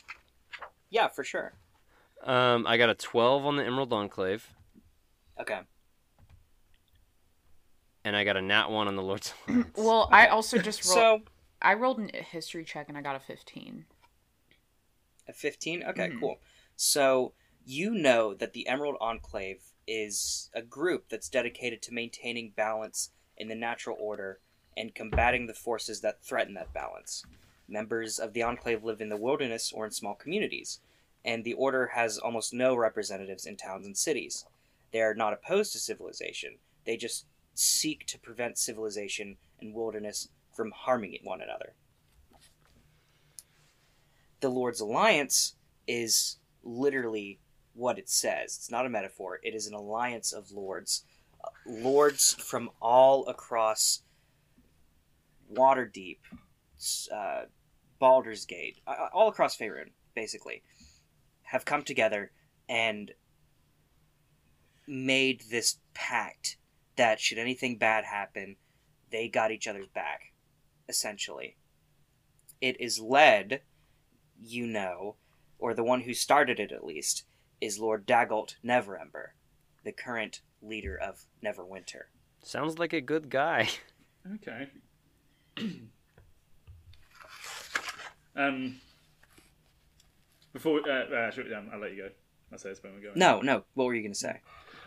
Yeah, 0.89 1.08
for 1.08 1.24
sure. 1.24 1.54
Um, 2.24 2.67
I 2.67 2.78
got 2.78 2.89
a 2.89 2.96
12 2.96 3.46
on 3.46 3.56
the 3.56 3.63
Emerald 3.65 3.94
Enclave, 3.94 4.48
Okay. 5.39 5.62
and 8.04 8.15
I 8.15 8.24
got 8.24 8.38
a 8.38 8.41
nat 8.41 8.67
1 8.70 8.88
on 8.88 8.96
the 8.96 9.02
Lord's 9.02 9.34
Alliance. 9.48 9.78
Well, 9.78 10.08
I 10.12 10.28
also 10.28 10.58
just 10.60 10.84
rolled. 10.86 10.96
So, 10.98 11.22
I 11.62 11.74
rolled 11.76 12.00
a 12.13 12.17
history 12.22 12.63
check 12.63 12.89
and 12.89 12.98
I 12.98 13.02
got 13.02 13.15
a 13.15 13.20
15. 13.20 13.86
a 15.28 15.34
15? 15.34 15.84
Okay, 15.84 16.10
Mhm. 16.10 16.20
cool. 16.20 16.41
So, 16.76 17.34
you 17.63 17.91
know 17.91 18.34
that 18.34 18.54
the 18.54 18.67
Emerald 18.67 18.98
Enclave 19.00 19.63
is 19.88 20.50
a 20.54 20.62
group 20.62 21.10
that's 21.10 21.30
dedicated 21.30 21.82
to 21.84 21.94
maintaining 21.94 22.52
balance 22.52 23.12
in 23.38 23.48
the 23.48 23.56
natural 23.56 23.96
order 24.00 24.39
and 24.77 24.95
combating 24.95 25.47
the 25.47 25.53
forces 25.53 26.01
that 26.01 26.23
threaten 26.23 26.53
that 26.55 26.73
balance. 26.73 27.23
Members 27.67 28.19
of 28.19 28.34
the 28.34 28.43
Enclave 28.43 28.84
live 28.84 29.01
in 29.01 29.10
the 29.10 29.17
wilderness 29.17 29.71
or 29.73 29.86
in 29.86 29.91
small 29.91 30.15
communities, 30.15 30.79
and 31.23 31.43
the 31.43 31.53
Order 31.53 31.91
has 31.93 32.17
almost 32.17 32.53
no 32.53 32.75
representatives 32.75 33.45
in 33.45 33.57
towns 33.57 33.86
and 33.86 33.97
cities. 33.97 34.45
They 34.91 35.01
are 35.01 35.13
not 35.13 35.34
opposed 35.34 35.73
to 35.73 35.79
civilization, 35.79 36.57
they 36.86 36.97
just 36.97 37.25
seek 37.53 38.05
to 38.07 38.19
prevent 38.19 38.57
civilization 38.57 39.38
and 39.60 39.73
wilderness 39.73 40.29
from 40.53 40.71
harming 40.71 41.17
one 41.23 41.41
another. 41.41 41.73
The 44.39 44.49
Lord's 44.49 44.79
Alliance 44.79 45.55
is 45.88 46.38
literally 46.63 47.39
what 47.73 47.99
it 47.99 48.10
says. 48.10 48.57
It's 48.57 48.71
not 48.71 48.86
a 48.86 48.89
metaphor. 48.89 49.39
It 49.43 49.53
is 49.53 49.67
an 49.67 49.73
alliance 49.73 50.34
of 50.34 50.51
lords, 50.51 51.05
Uh, 51.43 51.49
lords 51.65 52.34
from 52.36 52.69
all 52.81 53.27
across 53.27 54.03
Waterdeep, 55.54 56.18
s- 56.78 57.10
uh, 57.14 57.46
Baldur's 58.00 58.46
Gate, 58.46 58.80
uh, 58.88 59.08
all 59.14 59.28
across 59.30 59.58
Faerun, 59.58 59.92
basically, 60.16 60.64
have 61.44 61.66
come 61.66 61.84
together 61.84 62.32
and 62.70 63.12
made 64.88 65.44
this 65.50 65.78
pact 65.94 66.58
that 66.96 67.20
should 67.20 67.38
anything 67.38 67.78
bad 67.78 68.06
happen, 68.06 68.56
they 69.12 69.28
got 69.28 69.52
each 69.52 69.68
other's 69.68 69.88
back, 69.88 70.34
essentially. 70.90 71.58
It 72.60 72.80
is 72.80 73.00
led, 73.00 73.62
you 74.40 74.68
know, 74.68 75.16
or 75.58 75.74
the 75.74 75.84
one 75.84 76.02
who 76.02 76.14
started 76.14 76.60
it 76.60 76.72
at 76.72 76.84
least, 76.86 77.24
is 77.60 77.80
Lord 77.80 78.06
Dagult 78.08 78.56
Neverember, 78.64 79.30
the 79.84 79.92
current 79.92 80.42
leader 80.62 80.96
of 80.98 81.26
Neverwinter. 81.44 82.04
Sounds 82.44 82.80
like 82.80 82.94
a 82.94 83.02
good 83.02 83.30
guy. 83.30 83.70
Okay. 84.36 84.68
um. 88.36 88.80
Before, 90.54 90.82
uh, 90.88 91.06
uh, 91.12 91.15
actually, 91.15 91.54
um, 91.54 91.69
I'll 91.74 91.80
let 91.80 91.91
you 91.91 92.04
go. 92.04 92.10
I'll 92.52 92.58
say 92.58 92.69
this 92.69 92.84
when 92.84 92.95
we 92.95 93.02
go. 93.02 93.12
No, 93.15 93.39
no, 93.39 93.63
what 93.74 93.86
were 93.86 93.93
you 93.93 94.02
going 94.02 94.12
to 94.12 94.19
say? 94.19 94.41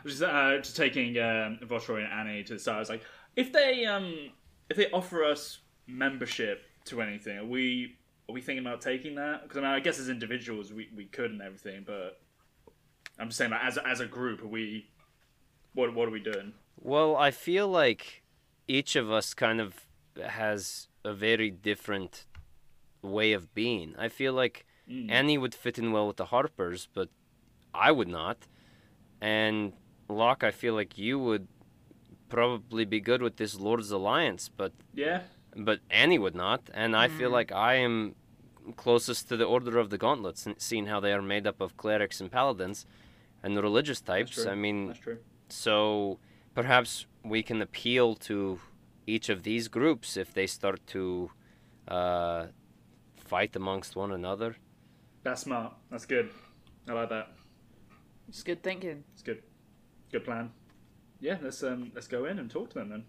Just, 0.04 0.22
uh, 0.22 0.58
just 0.58 0.76
taking 0.76 1.18
um, 1.18 1.58
Votroy 1.62 2.04
and 2.04 2.12
Annie 2.12 2.44
to 2.44 2.54
the 2.54 2.58
side. 2.58 2.76
I 2.76 2.78
was 2.80 2.90
like, 2.90 3.02
if 3.36 3.52
they 3.52 3.86
um, 3.86 4.30
if 4.68 4.76
they 4.76 4.90
offer 4.90 5.24
us 5.24 5.60
membership 5.86 6.62
to 6.86 7.00
anything, 7.00 7.38
are 7.38 7.46
we 7.46 7.96
are 8.28 8.32
we 8.32 8.42
thinking 8.42 8.64
about 8.64 8.82
taking 8.82 9.14
that? 9.14 9.42
Because 9.42 9.58
I 9.58 9.60
mean, 9.60 9.70
I 9.70 9.80
guess 9.80 9.98
as 9.98 10.08
individuals 10.08 10.72
we, 10.72 10.88
we 10.94 11.06
could 11.06 11.30
and 11.30 11.40
everything, 11.40 11.84
but 11.86 12.20
I'm 13.18 13.28
just 13.28 13.38
saying, 13.38 13.50
like, 13.50 13.64
as 13.64 13.78
as 13.78 14.00
a 14.00 14.06
group, 14.06 14.42
are 14.42 14.48
we? 14.48 14.90
What 15.72 15.94
what 15.94 16.08
are 16.08 16.12
we 16.12 16.20
doing? 16.20 16.52
Well, 16.80 17.16
I 17.16 17.30
feel 17.30 17.68
like 17.68 18.22
each 18.68 18.96
of 18.96 19.10
us 19.10 19.32
kind 19.32 19.60
of 19.60 19.83
has 20.22 20.88
a 21.04 21.12
very 21.12 21.50
different 21.50 22.26
way 23.02 23.32
of 23.32 23.54
being. 23.54 23.94
I 23.98 24.08
feel 24.08 24.32
like 24.32 24.64
Mm. 24.88 25.10
Annie 25.10 25.38
would 25.38 25.54
fit 25.54 25.78
in 25.78 25.92
well 25.92 26.06
with 26.06 26.18
the 26.18 26.26
Harpers, 26.26 26.88
but 26.92 27.08
I 27.72 27.90
would 27.90 28.08
not. 28.08 28.46
And 29.20 29.72
Locke, 30.10 30.44
I 30.44 30.50
feel 30.50 30.74
like 30.74 30.98
you 30.98 31.18
would 31.18 31.48
probably 32.28 32.84
be 32.84 33.00
good 33.00 33.22
with 33.22 33.36
this 33.36 33.58
Lord's 33.58 33.90
Alliance, 33.90 34.50
but 34.54 34.72
Yeah. 34.92 35.22
but 35.56 35.80
Annie 35.90 36.18
would 36.18 36.34
not. 36.34 36.68
And 36.74 36.94
I 36.96 37.08
feel 37.08 37.30
like 37.30 37.50
I 37.52 37.74
am 37.76 38.14
closest 38.76 39.28
to 39.28 39.36
the 39.36 39.44
Order 39.44 39.78
of 39.78 39.88
the 39.90 39.98
Gauntlet, 39.98 40.34
s- 40.46 40.54
seeing 40.58 40.86
how 40.86 41.00
they 41.00 41.12
are 41.12 41.22
made 41.22 41.46
up 41.46 41.60
of 41.60 41.76
clerics 41.76 42.20
and 42.20 42.30
paladins 42.30 42.86
and 43.42 43.56
religious 43.62 44.00
types. 44.00 44.46
I 44.46 44.54
mean, 44.54 44.88
That's 44.88 44.98
true. 44.98 45.18
so 45.48 46.18
perhaps 46.54 47.06
we 47.22 47.42
can 47.42 47.62
appeal 47.62 48.14
to 48.16 48.60
each 49.06 49.28
of 49.28 49.42
these 49.42 49.68
groups 49.68 50.16
if 50.16 50.32
they 50.32 50.46
start 50.46 50.86
to 50.88 51.30
uh, 51.88 52.46
fight 53.16 53.54
amongst 53.56 53.96
one 53.96 54.12
another. 54.12 54.56
That's 55.22 55.42
smart. 55.42 55.72
That's 55.90 56.06
good. 56.06 56.30
I 56.88 56.92
like 56.92 57.08
that. 57.08 57.28
It's 58.28 58.42
good 58.42 58.62
thinking. 58.62 59.04
It's 59.12 59.22
good. 59.22 59.42
Good 60.12 60.24
plan. 60.24 60.50
Yeah, 61.20 61.38
let's 61.42 61.62
um 61.62 61.90
let's 61.94 62.06
go 62.08 62.26
in 62.26 62.38
and 62.38 62.50
talk 62.50 62.70
to 62.70 62.78
them 62.78 62.88
then. 62.90 63.04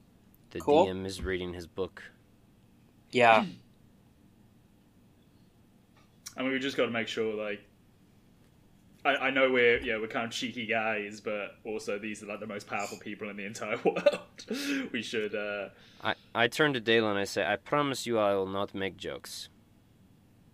The 0.51 0.59
Cool. 0.59 0.85
DM 0.85 1.05
is 1.05 1.21
reading 1.21 1.53
his 1.53 1.67
book. 1.67 2.01
Yeah, 3.11 3.45
I 6.37 6.43
mean, 6.43 6.51
we 6.51 6.59
just 6.59 6.77
got 6.77 6.85
to 6.85 6.91
make 6.91 7.07
sure, 7.07 7.33
like, 7.33 7.61
I, 9.05 9.27
I 9.27 9.29
know 9.29 9.51
we're 9.51 9.79
yeah 9.81 9.97
we're 9.97 10.07
kind 10.07 10.25
of 10.25 10.31
cheeky 10.31 10.65
guys, 10.65 11.21
but 11.21 11.57
also 11.63 11.99
these 11.99 12.23
are 12.23 12.25
like 12.25 12.39
the 12.39 12.47
most 12.47 12.67
powerful 12.67 12.97
people 12.97 13.29
in 13.29 13.37
the 13.37 13.45
entire 13.45 13.77
world. 13.85 14.45
we 14.91 15.01
should. 15.01 15.35
uh 15.35 15.69
I, 16.03 16.15
I 16.33 16.47
turn 16.47 16.73
to 16.73 16.79
Dale 16.79 17.09
and 17.09 17.17
I 17.17 17.23
say, 17.23 17.45
I 17.45 17.55
promise 17.55 18.05
you 18.05 18.17
I 18.19 18.33
will 18.35 18.47
not 18.47 18.73
make 18.75 18.97
jokes. 18.97 19.49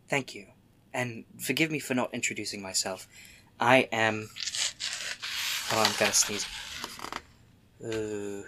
thank 0.10 0.36
you. 0.36 0.46
And 0.94 1.24
forgive 1.40 1.72
me 1.72 1.80
for 1.80 1.94
not 1.94 2.14
introducing 2.14 2.62
myself. 2.62 3.08
I 3.60 3.88
am. 3.94 4.30
Oh, 5.72 5.82
I'm 5.86 5.94
gonna 5.98 6.12
sneeze. 6.12 6.46
Uh, 7.84 8.42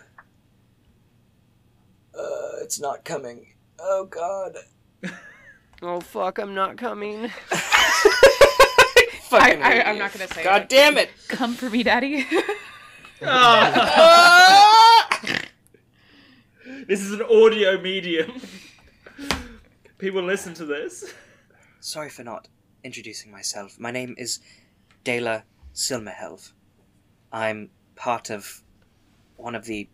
uh, 2.17 2.51
it's 2.61 2.79
not 2.81 3.05
coming. 3.05 3.47
Oh, 3.79 4.05
God. 4.05 4.57
Oh 5.85 5.99
fuck, 5.99 6.37
I'm 6.39 6.53
not 6.55 6.77
coming. 6.77 7.29
I, 9.33 9.39
Fucking 9.49 9.63
I, 9.63 9.69
idiot. 9.71 9.87
I'm 9.87 9.97
not 9.97 10.13
going 10.13 10.27
to 10.27 10.33
say 10.33 10.43
God 10.43 10.61
it. 10.63 10.69
damn 10.69 10.97
it! 10.97 11.09
Come 11.27 11.53
for 11.55 11.69
me, 11.69 11.83
daddy. 11.83 12.25
Ah! 13.25 15.19
This 16.87 17.01
is 17.01 17.13
an 17.13 17.21
audio 17.21 17.79
medium. 17.79 18.33
People 19.97 20.21
listen 20.23 20.53
to 20.55 20.65
this. 20.65 21.13
Sorry 21.79 22.09
for 22.09 22.23
not 22.23 22.49
introducing 22.83 23.31
myself. 23.31 23.79
My 23.79 23.91
name 23.91 24.15
is 24.17 24.39
Dela 25.05 25.43
Silmerhelv. 25.73 26.51
I'm 27.31 27.69
part 27.95 28.29
of 28.29 28.61
one 29.37 29.55
of 29.55 29.63
the, 29.65 29.87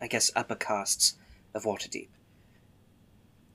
I 0.00 0.06
guess, 0.06 0.30
upper 0.34 0.54
castes 0.54 1.18
of 1.54 1.64
Waterdeep. 1.64 2.08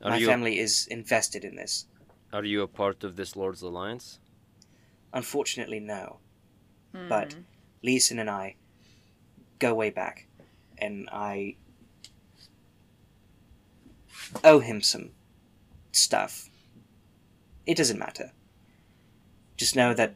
Are 0.03 0.11
My 0.11 0.17
you 0.17 0.27
family 0.27 0.59
is 0.59 0.85
invested 0.91 1.43
in 1.43 1.55
this. 1.55 1.87
are 2.31 2.43
you 2.45 2.61
a 2.61 2.67
part 2.67 3.03
of 3.03 3.15
this 3.15 3.35
Lord's 3.35 3.61
Alliance? 3.63 4.19
Unfortunately, 5.15 5.79
no. 5.79 6.19
Hmm. 6.93 7.07
But 7.07 7.35
Leosin 7.83 8.19
and 8.19 8.29
I 8.29 8.55
go 9.57 9.73
way 9.73 9.89
back, 9.89 10.27
and 10.77 11.09
I 11.11 11.55
owe 14.43 14.59
him 14.59 14.81
some 14.81 15.11
stuff. 15.93 16.49
It 17.65 17.77
doesn't 17.77 17.97
matter. 17.97 18.33
Just 19.55 19.75
know 19.75 19.93
that 19.93 20.15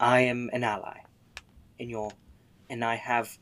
I 0.00 0.20
am 0.20 0.48
an 0.52 0.64
ally 0.64 1.00
in 1.78 1.90
your, 1.90 2.12
and 2.70 2.82
I 2.82 2.96
have 2.96 3.38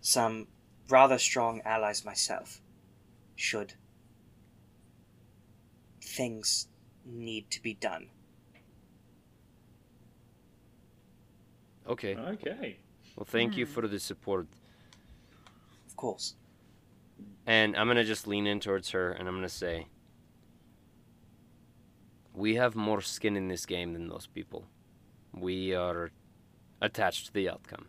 some 0.00 0.48
rather 0.88 1.18
strong 1.18 1.60
allies 1.66 2.04
myself. 2.04 2.62
Should 3.36 3.74
things 6.00 6.68
need 7.04 7.50
to 7.50 7.62
be 7.62 7.74
done. 7.74 8.08
Okay. 11.88 12.16
Okay. 12.16 12.78
Well, 13.16 13.26
thank 13.26 13.56
you 13.56 13.66
Hmm. 13.66 13.72
for 13.72 13.86
the 13.88 13.98
support. 14.00 14.46
Of 15.86 15.96
course. 15.96 16.34
And 17.46 17.76
I'm 17.76 17.86
gonna 17.86 18.04
just 18.04 18.26
lean 18.26 18.46
in 18.46 18.58
towards 18.60 18.90
her 18.90 19.12
and 19.12 19.28
I'm 19.28 19.34
gonna 19.34 19.48
say, 19.48 19.86
we 22.32 22.56
have 22.56 22.74
more 22.74 23.00
skin 23.00 23.36
in 23.36 23.48
this 23.48 23.66
game 23.66 23.92
than 23.92 24.08
those 24.08 24.26
people. 24.26 24.66
We 25.32 25.74
are 25.74 26.10
attached 26.80 27.26
to 27.26 27.32
the 27.32 27.48
outcome. 27.48 27.86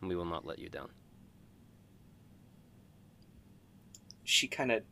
and 0.00 0.08
We 0.08 0.16
will 0.16 0.24
not 0.24 0.44
let 0.44 0.58
you 0.58 0.68
down. 0.68 0.90
she 4.28 4.48
kind 4.48 4.72
of 4.72 4.82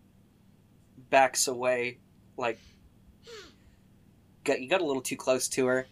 backs 1.10 1.48
away, 1.48 1.98
like 2.36 2.56
got 4.44 4.60
you 4.60 4.68
got 4.68 4.80
a 4.80 4.84
little 4.84 5.02
too 5.02 5.16
close 5.16 5.48
to 5.48 5.66
her. 5.66 5.86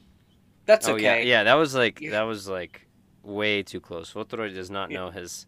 That's 0.66 0.88
oh 0.88 0.94
okay. 0.94 1.02
yeah, 1.02 1.18
yeah. 1.18 1.44
That 1.44 1.54
was 1.54 1.74
like 1.74 2.00
that 2.10 2.22
was 2.22 2.48
like 2.48 2.86
way 3.22 3.62
too 3.62 3.80
close. 3.80 4.12
Votoroi 4.12 4.52
does 4.54 4.70
not 4.70 4.90
know 4.90 5.10
his 5.10 5.46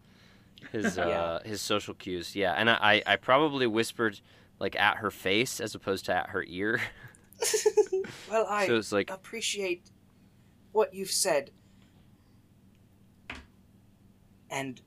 his 0.72 0.98
uh, 0.98 1.06
Yeah. 1.42 1.48
his 1.48 1.60
social 1.60 1.94
cues. 1.94 2.34
Yeah, 2.34 2.52
and 2.54 2.68
I 2.70 3.02
I 3.06 3.16
probably 3.16 3.66
whispered 3.66 4.20
like 4.58 4.76
at 4.76 4.98
her 4.98 5.10
face 5.10 5.60
as 5.60 5.74
opposed 5.74 6.06
to 6.06 6.14
at 6.16 6.30
her 6.30 6.44
ear. 6.48 6.80
well, 8.30 8.46
I 8.48 8.66
so 8.66 8.76
it's 8.76 8.92
like 8.92 9.10
appreciate 9.10 9.90
what 10.72 10.94
you've 10.94 11.10
said, 11.10 11.50
and 14.50 14.80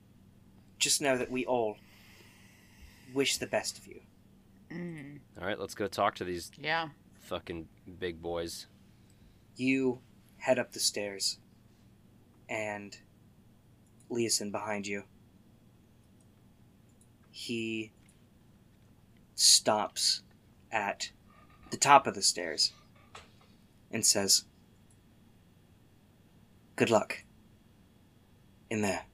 just 0.79 1.01
know 1.01 1.17
that 1.17 1.31
we 1.31 1.45
all 1.45 1.77
wish 3.13 3.37
the 3.37 3.47
best 3.47 3.77
of 3.77 3.87
you. 3.87 4.01
Mm. 4.71 5.19
all 5.39 5.47
right, 5.47 5.57
let's 5.59 5.75
go 5.75 5.87
talk 5.87 6.15
to 6.15 6.23
these 6.25 6.51
Yeah. 6.59 6.89
fucking 7.21 7.67
big 7.99 8.21
boys. 8.21 8.67
You 9.55 9.99
head 10.37 10.59
up 10.59 10.71
the 10.71 10.79
stairs, 10.79 11.39
and 12.49 12.97
Leosin 14.09 14.51
behind 14.51 14.87
you. 14.87 15.03
He 17.31 17.91
stops 19.35 20.23
at 20.71 21.11
the 21.69 21.77
top 21.77 22.07
of 22.07 22.15
the 22.15 22.21
stairs 22.21 22.73
and 23.91 24.05
says, 24.05 24.45
Good 26.75 26.89
luck. 26.89 27.23
In 28.69 28.81
there. 28.81 29.05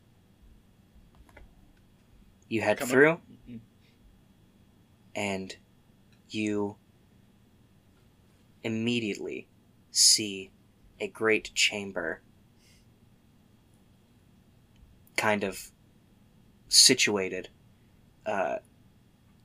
You 2.50 2.62
head 2.62 2.80
Come 2.80 2.90
through, 2.90 3.22
Mhm. 3.48 3.60
and 5.16 5.58
you 6.30 6.78
immediately 8.64 9.48
see 9.92 10.52
a 11.00 11.08
great 11.08 11.54
chamber 11.54 12.22
kind 15.18 15.44
of 15.44 15.72
situated. 16.68 17.50
Uh, 18.26 18.58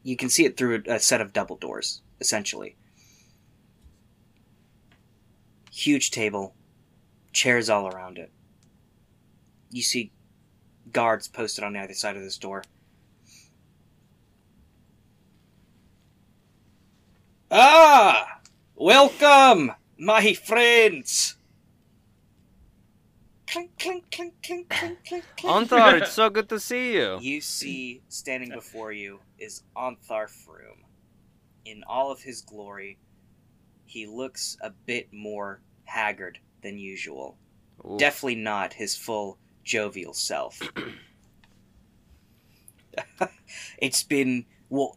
you 0.03 0.17
can 0.17 0.29
see 0.29 0.45
it 0.45 0.57
through 0.57 0.83
a, 0.87 0.95
a 0.95 0.99
set 0.99 1.21
of 1.21 1.33
double 1.33 1.57
doors, 1.57 2.03
essentially. 2.21 2.77
Huge 5.73 6.11
table, 6.11 6.55
chairs 7.33 7.71
all 7.71 7.87
around 7.87 8.19
it. 8.19 8.33
You 9.71 9.83
see 9.83 10.11
guards 10.93 11.29
posted 11.29 11.65
on 11.65 11.77
either 11.77 11.95
side 11.95 12.17
of 12.17 12.23
this 12.23 12.39
door. 12.39 12.65
Ah! 17.51 18.41
Welcome, 18.75 19.73
my 19.99 20.35
friends! 20.35 21.38
Clink, 23.51 23.79
clink, 23.79 24.11
clink, 24.11 24.35
clink, 24.43 24.69
clink, 24.69 24.99
clink, 25.07 25.25
clink. 25.39 25.55
Ontharr, 25.55 25.95
it's 26.03 26.13
so 26.13 26.29
good 26.29 26.51
to 26.51 26.61
see 26.61 26.93
you. 26.93 27.19
You 27.21 27.41
see, 27.41 28.03
standing 28.09 28.51
before 28.51 28.93
you, 28.93 29.21
is 29.39 29.63
Ontharr 29.75 30.29
Froom. 30.29 30.85
In 31.65 31.83
all 31.89 32.11
of 32.11 32.21
his 32.21 32.43
glory, 32.43 32.99
he 33.87 34.07
looks 34.07 34.59
a 34.61 34.71
bit 34.71 35.09
more 35.13 35.63
haggard 35.85 36.41
than 36.63 36.79
usual. 36.79 37.39
Ooh. 37.87 37.97
Definitely 37.99 38.35
not 38.35 38.75
his 38.75 38.95
full 38.97 39.39
jovial 39.65 40.13
self. 40.13 40.61
it's 43.79 44.03
been, 44.03 44.45
what, 44.69 44.97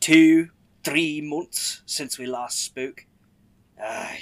two, 0.00 0.50
three 0.84 1.22
months 1.22 1.82
since 1.86 2.18
we 2.18 2.26
last 2.26 2.62
spoke? 2.62 3.06
Aye, 3.82 4.20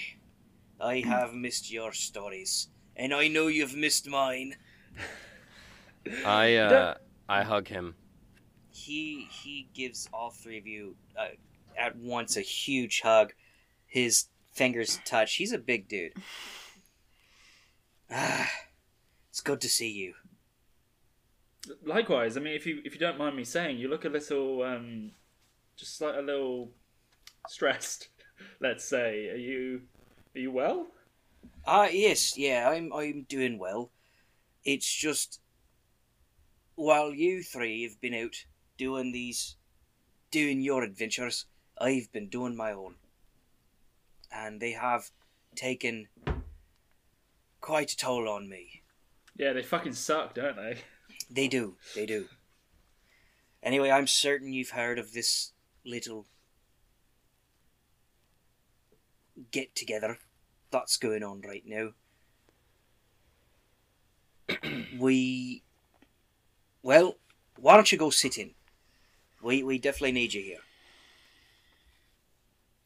I 0.81 1.01
have 1.01 1.35
missed 1.35 1.73
your 1.73 1.93
stories, 1.93 2.69
and 3.01 3.15
I 3.15 3.29
know 3.29 3.47
you've 3.47 3.75
missed 3.75 4.07
mine. 4.07 4.57
I 6.25 6.55
uh 6.57 6.95
I 7.29 7.43
hug 7.43 7.69
him. 7.69 7.95
he 8.71 9.27
he 9.31 9.69
gives 9.73 10.09
all 10.13 10.31
three 10.31 10.59
of 10.59 10.67
you 10.67 10.97
uh, 11.19 11.29
at 11.79 11.97
once 11.97 12.37
a 12.37 12.43
huge 12.43 13.01
hug. 13.01 13.33
His 13.87 14.27
fingers 14.53 15.01
touch. 15.05 15.37
He's 15.37 15.53
a 15.53 15.59
big 15.59 15.89
dude. 15.89 16.13
Ah, 18.11 18.51
it's 19.31 19.41
good 19.41 19.61
to 19.63 19.69
see 19.69 19.91
you. 19.91 20.15
Likewise, 21.85 22.37
I 22.37 22.41
mean, 22.41 22.55
if 22.55 22.67
you 22.67 22.83
if 22.85 22.93
you 22.95 23.01
don't 23.01 23.19
mind 23.19 23.35
me 23.37 23.45
saying, 23.45 23.79
you 23.79 23.89
look 23.89 24.05
a 24.05 24.09
little, 24.09 24.63
um, 24.63 25.13
just 25.77 26.01
like 26.01 26.17
a 26.17 26.21
little 26.21 26.73
stressed. 27.49 28.09
Let's 28.61 28.85
say, 28.85 29.29
are 29.31 29.37
you 29.37 29.83
are 30.35 30.41
you 30.41 30.53
well? 30.53 30.89
Ah, 31.67 31.89
yes, 31.89 32.37
yeah, 32.37 32.69
I'm 32.69 32.93
I'm 32.93 33.27
doing 33.29 33.59
well. 33.59 33.91
It's 34.65 34.93
just 34.93 35.41
while 36.75 37.13
you 37.13 37.43
three 37.43 37.83
have 37.83 38.01
been 38.01 38.15
out 38.15 38.45
doing 38.79 39.13
these, 39.13 39.57
doing 40.31 40.61
your 40.63 40.83
adventures, 40.83 41.47
I've 41.79 42.11
been 42.13 42.29
doing 42.29 42.57
my 42.57 42.73
own, 42.73 42.95
and 44.33 44.61
they 44.61 44.73
have 44.73 45.11
taken 45.55 46.09
quite 47.61 47.93
a 47.93 47.97
toll 47.97 48.29
on 48.29 48.49
me. 48.49 48.83
Yeah, 49.37 49.53
they 49.53 49.63
fucking 49.63 49.95
suck, 49.95 50.35
don't 50.35 50.57
they? 50.57 50.79
They 51.33 51.47
do. 51.47 51.77
They 51.95 52.07
do. 52.07 52.27
Anyway, 53.63 53.91
I'm 53.91 54.09
certain 54.09 54.53
you've 54.53 54.71
heard 54.71 54.99
of 54.99 55.13
this 55.13 55.53
little 55.85 56.27
get 59.53 59.77
together 59.77 60.19
that's 60.71 60.97
going 60.97 61.23
on 61.23 61.43
right 61.43 61.65
now. 61.67 61.91
we. 64.99 65.63
Well, 66.83 67.17
why 67.57 67.75
don't 67.75 67.91
you 67.93 67.99
go 67.99 68.11
sit 68.11 68.39
in? 68.39 68.53
We, 69.43 69.63
we 69.63 69.79
definitely 69.79 70.13
need 70.13 70.35
you 70.35 70.43
here. 70.43 70.59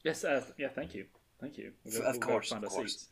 Yes, 0.03 0.25
uh, 0.25 0.43
yeah. 0.59 0.69
Thank 0.69 0.95
you, 0.95 1.07
thank 1.41 1.57
you. 1.57 1.73
F- 1.87 2.01
of 2.01 2.21
go 2.21 2.27
course, 2.27 2.53
of 2.53 2.63
course. 2.65 2.93
seats. 2.93 3.09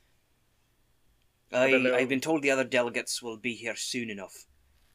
I, 1.52 1.70
little... 1.70 1.94
I've 1.94 2.08
been 2.08 2.20
told 2.20 2.42
the 2.42 2.50
other 2.50 2.64
delegates 2.64 3.22
will 3.22 3.36
be 3.36 3.54
here 3.54 3.76
soon 3.76 4.10
enough. 4.10 4.46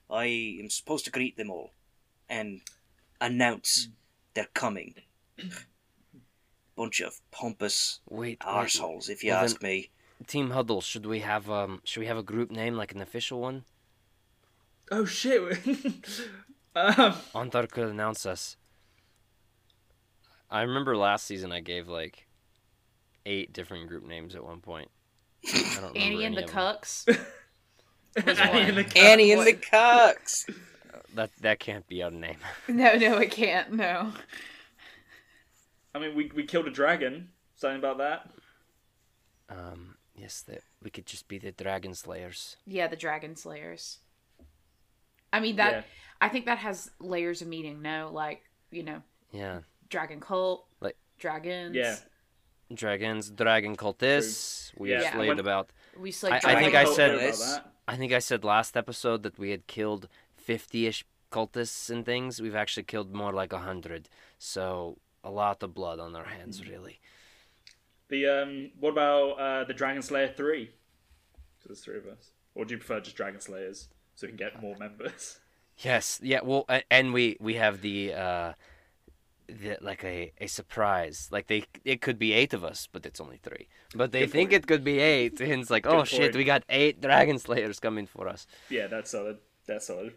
I 0.10 0.58
am 0.60 0.70
supposed 0.70 1.06
to 1.06 1.12
greet 1.12 1.38
them 1.38 1.52
all 1.52 1.74
and 2.30 2.62
announce 3.20 3.90
they're 4.34 4.48
coming. 4.54 4.96
Bunch 6.78 7.02
of 7.02 7.20
pompous 7.32 8.00
Wait, 8.10 8.42
wait. 8.46 9.10
if 9.10 9.24
you 9.24 9.32
Well, 9.32 9.40
then- 9.42 9.44
ask 9.44 9.62
me. 9.62 9.90
Team 10.28 10.52
Huddle. 10.52 10.80
Should 10.82 11.06
we 11.06 11.20
have 11.20 11.50
um? 11.50 11.82
Should 11.84 12.00
we 12.00 12.06
have 12.08 12.18
a 12.18 12.24
group 12.24 12.50
name 12.52 12.76
like 12.76 12.92
an 12.94 13.02
official 13.02 13.40
one? 13.42 13.66
Oh 14.92 15.06
shit! 15.06 15.42
um, 16.76 17.13
Ontharr 17.36 17.70
could 17.70 17.90
announce 17.90 18.26
us. 18.26 18.58
I 20.50 20.62
remember 20.62 20.96
last 20.96 21.26
season 21.26 21.52
I 21.52 21.60
gave 21.60 21.88
like 21.88 22.28
eight 23.26 23.52
different 23.54 23.88
group 23.90 24.04
names 24.06 24.34
at 24.36 24.44
one 24.44 24.62
point. 24.62 24.90
I 25.46 25.52
don't 25.82 25.94
remember 25.94 26.00
Annie 26.00 26.24
and 26.26 26.38
the 26.38 26.44
of 26.46 26.50
'em. 26.50 26.56
Cucks. 26.56 27.08
Annie 28.26 28.70
and 28.70 28.78
the 28.78 28.84
Cucks. 28.86 28.98
Annie 28.98 29.32
and 29.34 29.46
the 29.48 29.54
Cucks. 29.54 30.50
That 31.16 31.30
that 31.42 31.60
can't 31.60 31.86
be 31.88 32.02
a 32.02 32.10
name. 32.10 32.38
No, 32.68 32.96
no, 32.96 33.18
it 33.18 33.32
can't. 33.32 33.74
No. 33.74 34.13
I 35.98 36.00
mean, 36.00 36.16
we 36.16 36.32
we 36.36 36.44
killed 36.46 36.68
a 36.68 36.72
dragon. 36.72 37.30
Something 37.56 37.80
about 37.80 37.98
that. 37.98 38.30
Um, 39.50 39.96
yes, 40.16 40.42
that 40.44 40.62
we 40.84 40.90
could 40.90 41.06
just 41.06 41.28
be 41.28 41.38
the 41.40 41.52
Dragon 41.52 41.94
Slayers. 41.96 42.58
Yeah, 42.66 42.88
the 42.88 42.96
Dragon 42.96 43.36
Slayers. 43.36 44.00
I 45.34 45.40
mean 45.40 45.56
that. 45.58 45.72
Yeah. 45.74 45.82
I 46.22 46.30
think 46.30 46.46
that 46.46 46.60
has 46.60 46.92
layers 47.00 47.42
of 47.42 47.48
meaning. 47.48 47.82
No, 47.82 48.10
like 48.14 48.44
you 48.72 48.84
know, 48.84 49.02
Yeah, 49.32 49.62
dragon 49.90 50.20
cult, 50.20 50.68
Like- 50.82 50.98
dragons. 51.18 51.76
Yeah. 51.76 51.96
dragons, 52.74 53.30
dragon 53.30 53.76
cultists. 53.78 54.78
We 54.78 54.92
Yeah. 54.92 55.12
slayed 55.14 55.30
When- 55.30 55.40
about. 55.40 55.72
We 55.98 56.12
slayed 56.12 56.34
I- 56.34 56.54
I 56.54 56.56
think 56.62 56.76
I 56.76 56.86
said- 56.86 57.20
This- 57.20 57.60
I 57.88 57.96
think 57.96 58.12
I 58.12 58.20
said 58.20 58.44
last 58.44 58.76
episode 58.76 59.24
that 59.24 59.40
we 59.40 59.52
had 59.52 59.66
killed 59.68 60.10
fifty-ish 60.36 61.06
cultists 61.32 61.90
and 61.90 62.06
things. 62.06 62.42
We've 62.42 62.56
actually 62.56 62.84
killed 62.84 63.14
more 63.16 63.32
like 63.32 63.54
a 63.54 63.60
hundred. 63.60 64.10
So 64.38 64.98
a 65.28 65.30
lot 65.30 65.62
of 65.63 65.74
blood 65.74 66.00
on 66.00 66.16
our 66.16 66.26
hands, 66.26 66.68
really. 66.68 67.00
The 68.10 68.26
um, 68.28 68.72
what 68.80 68.92
about 68.92 69.32
uh, 69.32 69.63
the 69.66 69.74
Dragon 69.74 70.02
Slayer 70.02 70.30
three? 70.36 70.72
So 71.60 71.68
there's 71.68 71.82
three 71.82 71.98
of 71.98 72.06
us. 72.08 72.32
Or 72.56 72.66
do 72.66 72.74
you 72.74 72.78
prefer 72.78 73.02
just 73.02 73.18
Dragon 73.18 73.42
Slayers 73.42 73.90
so 74.16 74.26
we 74.26 74.32
can 74.32 74.38
get 74.38 74.62
more 74.62 74.76
members? 74.78 75.40
Yes, 75.80 76.20
yeah. 76.24 76.40
Well, 76.44 76.66
and 76.90 77.13
we 77.13 77.38
we 77.40 77.54
have 77.54 77.82
the 77.82 78.12
uh, 78.12 78.54
the 79.48 79.78
like 79.80 80.04
a 80.04 80.32
a 80.42 80.48
surprise. 80.48 81.30
Like 81.32 81.46
they, 81.46 81.66
it 81.86 82.02
could 82.02 82.18
be 82.18 82.34
eight 82.34 82.52
of 82.56 82.63
us, 82.63 82.88
but 82.92 83.06
it's 83.06 83.22
only 83.22 83.38
three. 83.38 83.68
But 83.94 84.12
they 84.12 84.22
Good 84.22 84.32
think 84.32 84.50
point. 84.50 84.63
it 84.63 84.68
could 84.68 84.84
be 84.84 84.98
eight, 84.98 85.40
and 85.40 85.52
it's 85.62 85.70
like, 85.70 85.86
oh 85.86 86.00
Good 86.00 86.08
shit, 86.08 86.36
we 86.36 86.46
got 86.46 86.63
eight 86.70 87.00
dragon 87.00 87.38
slayers 87.38 87.80
coming 87.80 88.08
for 88.08 88.28
us. 88.28 88.48
Yeah, 88.72 88.88
that's 88.88 89.12
solid. 89.12 89.38
That's 89.68 89.86
solid. 89.86 90.16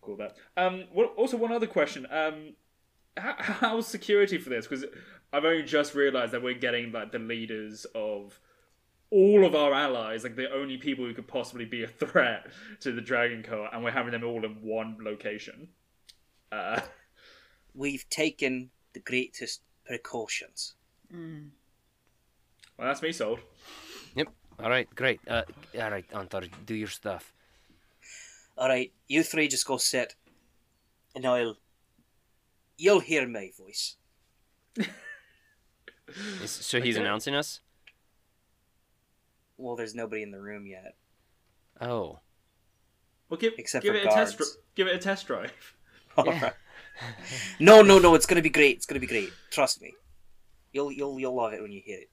Cool. 0.00 0.16
That. 0.18 0.36
Um. 0.56 0.84
What, 0.92 1.12
also, 1.16 1.36
one 1.36 1.50
other 1.50 1.66
question. 1.66 2.06
Um, 2.08 2.54
how, 3.16 3.34
how's 3.38 3.86
security 3.86 4.38
for 4.38 4.50
this? 4.50 4.66
Because 4.66 4.84
I've 5.32 5.44
only 5.44 5.62
just 5.62 5.94
realised 5.94 6.32
that 6.32 6.42
we're 6.42 6.54
getting 6.54 6.92
like 6.92 7.12
the 7.12 7.18
leaders 7.18 7.86
of 7.94 8.38
all 9.10 9.44
of 9.44 9.54
our 9.54 9.72
allies, 9.72 10.24
like 10.24 10.36
the 10.36 10.52
only 10.52 10.76
people 10.76 11.04
who 11.04 11.14
could 11.14 11.28
possibly 11.28 11.64
be 11.64 11.84
a 11.84 11.88
threat 11.88 12.46
to 12.80 12.92
the 12.92 13.00
Dragon 13.00 13.42
Court, 13.42 13.70
and 13.72 13.84
we're 13.84 13.90
having 13.90 14.12
them 14.12 14.24
all 14.24 14.44
in 14.44 14.62
one 14.62 14.96
location. 15.00 15.68
Uh, 16.50 16.80
We've 17.74 18.08
taken 18.08 18.70
the 18.94 19.00
greatest 19.00 19.60
precautions. 19.84 20.74
Mm. 21.14 21.50
well, 22.78 22.88
that's 22.88 23.02
me 23.02 23.12
sold. 23.12 23.40
Yep. 24.14 24.28
All 24.58 24.70
right, 24.70 24.88
great. 24.94 25.20
Uh, 25.28 25.42
all 25.78 25.90
right, 25.90 26.10
Ontharr, 26.10 26.48
do 26.64 26.74
your 26.74 26.88
stuff. 26.88 27.32
All 28.56 28.68
right, 28.68 28.90
you 29.06 29.22
three 29.22 29.48
just 29.48 29.66
go 29.66 29.76
sit, 29.76 30.14
and 31.14 31.26
I'll. 31.26 31.56
You'll 32.78 33.00
hear 33.00 33.26
my 33.28 33.50
voice. 33.58 33.96
Is- 36.42 36.50
so 36.50 36.80
he's 36.80 36.96
Okay. 36.96 37.04
announcing 37.04 37.34
us. 37.34 37.60
Well, 39.56 39.76
there's 39.76 39.94
nobody 39.94 40.22
in 40.22 40.30
the 40.30 40.40
room 40.40 40.66
yet. 40.66 40.96
Oh. 41.80 42.20
Well, 43.28 43.38
give 43.38 43.54
Except 43.58 43.82
give 43.82 43.94
for 43.94 43.98
it 44.00 44.06
a 44.06 44.10
test. 44.10 44.38
guards. 44.38 44.58
Give 44.74 44.86
it 44.86 44.94
a 44.94 44.98
test 44.98 45.26
drive. 45.26 45.52
Yeah. 46.24 46.52
no, 47.60 47.82
no, 47.82 47.98
no! 47.98 48.14
It's 48.14 48.24
gonna 48.24 48.40
be 48.40 48.48
great. 48.48 48.76
It's 48.76 48.86
gonna 48.86 49.00
be 49.00 49.06
great. 49.06 49.30
Trust 49.50 49.82
me. 49.82 49.92
You'll 50.72 50.90
you'll 50.90 51.20
you'll 51.20 51.34
love 51.36 51.52
it 51.52 51.60
when 51.60 51.70
you 51.72 51.82
hear 51.84 51.98
it. 51.98 52.10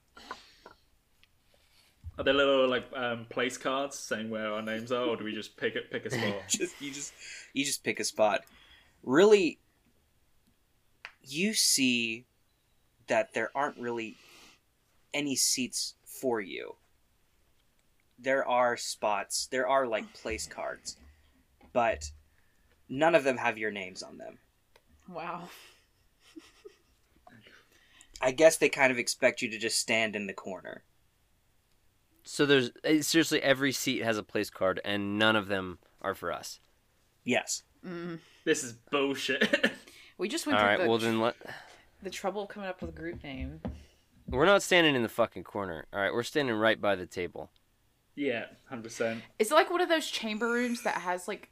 Are 2.18 2.22
there 2.24 2.34
little 2.34 2.68
like 2.68 2.84
um, 2.94 3.24
place 3.30 3.56
cards 3.56 3.98
saying 3.98 4.28
where 4.28 4.52
our 4.52 4.60
names 4.60 4.92
are, 4.92 5.06
or 5.06 5.16
do 5.16 5.24
we 5.24 5.32
just 5.32 5.56
pick 5.56 5.74
it 5.74 5.90
pick 5.90 6.04
a 6.04 6.10
spot? 6.10 6.34
just 6.48 6.78
you 6.82 6.92
just 6.92 7.14
you 7.54 7.64
just 7.64 7.82
pick 7.82 7.98
a 7.98 8.04
spot. 8.04 8.42
Really, 9.02 9.58
you 11.26 11.54
see 11.54 12.26
that 13.06 13.34
there 13.34 13.50
aren't 13.54 13.78
really 13.78 14.16
any 15.12 15.36
seats 15.36 15.94
for 16.04 16.40
you. 16.40 16.76
There 18.18 18.46
are 18.46 18.76
spots. 18.76 19.46
There 19.50 19.68
are 19.68 19.86
like 19.86 20.12
place 20.14 20.46
cards, 20.46 20.96
but 21.72 22.10
none 22.88 23.14
of 23.14 23.24
them 23.24 23.36
have 23.36 23.58
your 23.58 23.70
names 23.70 24.02
on 24.02 24.18
them. 24.18 24.38
Wow. 25.08 25.48
I 28.20 28.30
guess 28.30 28.56
they 28.56 28.68
kind 28.68 28.90
of 28.90 28.98
expect 28.98 29.42
you 29.42 29.50
to 29.50 29.58
just 29.58 29.78
stand 29.78 30.16
in 30.16 30.26
the 30.26 30.32
corner. 30.32 30.82
So 32.22 32.46
there's 32.46 32.70
eh, 32.82 33.02
seriously 33.02 33.42
every 33.42 33.72
seat 33.72 34.02
has 34.02 34.16
a 34.16 34.22
place 34.22 34.48
card, 34.48 34.80
and 34.84 35.18
none 35.18 35.36
of 35.36 35.48
them 35.48 35.78
are 36.00 36.14
for 36.14 36.32
us. 36.32 36.58
Yes. 37.22 37.64
Mm. 37.84 38.20
this 38.44 38.64
is 38.64 38.72
bullshit. 38.90 39.72
We 40.18 40.28
just 40.28 40.46
went 40.46 40.58
All 40.58 40.62
through 40.64 40.70
right. 40.70 40.80
the, 40.82 40.88
Well, 40.88 40.98
then 40.98 41.20
let. 41.20 41.36
the 42.02 42.10
trouble 42.10 42.42
of 42.42 42.48
coming 42.48 42.68
up 42.68 42.80
with 42.80 42.90
a 42.90 42.92
group 42.92 43.22
name. 43.24 43.60
We're 44.28 44.46
not 44.46 44.62
standing 44.62 44.94
in 44.94 45.02
the 45.02 45.08
fucking 45.08 45.44
corner. 45.44 45.86
All 45.92 46.00
right, 46.00 46.12
we're 46.12 46.22
standing 46.22 46.54
right 46.54 46.80
by 46.80 46.94
the 46.96 47.06
table. 47.06 47.50
yeah, 48.14 48.46
hundred 48.68 48.84
percent. 48.84 49.22
Is 49.38 49.50
it 49.50 49.54
like 49.54 49.70
one 49.70 49.80
of 49.80 49.88
those 49.88 50.06
chamber 50.10 50.46
rooms 50.50 50.82
that 50.82 50.96
has 51.02 51.28
like, 51.28 51.50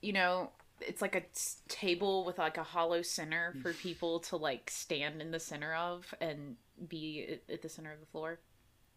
you 0.00 0.12
know, 0.12 0.50
it's 0.80 1.02
like 1.02 1.14
a 1.16 1.22
s- 1.30 1.60
table 1.68 2.24
with 2.24 2.38
like 2.38 2.56
a 2.56 2.62
hollow 2.62 3.02
center 3.02 3.54
for 3.62 3.72
mm. 3.72 3.78
people 3.78 4.20
to 4.20 4.36
like 4.36 4.70
stand 4.70 5.20
in 5.20 5.30
the 5.32 5.40
center 5.40 5.74
of 5.74 6.14
and 6.20 6.56
be 6.88 7.26
at- 7.48 7.54
at 7.54 7.62
the 7.62 7.68
center 7.68 7.92
of 7.92 8.00
the 8.00 8.06
floor? 8.06 8.38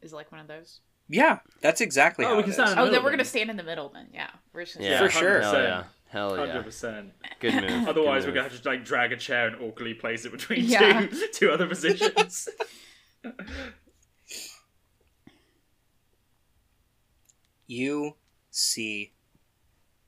Is 0.02 0.14
it 0.14 0.16
like 0.16 0.32
one 0.32 0.42
of 0.42 0.48
those? 0.48 0.80
Yeah, 1.10 1.40
that's 1.62 1.80
exactly 1.82 2.26
Oh, 2.26 2.30
how 2.30 2.34
we 2.36 2.40
it 2.42 2.44
can 2.44 2.50
is. 2.52 2.56
stand 2.56 2.70
in 2.72 2.76
the 2.76 2.82
Oh, 2.82 2.86
middle 2.86 2.94
then 2.96 3.04
we're 3.04 3.10
then. 3.12 3.18
gonna 3.20 3.26
stand 3.26 3.50
in 3.50 3.58
the 3.58 3.64
middle 3.64 3.90
then. 3.90 4.08
Yeah, 4.14 4.30
we're 4.54 4.66
just 4.66 4.80
Yeah, 4.80 5.00
For 5.00 5.10
sure. 5.10 5.42
Hell 5.42 5.54
100%. 5.54 5.64
yeah. 5.64 5.84
Hell 6.10 6.32
100%. 6.32 7.12
Good 7.40 7.54
move. 7.56 7.88
Otherwise, 7.88 8.24
Good 8.26 8.30
we're 8.30 8.36
gonna 8.36 8.44
move. 8.44 8.52
have 8.54 8.62
to 8.62 8.70
like 8.70 8.84
drag 8.86 9.12
a 9.14 9.18
chair 9.18 9.48
and 9.48 9.56
awkwardly 9.62 9.94
place 9.94 10.26
it 10.26 10.32
between 10.32 10.66
Yeah. 10.66 11.06
two 11.08 11.28
two 11.34 11.52
other 11.52 11.68
positions. 11.68 12.50
you 17.68 18.16
see 18.50 19.14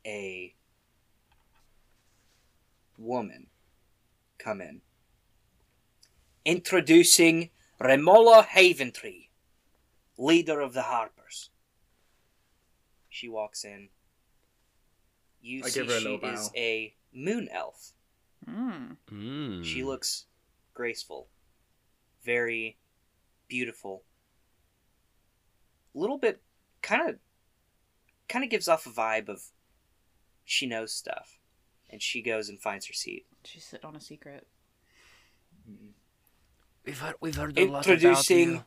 a 0.06 0.56
woman 2.98 3.48
come 4.38 4.62
in. 4.62 4.82
Introducing 6.46 7.50
Remallia 7.82 8.46
Haventree, 8.48 9.29
leader 10.20 10.60
of 10.60 10.74
the 10.74 10.84
Harpers. 10.84 11.50
She 13.10 13.28
walks 13.28 13.64
in. 13.64 13.90
You 15.42 15.62
I 15.64 15.70
see 15.70 15.80
give 15.80 15.90
her 15.90 15.96
a 15.96 16.00
she 16.00 16.08
little 16.10 16.30
is 16.30 16.50
bow. 16.50 16.60
a 16.60 16.94
moon 17.14 17.48
elf. 17.52 17.94
Mm. 18.48 18.98
Mm. 19.12 19.66
She 19.66 19.84
looks 19.84 20.26
graceful, 20.74 21.28
very 22.24 22.78
beautiful. 23.48 24.04
A 25.96 25.98
little 25.98 26.18
bit, 26.18 26.42
kind 26.82 27.10
of, 27.10 27.16
kind 28.28 28.44
of 28.44 28.50
gives 28.52 28.68
off 28.68 28.86
a 28.86 28.90
vibe 28.90 29.30
of 29.30 29.42
she 30.46 30.66
knows 30.66 30.92
stuff, 30.94 31.40
and 31.90 32.02
she 32.02 32.22
goes 32.22 32.50
and 32.50 32.60
finds 32.62 32.86
her 32.88 32.94
seat. 32.94 33.26
She's 33.46 33.64
sitting 33.64 33.86
on 33.88 33.96
a 33.96 34.02
secret. 34.02 34.46
We've 36.86 37.00
heard, 37.00 37.16
we've 37.22 37.36
heard 37.36 37.58
a 37.58 37.66
lot 37.66 37.88
Introducing 37.88 38.50
about 38.56 38.66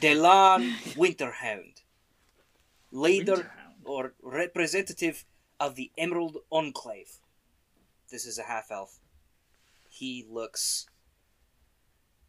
Delaan 0.00 0.72
Winterhound, 0.96 1.82
leader 2.90 3.36
Winterhound. 3.36 3.84
or 3.84 4.14
representative 4.22 5.24
of 5.60 5.76
the 5.76 5.90
Emerald 5.96 6.38
Enclave. 6.50 7.18
This 8.10 8.26
is 8.26 8.38
a 8.38 8.42
half 8.44 8.70
elf. 8.70 8.98
He 9.88 10.26
looks 10.28 10.86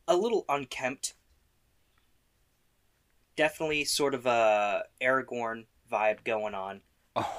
a 0.07 0.15
little 0.15 0.45
unkempt. 0.47 1.15
Definitely 3.35 3.83
sort 3.85 4.13
of 4.13 4.25
a 4.25 4.83
Aragorn 5.01 5.65
vibe 5.91 6.23
going 6.23 6.53
on. 6.53 6.81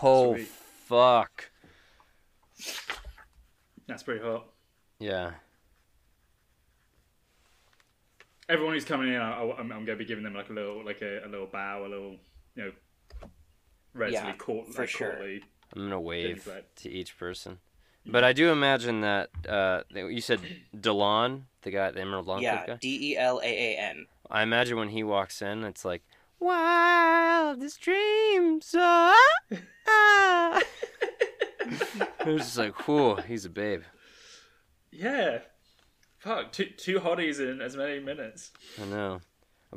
Oh 0.03 0.35
Sweet. 0.35 0.49
fuck. 0.49 1.51
That's 3.87 4.03
pretty 4.03 4.23
hot. 4.25 4.47
Yeah. 4.99 5.33
Everyone 8.49 8.75
who's 8.75 8.85
coming 8.85 9.09
in, 9.13 9.21
I, 9.21 9.41
I'm, 9.43 9.73
I'm 9.73 9.85
going 9.85 9.87
to 9.87 9.97
be 9.97 10.05
giving 10.05 10.23
them 10.23 10.35
like 10.35 10.51
a 10.51 10.53
little, 10.53 10.85
like 10.85 11.03
a, 11.03 11.25
a 11.25 11.29
little 11.29 11.47
bow, 11.47 11.83
a 11.85 11.89
little, 11.89 12.17
you 12.55 12.65
know, 12.65 12.73
relatively 13.93 14.29
Yeah, 14.31 14.37
court, 14.37 14.69
for 14.73 14.83
like, 14.83 14.89
sure. 14.89 15.11
courtly. 15.11 15.43
I'm 15.75 15.83
gonna 15.83 16.01
wave 16.01 16.43
Things 16.45 16.47
like- 16.47 16.75
to 16.77 16.91
each 16.91 17.19
person. 17.19 17.59
But 18.09 18.23
I 18.23 18.33
do 18.33 18.53
imagine 18.53 19.01
that 19.01 19.31
uh, 19.49 19.83
you 19.93 20.21
said 20.21 20.39
Delaan, 20.73 21.43
the 21.63 21.73
guy, 21.73 21.91
the 21.91 22.01
Emerald 22.03 22.29
Long 22.29 22.41
yeah, 22.41 22.65
guy. 22.65 22.77
D 22.81 23.11
E 23.15 23.17
L 23.17 23.41
A 23.43 23.45
A 23.49 23.77
N. 23.79 24.07
I 24.31 24.45
imagine 24.45 24.77
when 24.79 24.91
he 24.91 25.03
walks 25.03 25.43
in, 25.43 25.65
it's 25.65 25.85
like 25.85 26.05
wildest 26.39 27.81
dreams. 27.81 28.73
Ah, 28.79 29.13
ah. 29.89 30.63
it's 31.61 32.45
just 32.47 32.59
like, 32.59 32.87
whew, 32.87 33.17
he's 33.27 33.45
a 33.45 33.51
babe. 33.51 33.83
Yeah. 34.93 35.41
Fuck, 36.27 36.51
two, 36.51 36.65
two 36.77 36.99
hotties 36.99 37.39
in 37.39 37.61
as 37.61 37.77
many 37.77 38.01
minutes. 38.01 38.51
I 38.83 38.85
know. 38.87 39.21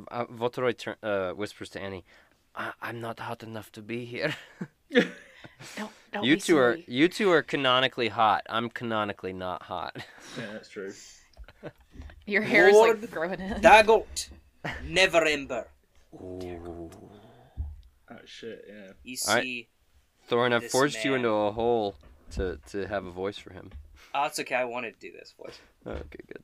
Uh, 0.09 0.25
Voltoroy 0.25 0.75
tur- 0.75 0.97
uh, 1.03 1.31
whispers 1.33 1.69
to 1.69 1.79
Annie, 1.79 2.03
I- 2.55 2.73
"I'm 2.81 2.99
not 3.01 3.19
hot 3.19 3.43
enough 3.43 3.71
to 3.73 3.83
be 3.83 4.05
here. 4.05 4.35
Don't, 5.77 5.91
don't 6.11 6.23
you 6.23 6.35
be 6.35 6.41
two 6.41 6.57
are 6.57 6.77
you 6.87 7.07
two 7.07 7.29
are 7.31 7.43
canonically 7.43 8.07
hot. 8.07 8.45
I'm 8.49 8.69
canonically 8.69 9.31
not 9.33 9.61
hot." 9.63 9.95
Yeah, 10.37 10.53
that's 10.53 10.69
true. 10.69 10.91
Your 12.25 12.41
hair 12.41 12.69
is 12.69 12.75
like 12.75 13.11
growing 13.11 13.39
in. 13.39 13.61
Dagult, 13.61 14.29
never 14.83 15.23
ember. 15.25 15.67
Ooh. 16.15 16.89
Oh 18.09 18.15
shit, 18.25 18.65
yeah. 18.67 18.93
You 19.03 19.17
Alright. 19.27 19.43
see, 19.43 19.67
Thorin, 20.29 20.51
I've 20.53 20.63
This 20.63 20.71
forged 20.71 21.05
you 21.05 21.13
into 21.13 21.29
a 21.29 21.51
hole 21.51 21.95
to 22.31 22.59
to 22.71 22.87
have 22.87 23.05
a 23.05 23.11
voice 23.11 23.37
for 23.37 23.53
him. 23.53 23.71
Oh, 24.13 24.25
it's 24.25 24.39
okay. 24.39 24.55
I 24.55 24.65
wanted 24.65 24.99
to 24.99 24.99
do 24.99 25.17
this 25.17 25.33
voice. 25.37 25.59
Okay, 25.85 26.19
good. 26.27 26.43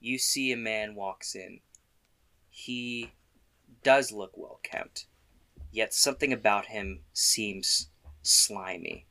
You 0.00 0.18
see 0.18 0.52
a 0.52 0.56
man 0.56 0.94
walks 0.94 1.34
in. 1.34 1.60
He 2.50 3.12
does 3.82 4.12
look 4.12 4.32
well 4.36 4.60
kept, 4.62 5.06
yet 5.70 5.94
something 5.94 6.32
about 6.32 6.66
him 6.66 7.00
seems 7.12 7.88
slimy. 8.22 9.06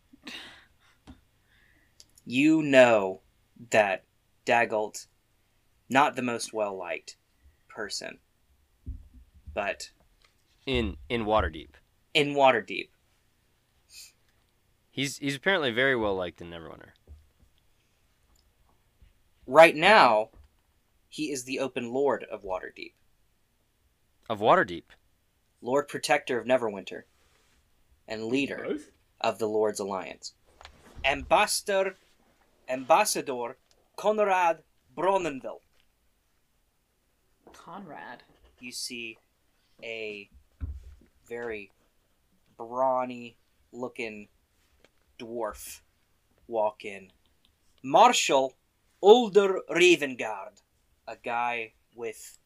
You 2.26 2.62
know 2.62 3.22
that 3.70 4.04
Dagult, 4.46 5.08
not 5.90 6.16
the 6.16 6.22
most 6.22 6.54
well 6.54 6.78
liked 6.78 7.18
person, 7.70 8.20
but 9.54 9.92
In 10.66 10.98
in 11.10 11.24
Waterdeep, 11.26 11.70
in 12.14 12.34
Waterdeep, 12.34 12.90
he's 14.92 15.18
he's 15.18 15.36
apparently 15.36 15.72
very 15.72 15.96
well 15.96 16.16
liked 16.16 16.42
in 16.42 16.50
Neverwinter. 16.50 16.92
Right 19.48 19.76
now, 19.76 20.30
he 21.08 21.32
is 21.32 21.46
the 21.46 21.60
open 21.60 21.94
lord 21.94 22.26
of 22.26 22.44
Waterdeep, 22.44 22.92
Of 24.30 24.40
Waterdeep, 24.42 24.84
Lord 25.62 25.88
Protector 25.88 26.38
of 26.38 26.46
Neverwinter, 26.46 27.04
and 28.10 28.26
leader 28.26 28.66
Both? 28.68 28.92
of 29.22 29.40
the 29.40 29.48
Lord's 29.48 29.80
Alliance. 29.80 30.34
Ambassador, 31.06 31.96
Ambassador 32.68 33.56
Conrad 33.96 34.64
Brawnanvil. 34.94 35.62
Conrad. 37.54 38.24
You 38.60 38.74
see 38.74 39.18
a 39.82 40.30
very 41.26 41.72
brawny 42.58 43.38
looking 43.72 44.28
dwarf 45.18 45.80
walk 46.48 46.84
in. 46.84 47.12
Marshal 47.82 48.54
Ulder 49.08 49.62
Ravengard, 49.70 50.62
a 51.08 51.16
guy 51.16 51.72
with 51.96 52.38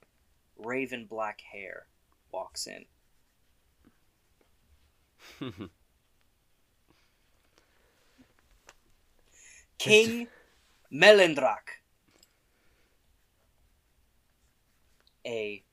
raven 0.59 1.07
black 1.07 1.41
hair, 1.41 1.87
walks 2.31 2.67
in. 2.67 2.85
King 9.79 10.27
Melandrach, 10.93 11.81
a 15.25 15.63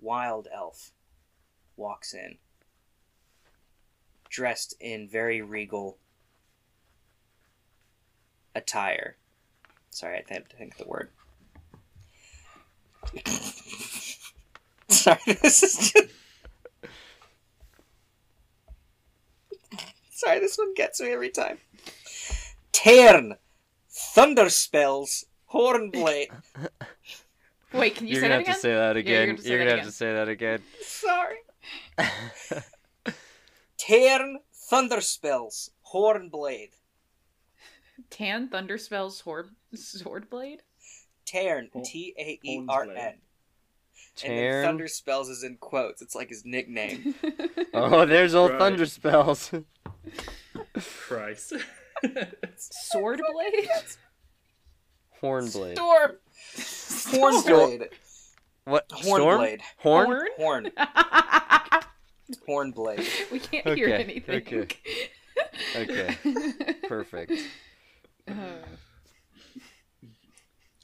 wild 0.00 0.48
elf, 0.50 0.92
walks 1.76 2.14
in, 2.14 2.38
dressed 4.30 4.74
in 4.80 5.06
very 5.10 5.42
regal 5.42 5.98
attire. 8.54 9.18
Sorry, 9.96 10.16
I 10.28 10.34
had 10.34 10.46
to 10.50 10.56
think 10.58 10.72
of 10.72 10.78
the 10.84 10.88
word. 10.88 11.08
Sorry, 14.90 15.18
this 15.24 15.62
is 15.62 15.92
just. 15.92 16.12
Sorry, 20.10 20.38
this 20.38 20.58
one 20.58 20.74
gets 20.74 21.00
me 21.00 21.12
every 21.12 21.30
time. 21.30 21.56
Taern, 22.74 23.38
thunder 23.88 24.50
spells, 24.50 25.24
hornblade. 25.50 26.28
Wait, 27.72 27.94
can 27.94 28.06
you 28.06 28.12
you're 28.12 28.20
say 28.20 28.28
gonna 28.28 28.44
that 28.44 28.46
have 28.46 28.48
again? 28.48 28.54
to 28.54 28.60
say 28.60 28.74
that 28.74 28.96
Yeah, 29.06 29.12
you're 29.16 29.26
gonna 29.28 29.38
say 29.42 29.48
you're 29.48 29.58
gonna 29.60 29.70
have 29.70 29.78
again. 29.78 29.86
to 29.86 29.92
say 29.96 30.12
that 30.12 30.28
again. 30.28 30.62
Sorry. 30.82 31.38
Taern, 33.78 34.34
thunder 34.52 35.00
spells, 35.00 35.70
hornblade. 35.90 36.72
Tan 38.10 38.48
thunder 38.48 38.78
spells 38.78 39.18
sword 39.18 39.48
sword 39.74 40.28
blade. 40.30 40.60
Taern, 41.26 41.68
T 41.84 42.14
A 42.18 42.38
E 42.42 42.64
R 42.68 42.82
N. 42.84 42.88
And 42.90 42.96
then 42.96 43.14
Taern. 44.16 44.62
thunder 44.64 44.88
spells 44.88 45.28
is 45.28 45.42
in 45.42 45.56
quotes. 45.56 46.00
It's 46.02 46.14
like 46.14 46.28
his 46.28 46.44
nickname. 46.44 47.14
Oh, 47.74 48.06
there's 48.06 48.34
old 48.34 48.52
Right. 48.52 48.58
thunder 48.58 48.86
spells. 48.86 49.52
Christ. 51.06 51.52
sword 52.56 53.20
blade. 53.32 53.68
Hornblade. 55.22 55.76
Storm. 55.76 56.12
Hornblade. 57.44 57.88
What? 58.64 58.90
Storm? 58.92 59.40
Hornblade. 59.40 59.60
Horn? 59.78 60.20
Horn. 60.36 60.70
Hornblade. 62.48 63.30
we 63.30 63.38
can't 63.38 63.66
hear 63.76 63.88
Okay, 63.88 64.02
anything. 64.02 64.36
okay. 64.36 64.66
Okay. 65.76 66.16
Perfect. 66.88 67.32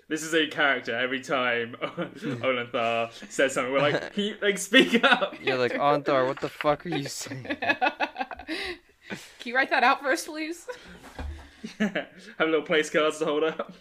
This 0.08 0.24
is 0.24 0.34
a 0.34 0.46
character 0.46 0.94
every 0.94 1.22
time 1.22 1.74
Olenthar 1.80 3.10
says 3.30 3.54
something. 3.54 3.72
We're 3.72 3.80
like, 3.80 4.12
can 4.14 4.24
you, 4.24 4.36
like, 4.42 4.58
speak 4.58 5.02
up? 5.02 5.36
You're 5.42 5.56
like, 5.56 5.72
Ontharr, 5.72 6.26
what 6.26 6.38
the 6.38 6.50
fuck 6.50 6.84
are 6.84 6.90
you 6.90 7.08
saying? 7.08 7.44
Can 7.44 9.16
you 9.44 9.54
write 9.54 9.70
that 9.70 9.84
out 9.84 10.02
for 10.02 10.10
us, 10.10 10.26
please? 10.26 10.66
Have 11.78 12.08
little 12.40 12.60
place 12.60 12.90
cards 12.90 13.20
to 13.20 13.24
hold 13.24 13.44
up. 13.44 13.72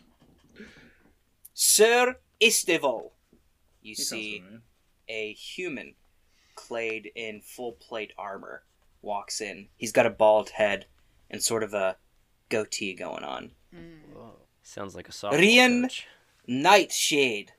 Sir 1.53 2.15
Isteval. 2.41 3.11
You 3.81 3.95
He 3.95 3.95
see 3.95 4.43
a 5.09 5.33
human 5.33 5.95
clad 6.55 7.07
in 7.13 7.41
full 7.41 7.73
plate 7.73 8.13
armor 8.17 8.63
walks 9.01 9.41
in. 9.41 9.67
He's 9.75 9.91
got 9.91 10.05
a 10.05 10.09
bald 10.09 10.51
head 10.51 10.85
and 11.29 11.43
sort 11.43 11.63
of 11.63 11.73
a 11.73 11.97
goatee 12.51 12.93
going 12.93 13.23
on. 13.23 13.51
Sounds 14.61 14.93
like 14.95 15.09
a 15.09 15.11
softball 15.11 15.39
Rian- 15.39 15.81
coach. 15.83 16.05
Nightshade. 16.47 17.53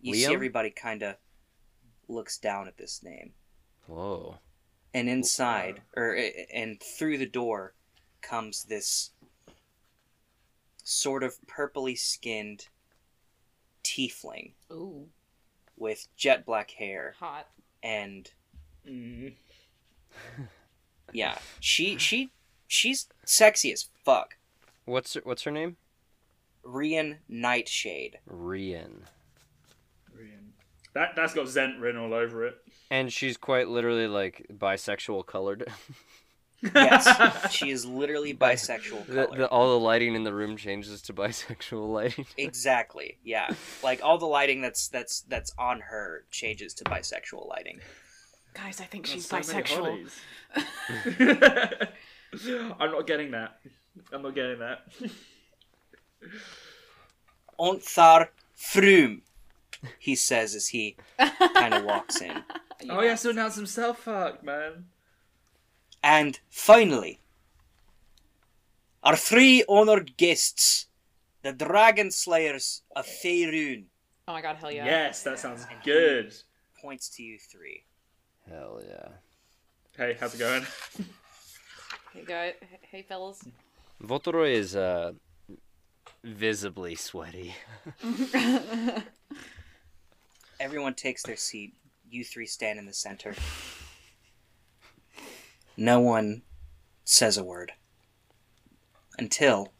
You 0.00 0.14
see 0.14 0.32
everybody 0.32 0.70
kind 0.70 1.02
of 1.02 1.16
looks 2.08 2.38
down 2.38 2.68
at 2.68 2.76
this 2.78 3.02
name. 3.02 3.32
Whoa. 3.86 4.38
and 4.94 5.08
inside 5.08 5.80
or 5.96 6.18
and 6.52 6.80
through 6.82 7.18
the 7.18 7.26
door 7.26 7.74
comes 8.20 8.64
this 8.64 9.10
sort 10.84 11.22
of 11.22 11.36
purpley 11.46 11.96
skinned 11.98 12.68
tiefling 13.84 14.52
Ooh, 14.70 15.08
with 15.76 16.06
jet 16.16 16.44
black 16.46 16.70
hair 16.72 17.14
hot. 17.18 17.46
and 17.82 18.30
Mm. 18.86 19.34
yeah 21.12 21.38
she 21.60 21.96
she 21.98 22.30
she's 22.66 23.06
sexy 23.24 23.72
as 23.72 23.86
fuck 24.04 24.36
What's 24.84 25.14
her, 25.14 25.20
what's 25.24 25.42
her 25.42 25.50
name? 25.50 25.76
rian 26.64 27.16
nightshade 27.28 28.18
Rian. 28.30 29.02
Brilliant. 30.12 30.52
That, 30.94 31.14
that's 31.16 31.34
got 31.34 31.46
Zhent 31.46 31.80
written 31.80 32.00
all 32.00 32.12
over 32.14 32.46
it. 32.46 32.56
And 32.90 33.12
she's 33.12 33.36
quite 33.36 33.68
literally 33.68 34.06
like 34.06 34.46
bisexual 34.52 35.26
colored. 35.26 35.68
yes 36.74 37.52
she 37.54 37.70
is 37.70 37.86
literally 37.86 38.34
bisexual 38.34 39.06
the, 39.06 39.28
the, 39.36 39.46
all 39.48 39.78
the 39.78 39.84
lighting 39.84 40.16
in 40.16 40.24
the 40.24 40.34
room 40.34 40.56
changes 40.56 41.00
to 41.00 41.12
bisexual 41.14 41.88
lighting. 41.88 42.26
exactly 42.36 43.16
yeah 43.22 43.48
like 43.84 44.00
all 44.02 44.18
the 44.18 44.26
lighting 44.26 44.60
that's 44.60 44.88
that's 44.88 45.20
that's 45.28 45.52
on 45.56 45.78
her 45.78 46.24
changes 46.32 46.74
to 46.74 46.82
bisexual 46.84 47.48
lighting 47.48 47.78
Guys, 48.54 48.80
I 48.80 48.84
think 48.84 49.04
Got 49.04 49.12
she's 49.12 49.26
so 49.26 49.36
many 49.36 49.46
bisexual. 49.46 50.10
Hotties. 50.56 51.88
I'm 52.80 52.90
not 52.90 53.06
getting 53.06 53.30
that. 53.32 53.58
I'm 54.12 54.22
not 54.22 54.34
getting 54.34 54.58
that. 54.58 54.86
Ontharr 57.58 58.28
Frume, 58.56 59.22
he 59.98 60.14
says 60.14 60.54
as 60.54 60.68
he 60.68 60.96
kind 61.18 61.74
of 61.74 61.84
walks 61.84 62.20
in. 62.20 62.42
Oh, 62.88 63.00
he 63.00 63.08
has 63.08 63.22
to 63.22 63.30
announce 63.30 63.56
himself. 63.56 63.98
Fuck, 64.04 64.44
man. 64.44 64.84
And 66.00 66.38
finally, 66.48 67.18
our 69.02 69.16
three 69.16 69.64
honored 69.68 70.16
guests, 70.16 70.86
the 71.42 71.52
Dragon 71.52 72.12
Slayers 72.12 72.82
of 72.94 73.04
Faerun, 73.04 73.86
Oh 74.28 74.32
my 74.32 74.40
god, 74.42 74.56
hell 74.56 74.70
yeah. 74.70 74.84
Yes, 74.84 75.24
that 75.24 75.40
sounds 75.40 75.66
good. 75.84 76.32
points 76.80 77.08
to 77.16 77.24
you 77.24 77.36
three. 77.40 77.82
Hell 78.48 78.80
yeah. 78.88 79.08
Hey, 79.98 80.16
how's 80.20 80.32
it 80.32 80.38
going? 80.38 80.64
Hey, 82.14 82.24
guy. 82.24 82.54
Hey, 82.82 83.02
fellas. 83.02 83.44
Voltoroy 84.00 84.52
is 84.52 84.76
uh 84.76 85.10
visibly 86.22 86.94
sweaty. 86.94 87.56
Everyone 90.60 90.94
takes 90.94 91.24
their 91.24 91.34
seat. 91.34 91.74
You 92.08 92.22
three 92.22 92.46
stand 92.46 92.78
in 92.78 92.86
the 92.86 92.92
center. 92.92 93.34
No 95.76 95.98
one 95.98 96.42
says 97.04 97.36
a 97.36 97.42
word. 97.42 97.72
Until 99.18 99.72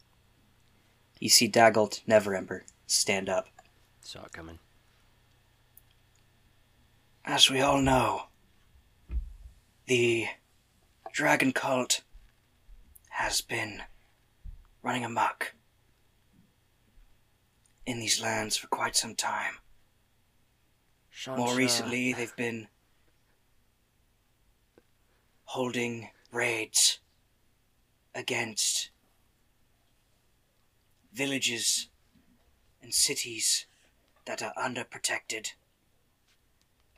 you 1.21 1.29
see 1.29 1.49
Dagult 1.49 2.05
Neverember 2.07 2.63
stand 2.89 3.29
up. 3.29 3.47
Saw 4.01 4.25
it 4.25 4.33
coming. 4.33 4.59
As 7.25 7.49
we 7.49 7.61
all 7.61 7.81
know, 7.81 8.28
the 9.89 10.27
dragon 11.13 11.51
cult 11.51 12.03
has 13.09 13.41
been 13.41 13.83
running 14.83 15.03
amok 15.03 15.55
in 17.87 17.99
these 17.99 18.21
lands 18.21 18.55
for 18.55 18.67
quite 18.67 18.95
some 18.95 19.15
time. 19.15 19.55
More 21.27 21.55
recently, 21.55 22.13
they've 22.13 22.37
been 22.37 22.69
holding 25.45 26.11
raids 26.31 26.99
against 28.15 28.91
villages 31.15 31.89
and 32.83 32.93
cities 32.93 33.65
that 34.27 34.43
are 34.43 34.53
underprotected. 34.53 35.53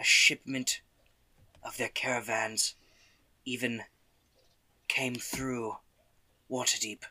A 0.00 0.04
shipment 0.04 0.80
of 1.62 1.76
their 1.76 1.88
caravans 1.88 2.74
even 3.44 3.82
came 4.88 5.14
through 5.14 5.76
Waterdeep, 6.50 7.04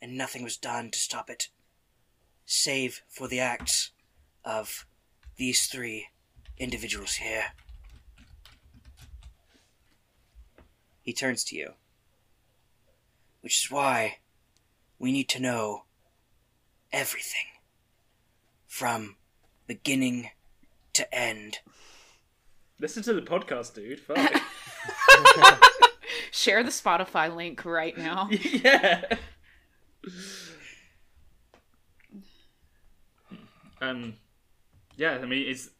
and 0.00 0.16
nothing 0.16 0.42
was 0.42 0.56
done 0.56 0.90
to 0.90 0.98
stop 0.98 1.28
it, 1.28 1.48
save 2.46 3.02
for 3.08 3.28
the 3.28 3.40
acts 3.40 3.90
of 4.44 4.86
these 5.36 5.66
three 5.66 6.08
individuals 6.58 7.14
here. 7.14 7.52
He 11.02 11.12
turns 11.12 11.44
to 11.44 11.56
you. 11.56 11.72
Which 13.40 13.64
is 13.64 13.70
why 13.70 14.18
we 14.98 15.10
need 15.10 15.28
to 15.30 15.42
know 15.42 15.84
everything 16.92 17.46
from 18.68 19.16
beginning 19.66 20.30
to 20.92 21.12
end. 21.14 21.58
Listen 22.78 23.02
to 23.02 23.12
the 23.12 23.22
podcast, 23.22 23.74
dude. 23.74 24.00
Fuck. 24.00 24.42
Share 26.30 26.62
the 26.62 26.70
Spotify 26.70 27.34
link 27.34 27.64
right 27.64 27.96
now. 27.96 28.28
yeah. 28.42 29.04
Um, 33.80 34.14
yeah. 34.96 35.18
I 35.22 35.26
mean, 35.26 35.48
it's. 35.48 35.70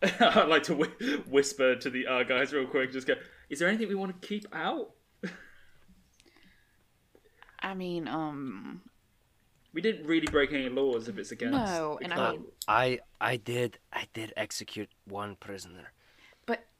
I'd 0.20 0.48
like 0.48 0.62
to 0.64 0.74
whi- 0.74 1.22
whisper 1.28 1.74
to 1.76 1.90
the 1.90 2.06
uh, 2.06 2.22
guys 2.22 2.52
real 2.52 2.66
quick. 2.66 2.92
Just 2.92 3.06
go. 3.06 3.14
Is 3.50 3.58
there 3.58 3.68
anything 3.68 3.88
we 3.88 3.94
want 3.96 4.20
to 4.20 4.26
keep 4.28 4.46
out? 4.52 4.90
I 7.60 7.74
mean, 7.74 8.06
um, 8.06 8.82
We 9.74 9.80
didn't 9.80 10.06
really 10.06 10.28
break 10.28 10.52
any 10.52 10.68
laws 10.68 11.08
if 11.08 11.18
it's 11.18 11.32
against. 11.32 11.56
No, 11.56 11.98
and 12.00 12.12
I 12.12 12.30
mean- 12.32 12.44
I 12.68 13.00
I 13.20 13.36
did 13.36 13.78
I 13.92 14.06
did 14.14 14.32
execute 14.36 14.88
one 15.06 15.34
prisoner. 15.40 15.92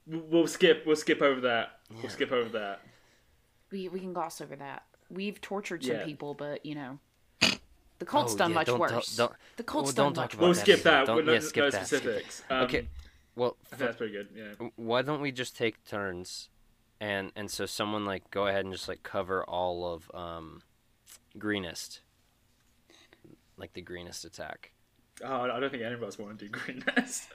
But 0.09 0.17
We'll- 0.21 0.27
we'll 0.41 0.47
skip. 0.47 0.85
We'll 0.87 0.97
skip 0.97 1.21
over 1.23 1.41
that. 1.43 1.81
Yeah. 1.91 1.97
We'll 2.03 2.11
skip 2.11 2.33
over 2.33 2.49
that. 2.51 2.81
we 3.71 3.89
we 3.89 4.01
can 4.01 4.13
gloss 4.13 4.41
over 4.41 4.57
that. 4.57 4.85
We've 5.11 5.41
tortured 5.41 5.85
some 5.85 5.97
Yeah. 5.97 6.05
people, 6.05 6.35
but 6.35 6.65
you 6.65 6.75
know, 6.75 6.99
the 7.99 8.05
cult's 8.07 8.35
Oh, 8.35 8.39
done 8.39 8.51
yeah, 8.51 8.55
much 8.55 8.67
don't- 8.67 8.79
don't- 8.81 8.93
worse. 8.95 9.17
don't- 9.17 9.33
the 9.57 9.63
cult's 9.65 9.91
oh, 9.91 9.93
done 9.95 10.05
don't 10.07 10.15
talk 10.15 10.25
much 10.25 10.35
about 10.35 10.43
We'll 10.45 10.55
that 10.55 10.61
skip 10.61 10.83
that. 10.83 11.07
Don't- 11.07 11.17
We'll 11.17 11.25
no, 11.27 11.33
yeah, 11.35 11.39
skip 11.41 11.65
no 11.65 11.71
that, 11.71 11.87
skip 11.87 12.03
that. 12.03 12.23
specifics. 12.25 12.43
Um, 12.51 12.63
Okay, 12.65 12.89
Well, 13.35 13.57
That's 13.71 13.97
pretty 13.97 14.13
good. 14.13 14.29
Yeah. 14.35 14.69
why 14.77 15.03
don't 15.03 15.21
we 15.21 15.31
just 15.33 15.57
take 15.57 15.85
turns, 15.85 16.49
and 17.01 17.31
and 17.37 17.51
so 17.51 17.67
someone 17.67 18.05
like 18.05 18.31
go 18.31 18.47
ahead 18.49 18.65
and 18.65 18.73
just 18.75 18.89
like 18.89 19.03
cover 19.03 19.45
all 19.45 19.87
of 19.95 20.11
um, 20.15 20.63
greenest, 21.39 22.01
like 23.57 23.73
the 23.75 23.81
greenest 23.83 24.25
attack. 24.25 24.73
Oh, 25.23 25.43
I 25.43 25.61
don't 25.61 25.71
think 25.71 25.83
any 25.83 25.95
of 25.95 26.03
us 26.03 26.19
want 26.19 26.39
to 26.39 26.45
do 26.47 26.51
Green 26.59 26.83
Nest. 26.97 27.29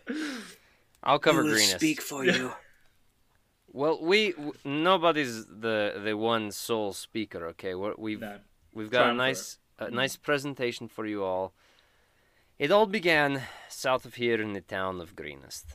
I'll 1.03 1.19
cover 1.19 1.41
Who 1.41 1.47
will 1.49 1.53
greenest. 1.55 1.75
speak 1.77 2.01
for 2.01 2.25
you? 2.35 2.53
Well, 3.71 3.99
we 4.01 4.31
w- 4.33 4.53
nobody's 4.63 5.45
the 5.45 5.99
the 6.03 6.15
one 6.15 6.51
sole 6.51 6.93
speaker. 6.93 7.47
Okay, 7.47 7.73
We're, 7.75 7.95
we've 7.97 8.21
no. 8.21 8.37
we've 8.73 8.89
got 8.91 9.09
a 9.11 9.13
Triumph 9.15 9.17
for 9.17 9.23
nice 9.23 9.57
a 9.79 9.91
nice 9.91 10.15
presentation 10.15 10.87
for 10.87 11.05
you 11.05 11.23
all. 11.23 11.53
It 12.59 12.71
all 12.71 12.85
began 12.85 13.41
south 13.67 14.05
of 14.05 14.15
here 14.15 14.39
in 14.41 14.53
the 14.53 14.61
town 14.61 15.01
of 15.01 15.15
Greenest. 15.15 15.65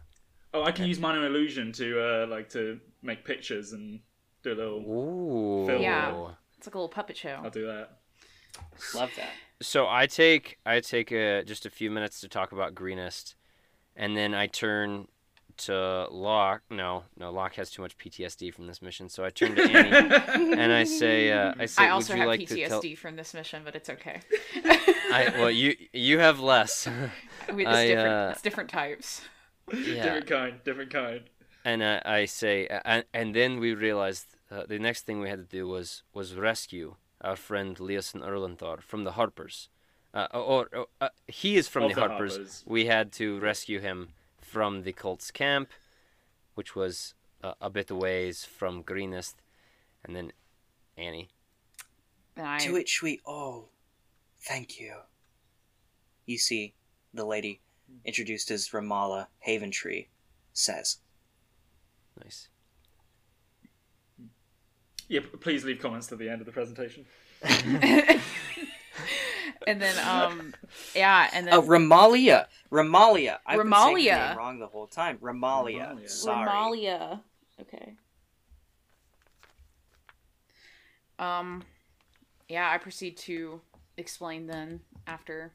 Oh, 0.54 0.62
I 0.62 0.70
can 0.72 0.86
use 0.86 0.98
minor 1.00 1.26
illusion 1.26 1.72
to 1.72 2.00
uh, 2.00 2.26
like 2.28 2.48
to 2.50 2.80
make 3.02 3.24
pictures 3.24 3.72
and 3.72 4.00
do 4.42 4.52
a 4.52 4.54
little. 4.54 4.78
Ooh. 4.80 5.66
Film. 5.66 5.82
Yeah. 5.82 6.28
It's 6.56 6.66
like 6.66 6.74
a 6.74 6.78
little 6.78 6.88
puppet 6.88 7.16
show. 7.16 7.40
I'll 7.42 7.50
do 7.50 7.66
that. 7.66 7.98
Love 8.94 9.10
that. 9.16 9.28
So 9.60 9.88
I 9.88 10.06
take 10.06 10.58
I 10.64 10.78
take 10.80 11.10
a, 11.10 11.42
just 11.44 11.66
a 11.66 11.70
few 11.70 11.90
minutes 11.90 12.20
to 12.20 12.28
talk 12.28 12.52
about 12.52 12.74
Greenest, 12.74 13.34
and 13.96 14.16
then 14.16 14.34
I 14.34 14.46
turn 14.46 15.08
to 15.58 16.06
Locke. 16.10 16.62
No, 16.70 17.04
no, 17.16 17.30
Locke 17.30 17.54
has 17.54 17.70
too 17.70 17.82
much 17.82 17.96
PTSD 17.98 18.52
from 18.52 18.66
this 18.66 18.80
mission. 18.80 19.08
So 19.08 19.24
I 19.24 19.30
turn 19.30 19.54
to 19.54 19.62
Annie 19.70 20.52
and 20.52 20.72
I 20.72 20.84
say, 20.84 21.32
uh, 21.32 21.54
I 21.58 21.66
say, 21.66 21.84
I 21.84 21.90
also 21.90 22.12
would 22.12 22.18
you 22.18 22.20
have 22.22 22.28
like 22.28 22.40
PTSD 22.40 22.80
tell? 22.80 22.96
from 22.96 23.16
this 23.16 23.34
mission, 23.34 23.62
but 23.64 23.74
it's 23.74 23.90
okay. 23.90 24.20
I, 24.64 25.32
well, 25.36 25.50
you 25.50 25.76
you 25.92 26.18
have 26.18 26.40
less. 26.40 26.86
it's, 27.48 27.68
I, 27.68 27.86
different, 27.86 28.08
uh, 28.08 28.30
it's 28.32 28.42
different 28.42 28.70
types. 28.70 29.22
yeah. 29.72 30.02
Different 30.02 30.26
kind. 30.26 30.54
Different 30.64 30.92
kind. 30.92 31.20
And 31.64 31.82
uh, 31.82 32.00
I 32.04 32.24
say, 32.24 32.66
and, 32.84 33.04
and 33.12 33.34
then 33.34 33.58
we 33.58 33.74
realized 33.74 34.26
uh, 34.50 34.64
the 34.66 34.78
next 34.78 35.06
thing 35.06 35.20
we 35.20 35.28
had 35.28 35.38
to 35.38 35.56
do 35.56 35.68
was 35.68 36.02
was 36.14 36.34
rescue 36.34 36.96
our 37.20 37.36
friend 37.36 37.76
Leosin 37.76 38.22
Erlenthar 38.22 38.80
from 38.80 39.04
the 39.04 39.12
Harpers. 39.12 39.68
Uh, 40.14 40.26
or, 40.32 40.68
or 40.72 40.86
uh, 41.00 41.08
he 41.26 41.56
is 41.56 41.68
from 41.68 41.84
Of 41.84 41.90
the, 41.90 41.94
the 41.96 42.00
Harpers. 42.00 42.36
Harpers. 42.36 42.64
We 42.66 42.86
had 42.86 43.12
to 43.12 43.38
rescue 43.40 43.80
him 43.80 44.08
from 44.48 44.82
the 44.82 44.92
cult's 44.92 45.30
camp, 45.30 45.70
which 46.54 46.74
was 46.74 47.14
uh, 47.44 47.52
a 47.60 47.68
bit 47.68 47.90
ways 47.90 48.44
from 48.44 48.82
Greenest, 48.82 49.42
and 50.04 50.16
then 50.16 50.32
Annie. 50.96 51.28
I, 52.36 52.58
To 52.58 52.72
which 52.72 53.02
we 53.02 53.20
all 53.24 53.70
thank 54.40 54.80
you. 54.80 54.94
You 56.24 56.38
see, 56.38 56.74
the 57.12 57.24
lady, 57.24 57.60
introduced 58.04 58.50
as 58.50 58.68
Remallia 58.68 59.26
Haventree, 59.46 60.06
says, 60.52 60.98
Nice. 62.22 62.48
Yeah, 65.08 65.20
please 65.40 65.64
leave 65.64 65.78
comments 65.78 66.08
to 66.08 66.16
the 66.16 66.28
end 66.28 66.40
of 66.40 66.46
the 66.46 66.52
presentation. 66.52 67.06
and 69.66 69.80
then 69.80 69.98
um, 70.06 70.54
yeah, 70.94 71.28
and 71.32 71.46
then 71.46 71.54
"Oh, 71.54 71.62
Ramalia, 71.62 72.46
Ramalia. 72.70 73.38
I've 73.46 73.58
been 73.62 73.72
saying 73.72 73.96
Ramalia. 73.96 74.28
name 74.28 74.38
wrong 74.38 74.58
the 74.58 74.66
whole 74.66 74.86
time. 74.86 75.18
Ramalia. 75.18 75.94
Ramalia. 75.94 76.08
Sorry. 76.08 76.48
Ramalia. 76.48 77.20
Okay. 77.60 77.94
Um, 81.18 81.64
yeah, 82.48 82.70
I 82.70 82.78
proceed 82.78 83.16
to 83.18 83.60
explain 83.96 84.46
then 84.46 84.80
after 85.06 85.52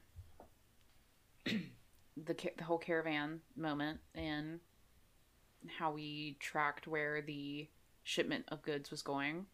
the 1.46 2.34
ca- 2.34 2.54
the 2.56 2.64
whole 2.64 2.78
caravan 2.78 3.40
moment 3.56 4.00
and 4.14 4.60
how 5.78 5.92
we 5.92 6.36
tracked 6.40 6.86
where 6.86 7.22
the 7.22 7.68
shipment 8.02 8.44
of 8.48 8.62
goods 8.62 8.90
was 8.90 9.02
going 9.02 9.46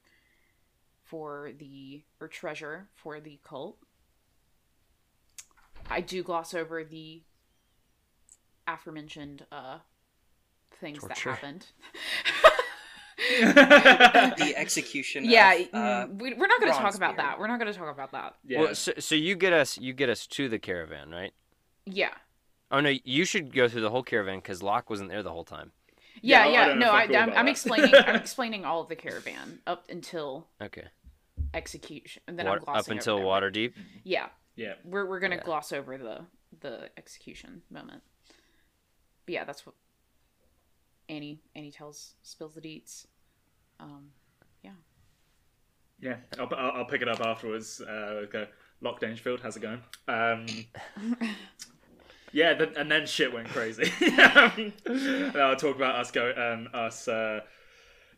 for 1.05 1.53
the 1.59 2.03
or 2.21 2.29
treasure 2.29 2.89
for 2.95 3.21
the 3.21 3.39
cult. 3.45 3.79
I 5.91 6.01
do 6.01 6.23
gloss 6.23 6.55
over 6.55 6.85
the 6.85 7.23
aforementioned 8.67 9.47
uh 9.51 9.79
things 10.81 10.99
Torture. 11.01 11.15
that 11.15 11.19
happened. 11.37 11.67
The 13.39 14.55
execution. 14.57 15.25
yeah, 15.27 15.53
of, 15.53 15.69
uh, 15.75 15.79
mm, 16.07 16.21
we, 16.21 16.35
we're 16.35 16.47
not 16.47 16.59
going 16.61 16.73
to 16.73 16.79
talk 16.79 16.95
about 16.95 17.19
that. 17.19 17.39
We're 17.39 17.49
not 17.49 17.61
going 17.61 17.71
to 17.71 17.79
talk 17.79 17.93
about 17.93 18.13
that. 18.13 18.35
yeah. 18.47 18.61
Well, 18.61 18.75
so, 18.75 18.93
so 18.99 19.15
you 19.15 19.37
get 19.37 19.53
us 19.53 19.77
you 19.79 19.93
get 19.93 20.09
us 20.09 20.27
to 20.29 20.49
the 20.49 20.59
caravan, 20.59 21.11
right? 21.11 21.33
Yeah. 21.85 22.11
Oh 22.71 22.81
no, 22.81 22.93
you 23.05 23.25
should 23.27 23.53
go 23.55 23.69
through 23.69 23.83
the 23.83 23.91
whole 23.91 24.03
caravan 24.03 24.39
because 24.39 24.63
Locke 24.63 24.89
wasn't 24.89 25.11
there 25.11 25.23
the 25.23 25.31
whole 25.31 25.45
time. 25.45 25.73
Yeah, 26.23 26.45
Yeah, 26.47 26.47
I- 26.47 26.47
I 26.47 26.53
yeah. 26.53 26.67
don't 26.69 26.79
no, 26.79 26.91
I, 26.91 27.03
I'm 27.03 27.09
cool 27.09 27.17
I'm, 27.17 27.23
about 27.29 27.39
I'm 27.39 27.45
that. 27.47 27.51
explaining. 27.51 27.95
I'm 27.95 28.17
explaining 28.25 28.65
all 28.65 28.81
of 28.81 28.89
the 28.89 28.97
caravan 28.97 29.59
up 29.67 29.85
until 29.91 30.47
Okay. 30.63 30.85
execution, 31.53 32.23
and 32.27 32.39
then 32.39 32.47
Wa- 32.47 32.59
I'm 32.67 32.77
up 32.77 32.89
until 32.89 33.17
over 33.17 33.25
Waterdeep. 33.27 33.75
Yeah, 34.03 34.29
yeah. 34.61 34.75
we're 34.85 35.07
we're 35.07 35.21
gonna 35.21 35.37
Yeah. 35.37 35.43
gloss 35.45 35.73
over 35.73 35.97
the 35.99 36.21
the 36.61 36.89
execution 36.97 37.63
moment. 37.71 38.03
But 39.27 39.33
yeah, 39.35 39.45
that's 39.45 39.65
what 39.67 39.75
Annie 41.09 41.41
Annie 41.55 41.71
tells 41.73 42.15
spills 42.23 42.55
the 42.55 42.61
deets. 42.61 43.07
Um, 43.81 44.11
Yeah, 46.03 46.17
I'll, 46.39 46.49
I'll, 46.57 46.71
I'll 46.79 46.85
pick 46.87 47.03
it 47.03 47.09
up 47.09 47.21
afterwards. 47.21 47.79
Uh, 47.83 48.25
go, 48.33 48.47
Locke 48.81 49.01
Dangerfield, 49.01 49.41
how's 49.43 49.57
it 49.59 49.61
going? 49.61 49.83
Um, 50.09 50.47
Yeah, 52.33 52.55
th- 52.55 52.73
and 52.77 52.91
then 52.91 53.07
shit 53.07 53.33
went 53.33 53.49
crazy. 53.49 53.93
and 54.01 54.73
I'll 55.37 55.57
talk 55.57 55.77
about 55.77 55.97
us 55.97 56.11
go 56.11 56.33
um, 56.37 56.69
us 56.73 57.07
uh, 57.09 57.41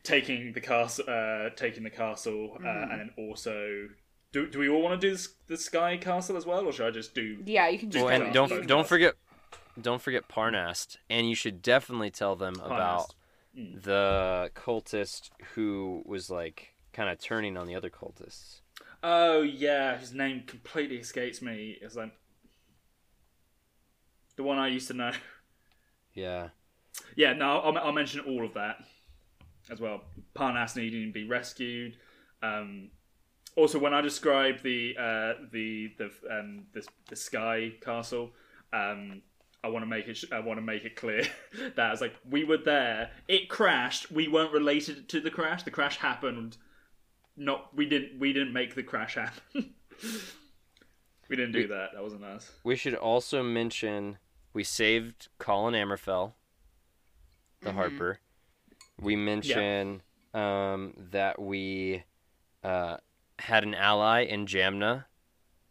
taking 0.05 0.53
the 0.53 0.61
castle, 0.61 1.05
uh, 1.09 1.49
taking 1.57 1.83
the 1.83 1.91
castle, 1.91 2.57
uh, 2.65 2.69
and 2.69 3.01
then 3.01 3.11
also. 3.17 3.89
Do, 4.33 4.47
do 4.49 4.59
we 4.59 4.69
all 4.69 4.83
want 4.83 4.99
to 5.01 5.07
do 5.07 5.13
this, 5.13 5.35
the 5.47 5.57
sky 5.57 5.97
castle 5.99 6.37
as 6.37 6.47
well, 6.47 6.67
or 6.67 6.73
should 6.73 6.87
I 6.87 6.91
just 6.91 7.15
do? 7.15 7.43
Yeah, 7.45 7.69
you 7.69 7.79
can 7.79 7.91
just. 7.91 8.05
Oh, 8.05 8.09
Oh, 8.09 8.11
and 8.11 8.25
in. 8.27 8.33
don't 8.33 8.67
don't 8.67 8.81
of 8.81 8.87
forget 8.87 9.15
don't 9.81 10.01
forget 10.03 10.29
Parnast, 10.29 10.97
and 11.11 11.29
you 11.29 11.35
should 11.35 11.63
definitely 11.63 12.11
tell 12.11 12.37
them 12.37 12.55
about 12.65 13.15
Mm. 13.59 13.83
the 13.83 14.51
cultist 14.55 15.29
who 15.55 16.03
was 16.07 16.31
like 16.31 16.73
kind 16.95 17.11
of 17.11 17.19
turning 17.19 17.59
on 17.59 17.67
the 17.67 17.75
other 17.75 17.91
cultists. 17.91 18.61
Oh 19.03 19.43
yeah, 19.43 19.99
his 19.99 20.15
name 20.15 20.45
completely 20.47 20.97
escapes 20.97 21.43
me. 21.43 21.77
It's 21.83 21.95
like 21.97 22.13
the 24.37 24.43
one 24.43 24.59
I 24.59 24.69
used 24.69 24.89
to 24.89 24.95
know. 24.95 25.13
Yeah, 26.15 26.49
Yeah, 27.17 27.33
no, 27.33 27.59
I'll, 27.61 27.79
I'll 27.79 27.93
mention 27.93 28.21
all 28.21 28.45
of 28.45 28.55
that 28.55 28.77
as 29.71 29.81
well. 29.81 30.03
Parnast 30.35 30.77
needing 30.77 31.07
to 31.09 31.13
be 31.13 31.27
rescued. 31.27 31.97
Um, 32.43 32.91
also, 33.57 33.79
when 33.79 33.93
I 33.93 34.01
describe 34.01 34.63
the 34.63 34.97
uh, 34.99 35.35
the 35.51 35.93
the 35.99 36.11
um, 36.31 36.65
the, 36.73 36.87
the 37.09 37.17
sky 37.17 37.73
castle, 37.81 38.31
um, 38.73 39.23
I 39.63 39.69
want 39.69 39.83
to 39.83 39.87
make 39.87 40.09
it. 40.09 40.25
I 40.33 40.41
want 40.41 40.59
to 40.59 40.63
make 40.63 40.85
it 40.85 40.97
clear 40.97 41.25
that 41.77 41.79
I 41.79 41.91
was 41.91 42.01
like, 42.01 42.15
we 42.29 42.45
were 42.45 42.57
there. 42.57 43.11
It 43.29 43.49
crashed. 43.49 44.11
We 44.11 44.29
weren't 44.29 44.53
related 44.53 45.09
to 45.11 45.21
the 45.21 45.31
crash. 45.31 45.63
The 45.65 45.71
crash 45.71 45.99
happened. 45.99 46.57
Not 47.37 47.75
we 47.77 47.87
didn't. 47.87 48.19
We 48.19 48.33
didn't 48.33 48.53
make 48.53 48.75
the 48.75 48.83
crash 48.83 49.15
happen. 49.15 49.75
we 51.29 51.37
didn't 51.37 51.53
do 51.53 51.69
that. 51.69 51.91
That 51.95 52.03
wasn't 52.03 52.25
us. 52.25 52.51
we 52.65 52.77
should 52.77 52.95
also 52.95 53.43
mention 53.43 54.19
we 54.55 54.65
saved 54.65 55.29
Colin 55.39 55.75
Ammerfell, 55.75 56.33
the 57.61 57.73
Harper. 57.73 58.19
We 59.01 59.17
mention 59.17 60.03
um, 60.35 60.95
that 61.11 61.41
we 61.41 62.05
uh, 62.63 62.97
had 63.47 63.65
an 63.65 63.75
ally 63.75 64.21
in 64.25 64.47
Jamna, 64.47 65.05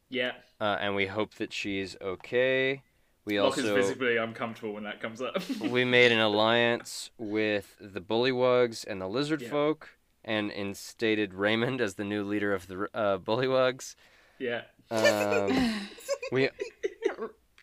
Yeah. 0.09 0.33
uh, 0.59 0.77
and 0.79 0.95
we 0.95 1.07
hope 1.07 1.35
that 1.35 1.53
she's 1.53 1.95
okay. 2.01 2.81
We 3.25 3.39
Locke 3.39 3.57
is 3.59 3.65
also 3.65 3.75
visibly 3.75 4.17
uncomfortable 4.17 4.73
when 4.73 4.83
that 4.85 4.99
comes 4.99 5.21
up. 5.21 5.37
we 5.61 5.85
made 5.85 6.11
an 6.11 6.19
alliance 6.19 7.11
with 7.17 7.75
the 7.79 8.01
Bullywugs 8.01 8.85
and 8.85 8.99
the 8.99 9.07
Lizard 9.07 9.41
Yeah. 9.41 9.49
Folk, 9.49 9.89
and 10.23 10.51
instated 10.51 11.33
Raymond 11.33 11.81
as 11.81 11.95
the 11.95 12.03
new 12.03 12.23
leader 12.23 12.53
of 12.53 12.67
the 12.67 12.87
uh, 12.93 13.17
Bullywugs. 13.19 13.95
yeah. 14.39 14.61
Um, 14.89 15.87
we 16.31 16.49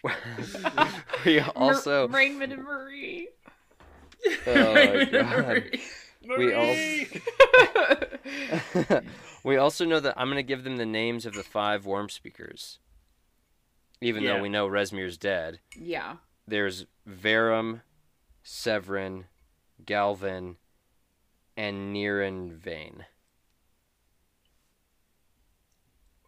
we 1.25 1.41
also 1.41 2.09
Raymond 2.09 2.53
and 2.53 2.63
Marie. 2.65 3.29
oh 4.47 4.75
my 4.75 5.71
god 6.27 6.39
we 6.39 6.55
also 6.55 7.05
we 9.45 9.57
also 9.57 9.85
know 9.85 10.01
that 10.01 10.15
I'm 10.17 10.29
gonna 10.29 10.43
give 10.43 10.65
them 10.65 10.77
the 10.77 10.87
names 10.87 11.27
of 11.27 11.35
the 11.35 11.43
five 11.43 11.87
worm 11.87 12.09
speakers, 12.09 12.79
even 14.01 14.23
Yeah. 14.23 14.35
though 14.37 14.43
we 14.43 14.49
know 14.49 14.69
Rezmir's 14.69 15.17
dead. 15.19 15.61
yeah. 15.77 16.17
There's 16.47 16.87
Varram, 17.07 17.83
Severin, 18.43 19.25
Galvan, 19.85 20.57
and 21.57 21.95
Neronvain. 21.95 23.05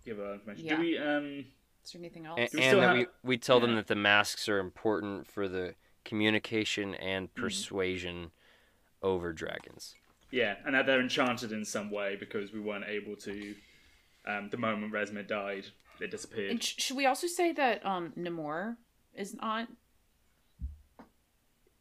Give 0.04 0.18
her 0.18 0.34
information. 0.34 0.66
Yeah. 0.66 0.76
Do 0.76 0.82
we 0.82 0.98
um 0.98 1.44
Is 1.84 1.92
there 1.92 2.00
anything 2.00 2.26
else? 2.26 2.38
and, 2.38 2.50
Do 2.50 2.58
we 2.58 2.64
and 2.64 2.78
that 2.78 2.82
have- 2.88 2.96
we, 2.98 3.06
we 3.22 3.38
tell 3.38 3.60
them 3.60 3.74
that 3.76 3.86
the 3.86 3.94
masks 3.96 4.48
are 4.48 4.58
important 4.58 5.26
for 5.26 5.48
the 5.48 5.74
communication 6.04 6.94
and 6.94 7.28
Mm-hmm. 7.28 7.40
persuasion 7.42 8.30
over 9.02 9.32
dragons. 9.32 9.94
yeah, 10.30 10.54
and 10.64 10.74
that 10.74 10.86
they're 10.86 11.00
enchanted 11.00 11.52
in 11.52 11.64
some 11.64 11.90
way 11.90 12.16
because 12.16 12.52
we 12.52 12.60
weren't 12.60 12.84
able 12.86 13.16
to 13.16 13.54
um 14.26 14.48
the 14.50 14.56
moment 14.56 14.92
Rezmir 14.92 15.26
died, 15.26 15.66
it 16.00 16.10
disappeared. 16.10 16.50
And 16.50 16.62
sh- 16.62 16.74
should 16.78 16.96
we 16.96 17.06
also 17.06 17.26
say 17.26 17.52
that 17.52 17.84
um 17.86 18.12
Namor 18.18 18.76
is 19.14 19.34
not, 19.34 19.68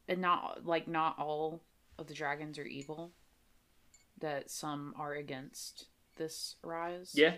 and 0.07 0.21
not 0.21 0.65
like 0.65 0.87
not 0.87 1.17
all 1.19 1.61
of 1.97 2.07
the 2.07 2.13
dragons 2.13 2.57
are 2.57 2.63
evil. 2.65 3.11
That 4.19 4.49
some 4.49 4.93
are 4.97 5.13
against 5.13 5.85
this 6.17 6.55
rise. 6.63 7.11
yeah, 7.15 7.35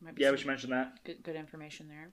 Might 0.00 0.14
be 0.14 0.22
yeah, 0.22 0.30
we 0.30 0.36
should 0.38 0.46
mention 0.46 0.70
that. 0.70 1.02
good 1.04 1.22
good 1.22 1.36
information 1.36 1.88
there. 1.88 2.10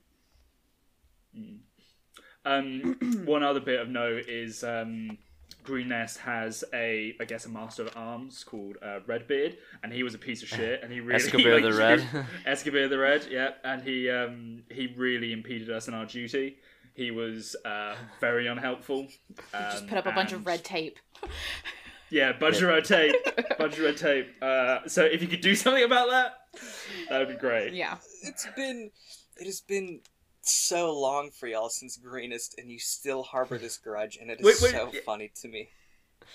Um 2.44 2.96
one 3.26 3.42
other 3.42 3.60
bit 3.60 3.80
of 3.80 3.88
note 3.88 4.26
is 4.28 4.62
um 4.64 5.18
Greenest 5.66 6.18
has 6.18 6.64
a, 6.72 7.14
I 7.20 7.24
guess, 7.24 7.44
a 7.44 7.48
master 7.48 7.82
of 7.82 7.96
arms 7.96 8.44
called 8.44 8.76
uh, 8.82 9.00
Redbeard, 9.06 9.58
and 9.82 9.92
he 9.92 10.02
was 10.02 10.14
a 10.14 10.18
piece 10.18 10.42
of 10.42 10.48
shit, 10.48 10.82
and 10.82 10.92
he 10.92 11.00
really 11.00 11.18
Escobert 11.22 11.62
the 11.62 11.72
Red. 11.72 12.00
Escobert 12.46 12.88
the 12.88 12.98
Red, 12.98 13.26
yeah, 13.30 13.50
and 13.64 13.82
he 13.82 14.08
um, 14.08 14.62
he 14.70 14.94
really 14.96 15.32
impeded 15.32 15.70
us 15.70 15.88
in 15.88 15.94
our 15.94 16.06
duty. 16.06 16.56
He 16.94 17.10
was 17.10 17.56
uh, 17.64 17.94
very 18.20 18.46
unhelpful. 18.46 19.08
Just 19.52 19.82
um, 19.82 19.88
put 19.88 19.98
up 19.98 20.06
a 20.06 20.12
bunch 20.12 20.32
of 20.32 20.46
red 20.46 20.64
tape. 20.64 20.98
Yeah, 22.08 22.32
bunch 22.32 22.62
of 22.62 22.68
red 22.68 22.84
tape, 22.84 23.16
bunch 23.58 23.74
of 23.74 23.80
red 23.80 23.96
tape. 23.96 24.28
Uh, 24.40 24.86
so 24.86 25.04
if 25.04 25.20
you 25.20 25.28
could 25.28 25.40
do 25.40 25.54
something 25.54 25.82
about 25.82 26.08
that, 26.10 26.34
that 27.10 27.18
would 27.18 27.28
be 27.28 27.34
great. 27.34 27.74
Yeah. 27.74 27.96
It's 28.22 28.46
been 28.56 28.90
it 29.36 29.46
has 29.46 29.60
been 29.60 30.00
so 30.48 30.98
long 30.98 31.30
for 31.30 31.46
y'all 31.46 31.68
since 31.68 31.96
Greenest, 31.96 32.58
and 32.58 32.70
you 32.70 32.78
still 32.78 33.22
harbor 33.22 33.58
this 33.58 33.76
grudge, 33.78 34.18
and 34.20 34.30
it 34.30 34.40
is 34.40 34.44
Wait, 34.46 34.56
wait, 34.62 34.72
so 34.72 34.90
yeah. 34.92 35.00
funny 35.04 35.30
to 35.42 35.48
me. 35.48 35.68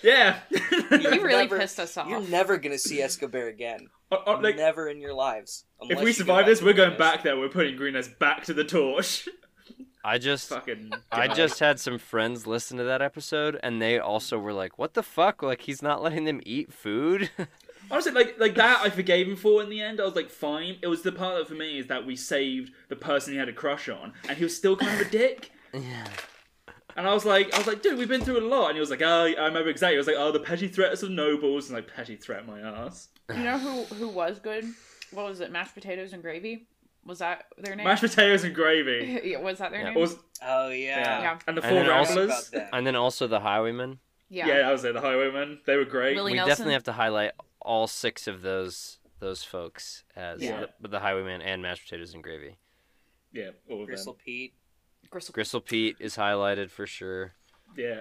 Yeah. 0.02 0.38
You 0.50 0.98
really 1.22 1.42
never- 1.44 1.58
pissed 1.58 1.78
us 1.78 1.96
off. 1.96 2.08
You're 2.08 2.20
never 2.20 2.56
gonna 2.58 2.78
see 2.78 2.98
Escobert 3.00 3.48
again. 3.50 3.88
Uh, 4.10 4.16
uh, 4.26 4.40
like, 4.42 4.56
never 4.56 4.88
in 4.88 5.00
your 5.00 5.14
lives. 5.14 5.64
if 5.82 6.00
we 6.00 6.12
survive 6.12 6.46
this, 6.46 6.62
we're 6.62 6.72
going 6.72 6.96
back 6.98 7.22
there. 7.22 7.38
We're 7.38 7.48
putting 7.48 7.76
Greenest 7.76 8.18
back 8.18 8.44
to 8.44 8.54
the 8.54 8.64
torch. 8.64 9.28
I 10.04 10.18
just 10.18 10.48
Fucking. 10.48 10.92
I 11.12 11.28
God. 11.28 11.36
just 11.36 11.60
had 11.60 11.78
some 11.78 11.96
friends 11.98 12.44
listen 12.46 12.76
to 12.78 12.84
that 12.84 13.00
episode 13.00 13.58
and 13.62 13.80
they 13.80 14.00
also 14.00 14.36
were 14.36 14.52
like, 14.52 14.76
"What 14.76 14.94
the 14.94 15.02
fuck? 15.02 15.42
Like 15.42 15.60
he's 15.62 15.80
not 15.80 16.02
letting 16.02 16.24
them 16.24 16.40
eat 16.44 16.72
food?" 16.72 17.30
honestly 17.90 18.12
like 18.12 18.36
like 18.38 18.54
that. 18.56 18.80
I 18.84 18.90
forgave 18.90 19.26
him 19.28 19.36
for 19.36 19.62
in 19.62 19.68
the 19.70 19.80
end. 19.80 20.00
I 20.00 20.04
was 20.04 20.14
like, 20.16 20.30
fine. 20.30 20.76
It 20.82 20.86
was 20.88 21.02
the 21.02 21.12
part 21.12 21.38
that 21.38 21.48
for 21.48 21.54
me 21.54 21.78
is 21.78 21.86
that 21.88 22.06
we 22.06 22.16
saved 22.16 22.72
the 22.88 22.96
person 22.96 23.32
he 23.32 23.38
had 23.38 23.48
a 23.48 23.52
crush 23.52 23.88
on, 23.88 24.12
and 24.28 24.36
he 24.38 24.44
was 24.44 24.56
still 24.56 24.76
kind 24.76 25.00
of 25.00 25.06
a 25.06 25.10
dick. 25.10 25.50
yeah. 25.72 26.06
And 26.94 27.08
I 27.08 27.14
was 27.14 27.24
like, 27.24 27.54
I 27.54 27.58
was 27.58 27.66
like, 27.66 27.80
dude, 27.82 27.96
we've 27.98 28.08
been 28.08 28.20
through 28.20 28.38
a 28.38 28.46
lot. 28.46 28.66
And 28.66 28.74
he 28.76 28.80
was 28.80 28.90
like, 28.90 29.00
oh, 29.00 29.24
I 29.24 29.46
remember 29.46 29.70
exactly. 29.70 29.94
He 29.94 29.98
was 29.98 30.06
like, 30.06 30.16
oh, 30.18 30.30
the 30.30 30.40
petty 30.40 30.68
threats 30.68 31.02
of 31.02 31.10
nobles, 31.10 31.68
and 31.70 31.74
like 31.76 31.88
petty 31.92 32.16
threat 32.16 32.46
my 32.46 32.60
ass. 32.60 33.08
You 33.30 33.42
know 33.44 33.58
who 33.58 33.82
who 33.94 34.08
was 34.08 34.38
good? 34.38 34.64
What 35.10 35.26
was 35.26 35.40
it? 35.40 35.50
Mashed 35.50 35.74
potatoes 35.74 36.12
and 36.12 36.22
gravy. 36.22 36.68
Was 37.06 37.18
that 37.20 37.46
their 37.58 37.74
name? 37.74 37.84
Mashed 37.86 38.02
potatoes 38.02 38.44
and 38.44 38.54
gravy. 38.54 39.20
yeah, 39.24 39.38
was 39.38 39.58
that 39.58 39.70
their 39.70 39.80
Yeah. 39.80 39.90
name? 39.90 39.94
Was, 40.00 40.16
Oh 40.44 40.68
yeah. 40.68 41.20
Yeah. 41.20 41.38
and 41.46 41.56
the 41.56 41.62
four 41.62 41.70
then 41.70 41.88
also- 41.90 42.16
ramblers. 42.26 42.48
About 42.48 42.52
that. 42.70 42.76
And 42.76 42.86
then 42.86 42.94
also 42.96 43.26
the 43.26 43.40
highwaymen. 43.40 43.98
yeah. 44.28 44.46
Yeah, 44.48 44.68
I 44.68 44.72
was 44.72 44.82
there. 44.82 44.92
The 44.92 45.00
highwaymen. 45.00 45.60
They 45.66 45.76
were 45.76 45.84
great. 45.86 46.14
Willie 46.14 46.32
we 46.32 46.36
Nelson. 46.36 46.50
definitely 46.50 46.74
have 46.74 46.84
to 46.84 46.92
highlight 46.92 47.32
all 47.64 47.86
six 47.86 48.26
of 48.26 48.42
those 48.42 48.98
those 49.20 49.42
folks 49.44 50.04
as 50.16 50.40
Yeah. 50.42 50.66
the, 50.80 50.88
the 50.88 51.00
highwaymen 51.00 51.40
and 51.42 51.62
mashed 51.62 51.84
potatoes 51.84 52.12
and 52.14 52.22
gravy. 52.22 52.56
Yeah, 53.32 53.50
all 53.70 53.80
of 53.82 53.86
Gristle 53.86 54.14
them. 54.14 54.20
Pete. 54.24 54.54
Gristle. 55.10 55.32
Gristle 55.32 55.60
Pete 55.60 55.96
is 56.00 56.16
highlighted 56.16 56.70
for 56.70 56.86
sure. 56.86 57.32
Yeah. 57.76 58.00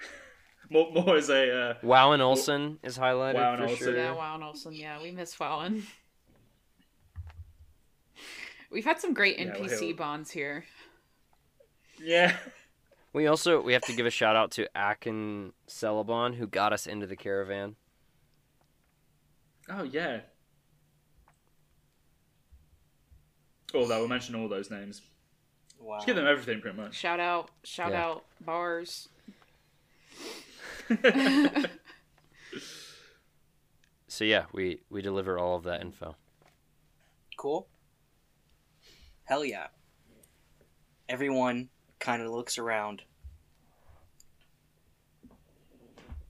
more, 0.70 0.90
more 0.92 1.16
as 1.16 1.30
a. 1.30 1.52
Uh, 1.70 1.74
Wow 1.82 2.12
and 2.12 2.20
Olson 2.22 2.78
is 2.82 2.98
highlighted 2.98 3.34
Wow 3.34 3.54
and 3.54 3.62
for 3.62 3.68
Olsen. 3.70 3.78
sure. 3.86 3.96
Yeah, 3.96 4.12
Wow 4.14 4.34
and 4.34 4.44
Olsen. 4.44 4.72
Yeah, 4.74 5.00
we 5.00 5.12
miss 5.12 5.34
Wowen. 5.36 5.82
We've 8.70 8.84
had 8.84 9.00
some 9.00 9.14
great 9.14 9.38
Yeah, 9.38 9.46
NPC 9.54 9.80
well- 9.88 9.96
bonds 9.96 10.30
here. 10.30 10.64
yeah. 12.02 12.36
We 13.12 13.26
also 13.26 13.60
we 13.60 13.72
have 13.72 13.82
to 13.82 13.92
give 13.92 14.06
a 14.06 14.10
shout 14.10 14.36
out 14.36 14.52
to 14.52 14.68
Akin 14.76 15.52
Celebon 15.68 16.36
who 16.36 16.46
got 16.46 16.72
us 16.72 16.86
into 16.86 17.08
the 17.08 17.16
caravan. 17.16 17.74
Oh 19.70 19.82
yeah. 19.84 20.20
Although 23.74 24.00
we'll 24.00 24.08
mention 24.08 24.34
all 24.34 24.48
those 24.48 24.70
names. 24.70 25.02
Wow. 25.78 25.96
Just 25.98 26.06
give 26.08 26.16
them 26.16 26.26
everything, 26.26 26.60
pretty 26.60 26.76
much. 26.76 26.94
Shout 26.94 27.20
out, 27.20 27.50
shout 27.64 27.92
Yeah. 27.92 28.04
out, 28.04 28.24
bars. 28.40 29.08
So 34.08 34.24
yeah, 34.24 34.46
we 34.52 34.80
we 34.90 35.02
deliver 35.02 35.38
all 35.38 35.54
of 35.56 35.62
that 35.62 35.82
info. 35.82 36.16
Cool. 37.38 37.68
Hell 39.24 39.44
yeah. 39.44 39.68
Everyone 41.08 41.68
kind 42.00 42.20
of 42.20 42.30
looks 42.30 42.58
around. 42.58 43.02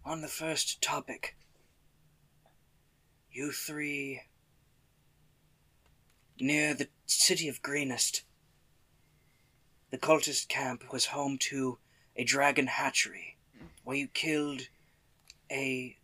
On 0.05 0.21
the 0.21 0.29
first 0.29 0.83
topic, 0.83 1.37
you 3.33 3.53
three 3.53 4.23
near 6.39 6.75
the 6.75 6.89
city 7.07 7.49
of 7.49 7.63
Greenest. 7.63 8.23
the 9.91 9.99
cultist 9.99 10.49
camp 10.49 10.93
was 10.93 11.07
home 11.07 11.37
to 11.39 11.79
a 12.17 12.25
dragon 12.25 12.67
hatchery 12.67 13.37
where 13.85 13.97
you 13.97 14.09
killed 14.09 14.69
a 15.51 15.97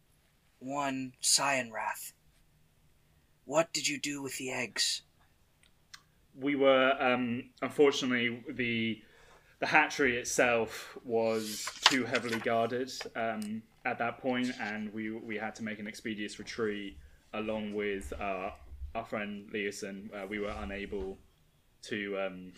one 0.58 1.12
Cyanwrath. 1.22 2.12
What 3.44 3.72
did 3.72 3.86
you 3.86 4.00
do 4.00 4.22
with 4.22 4.38
the 4.38 4.50
eggs? 4.50 5.02
we 6.40 6.54
were 6.54 6.92
um, 7.00 7.44
unfortunately 7.62 8.42
the 8.50 9.00
the 9.58 9.66
hatchery 9.66 10.18
itself 10.18 10.98
was 11.02 11.66
too 11.82 12.04
heavily 12.04 12.38
guarded 12.40 12.92
um, 13.14 13.62
at 13.86 13.98
that 13.98 14.18
point, 14.18 14.52
and 14.60 14.92
we 14.92 15.10
we 15.10 15.36
had 15.36 15.54
to 15.56 15.64
make 15.64 15.78
an 15.78 15.86
expeditious 15.86 16.38
retreat 16.38 16.98
along 17.34 17.74
with 17.74 18.12
uh, 18.20 18.50
our 18.94 19.04
friend 19.04 19.48
Leosin, 19.52 20.08
Uh, 20.14 20.26
we 20.26 20.38
were 20.38 20.54
unable 20.60 21.18
to 21.82 22.18
um, 22.18 22.52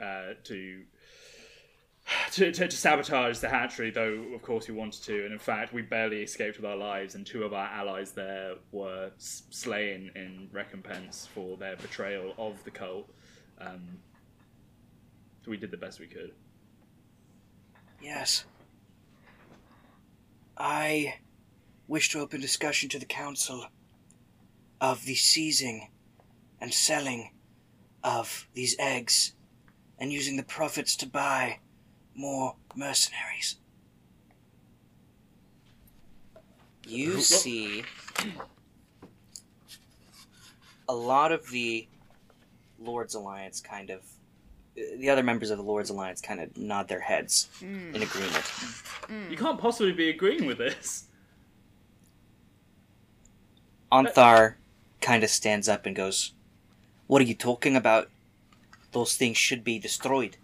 uh, 0.00 0.34
to 0.44 0.82
to, 2.32 2.50
to, 2.52 2.68
to 2.68 2.76
sabotage 2.76 3.38
the 3.38 3.48
hatchery, 3.48 3.90
though 3.90 4.24
of 4.34 4.42
course 4.42 4.68
we 4.68 4.74
wanted 4.74 5.02
to, 5.04 5.24
and 5.24 5.32
in 5.32 5.38
fact 5.38 5.72
we 5.72 5.82
barely 5.82 6.22
escaped 6.22 6.56
with 6.56 6.66
our 6.66 6.76
lives, 6.76 7.14
and 7.14 7.24
two 7.26 7.44
of 7.44 7.52
our 7.52 7.68
allies 7.68 8.12
there 8.12 8.54
were 8.72 9.10
s- 9.16 9.44
slain 9.50 10.10
in 10.16 10.48
recompense 10.52 11.28
for 11.32 11.56
their 11.56 11.76
betrayal 11.76 12.34
of 12.38 12.62
the 12.64 12.70
cult. 12.70 13.08
Um, 13.60 13.98
so 15.44 15.50
we 15.50 15.56
did 15.56 15.70
the 15.70 15.76
best 15.76 16.00
we 16.00 16.06
could. 16.06 16.32
Yes. 18.00 18.44
I 20.56 21.14
wish 21.88 22.10
to 22.10 22.20
open 22.20 22.40
discussion 22.40 22.88
to 22.90 22.98
the 22.98 23.06
council 23.06 23.66
of 24.82 25.04
the 25.04 25.14
seizing 25.14 25.88
and 26.60 26.74
selling 26.74 27.30
of 28.04 28.48
these 28.52 28.74
eggs 28.80 29.32
and 29.98 30.12
using 30.12 30.36
the 30.36 30.42
profits 30.42 30.96
to 30.96 31.06
buy 31.06 31.60
more 32.16 32.56
mercenaries. 32.74 33.56
You 36.86 37.20
see 37.20 37.84
a 40.88 40.94
lot 40.94 41.30
of 41.30 41.48
the 41.50 41.86
Lord's 42.78 43.14
Alliance 43.14 43.60
kind 43.60 43.88
of. 43.90 44.00
The 44.74 45.08
other 45.10 45.22
members 45.22 45.50
of 45.50 45.58
the 45.58 45.64
Lord's 45.64 45.90
Alliance 45.90 46.20
kind 46.20 46.40
of 46.40 46.56
nod 46.56 46.88
their 46.88 46.98
heads 47.00 47.48
Mm. 47.60 47.94
in 47.94 48.02
agreement. 48.02 49.30
You 49.30 49.36
can't 49.36 49.60
possibly 49.60 49.92
be 49.92 50.08
agreeing 50.08 50.46
with 50.46 50.58
this. 50.58 51.04
Anthar 53.92 54.54
kind 55.02 55.22
of 55.24 55.30
stands 55.30 55.68
up 55.68 55.84
and 55.84 55.94
goes, 55.94 56.32
What 57.06 57.20
are 57.20 57.26
you 57.26 57.34
talking 57.34 57.76
about? 57.76 58.08
Those 58.92 59.16
things 59.16 59.36
should 59.36 59.64
be 59.64 59.78
destroyed. 59.78 60.36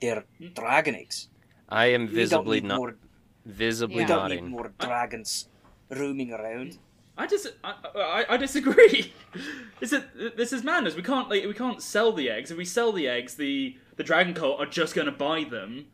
They're 0.00 0.24
hmm. 0.38 0.48
dragon 0.54 0.94
eggs. 0.94 1.28
I 1.68 1.86
am 1.86 2.02
We 2.02 2.06
don't 2.06 2.14
visibly 2.14 2.60
need 2.60 2.68
not 2.68 2.78
more, 2.78 2.96
visibly 3.44 3.96
we 3.96 4.02
Yeah. 4.02 4.08
don't 4.08 4.30
need 4.30 4.44
more 4.44 4.72
dragons 4.78 5.48
roaming 5.90 6.32
around. 6.32 6.78
I 7.18 7.26
dis- 7.26 7.52
I, 7.64 7.74
I, 7.94 8.24
I 8.30 8.36
disagree. 8.36 9.14
Is 9.80 9.92
it 9.92 10.36
this 10.36 10.52
is 10.52 10.62
madness? 10.62 10.94
We 10.94 11.02
can't 11.02 11.30
like 11.30 11.44
we 11.44 11.54
can't 11.54 11.82
sell 11.82 12.12
the 12.12 12.28
eggs. 12.28 12.50
If 12.50 12.58
we 12.58 12.64
sell 12.64 12.92
the 12.92 13.08
eggs, 13.08 13.36
the 13.36 13.76
the 13.96 14.04
dragon 14.04 14.34
cult 14.34 14.60
are 14.60 14.66
just 14.66 14.94
going 14.94 15.06
to 15.06 15.12
buy 15.12 15.44
them 15.44 15.86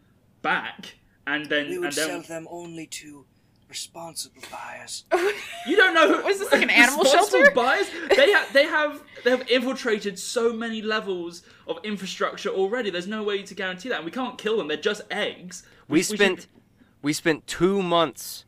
back, 0.42 0.96
and 1.26 1.46
then 1.46 1.68
We 1.68 1.78
would 1.78 1.88
and 1.88 1.96
then 1.96 2.08
sell 2.08 2.22
them 2.22 2.48
only 2.50 2.86
to 2.86 3.24
responsible 3.72 4.42
buyers. 4.50 5.04
you 5.66 5.76
don't 5.76 5.94
know. 5.94 6.06
Who, 6.14 6.22
Was 6.24 6.38
this 6.38 6.52
like 6.52 6.62
an 6.62 6.68
animal 6.70 7.04
responsible 7.04 7.38
shelter? 7.40 7.54
Buyers? 7.54 7.86
They 8.14 8.30
have 8.30 8.52
they 8.52 8.64
have 8.64 9.02
they 9.24 9.30
have 9.30 9.48
infiltrated 9.50 10.18
so 10.18 10.52
many 10.52 10.82
levels 10.82 11.42
of 11.66 11.78
infrastructure 11.82 12.50
already. 12.50 12.90
There's 12.90 13.06
no 13.06 13.22
way 13.22 13.42
to 13.42 13.54
guarantee 13.54 13.88
that. 13.88 13.96
And 13.96 14.04
we 14.04 14.10
can't 14.10 14.36
kill 14.36 14.58
them. 14.58 14.68
They're 14.68 14.76
just 14.92 15.02
eggs. 15.10 15.62
We 15.88 16.02
should- 16.02 16.18
spent 16.18 16.46
we 17.00 17.12
spent 17.14 17.46
two 17.46 17.82
months, 17.82 18.44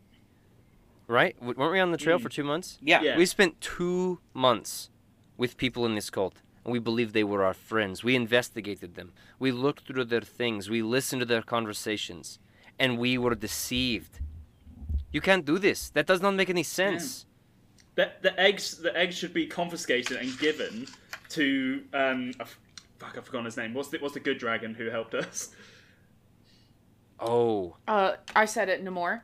right? 1.07 1.35
W- 1.41 1.59
Weren't 1.59 1.73
we 1.73 1.81
on 1.81 1.91
the 1.91 1.97
trail 1.99 2.19
Mm. 2.19 2.23
for 2.23 2.29
two 2.29 2.45
months? 2.45 2.79
Yeah. 2.83 3.01
Yeah. 3.03 3.17
We 3.17 3.25
spent 3.27 3.61
two 3.63 4.21
months 4.35 4.91
with 5.39 5.57
people 5.57 5.87
in 5.87 5.95
this 5.95 6.11
cult, 6.11 6.37
and 6.65 6.73
we 6.73 6.79
believed 6.79 7.15
they 7.15 7.25
were 7.25 7.43
our 7.45 7.55
friends. 7.55 8.05
We 8.05 8.15
investigated 8.15 8.95
them. 8.95 9.13
We 9.39 9.51
looked 9.53 9.87
through 9.87 10.05
their 10.05 10.21
things. 10.21 10.69
We 10.71 10.83
listened 10.83 11.21
to 11.21 11.27
their 11.27 11.43
conversations, 11.43 12.39
and 12.79 12.99
we 12.99 13.17
were 13.19 13.35
deceived. 13.35 14.21
You 15.15 15.21
can't 15.21 15.45
do 15.45 15.59
this. 15.61 15.91
That 15.91 16.07
does 16.07 16.21
not 16.21 16.35
make 16.35 16.51
any 16.51 16.65
sense. 16.65 17.25
the, 17.95 18.11
the 18.21 18.39
eggs 18.39 18.79
the 18.79 18.95
eggs 18.97 19.15
should 19.17 19.33
be 19.33 19.47
confiscated 19.47 20.17
and 20.17 20.37
given 20.41 20.89
to 21.31 21.85
um 21.95 22.33
a 22.41 22.43
f- 22.43 22.59
fuck 22.99 23.17
I've 23.17 23.25
forgotten 23.25 23.45
his 23.45 23.57
name. 23.57 23.75
What's 23.75 23.91
the 23.91 23.99
what's 23.99 24.15
the 24.15 24.21
good 24.29 24.39
dragon 24.39 24.75
who 24.75 24.91
helped 24.91 25.15
us? 25.15 25.55
Oh, 27.21 27.77
Uh, 27.87 28.15
I 28.35 28.45
said 28.45 28.69
it. 28.69 28.85
Namor. 28.85 29.21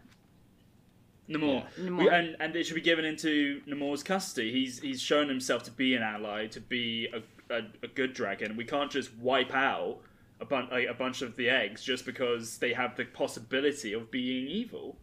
Namor. 1.29 1.65
Namor. 1.79 1.99
We- 1.99 2.09
and 2.09 2.37
and 2.39 2.55
it 2.55 2.65
should 2.67 2.77
be 2.77 2.81
given 2.81 3.05
into 3.05 3.61
Namor's 3.69 4.05
custody. 4.05 4.53
He's 4.53 4.79
he's 4.81 5.01
shown 5.01 5.29
himself 5.29 5.65
to 5.65 5.73
be 5.73 5.95
an 5.97 6.03
ally, 6.05 6.47
to 6.49 6.61
be 6.61 7.09
a, 7.13 7.21
a, 7.53 7.63
a 7.83 7.89
good 7.89 8.13
dragon. 8.15 8.57
We 8.57 8.65
can't 8.65 8.91
just 8.93 9.13
wipe 9.17 9.53
out 9.55 9.99
a, 10.41 10.45
bun- 10.45 10.69
like, 10.71 10.87
a 10.89 10.95
bunch 10.95 11.21
of 11.23 11.35
the 11.37 11.51
eggs 11.51 11.83
just 11.83 12.07
because 12.07 12.59
they 12.59 12.73
have 12.75 12.97
the 12.97 13.05
possibility 13.07 13.93
of 13.93 14.11
being 14.13 14.47
evil. 14.47 14.97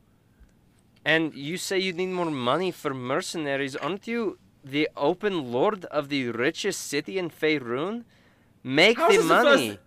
And 1.11 1.33
you 1.33 1.55
say 1.57 1.79
you 1.79 1.93
need 1.93 2.07
more 2.21 2.29
money 2.51 2.69
for 2.81 2.93
mercenaries, 2.93 3.75
aren't 3.77 4.05
you? 4.07 4.37
The 4.75 4.89
open 4.97 5.51
lord 5.53 5.85
of 5.85 6.09
the 6.09 6.21
richest 6.31 6.81
city 6.81 7.17
in 7.17 7.29
Faerun? 7.29 8.03
Make 8.61 8.97
How's 8.97 9.11
the 9.11 9.17
this 9.19 9.27
the 9.27 9.33
money. 9.43 9.67
first- 9.69 9.79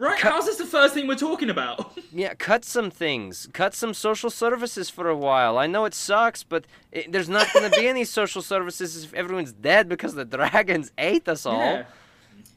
Right? 0.00 0.20
Cut- 0.20 0.32
How's 0.32 0.46
this 0.46 0.58
the 0.58 0.64
first 0.78 0.94
thing 0.94 1.08
we're 1.08 1.16
talking 1.28 1.50
about? 1.50 1.78
Yeah, 2.12 2.32
cut 2.34 2.64
some 2.64 2.90
things. 2.90 3.48
Cut 3.52 3.74
some 3.74 3.92
social 3.92 4.30
services 4.30 4.88
for 4.88 5.08
a 5.08 5.16
while. 5.16 5.58
I 5.58 5.66
know 5.66 5.84
it 5.84 5.94
sucks, 5.94 6.42
but 6.44 6.62
it, 6.92 7.10
there's 7.12 7.28
not 7.28 7.52
going 7.52 7.68
to 7.70 7.76
be 7.80 7.86
any 7.88 8.04
social 8.20 8.40
services 8.40 9.04
if 9.04 9.12
everyone's 9.14 9.52
dead 9.52 9.88
because 9.88 10.14
the 10.14 10.24
dragons 10.24 10.90
ate 10.96 11.28
us 11.28 11.44
all. 11.44 11.58
Yeah. 11.58 11.84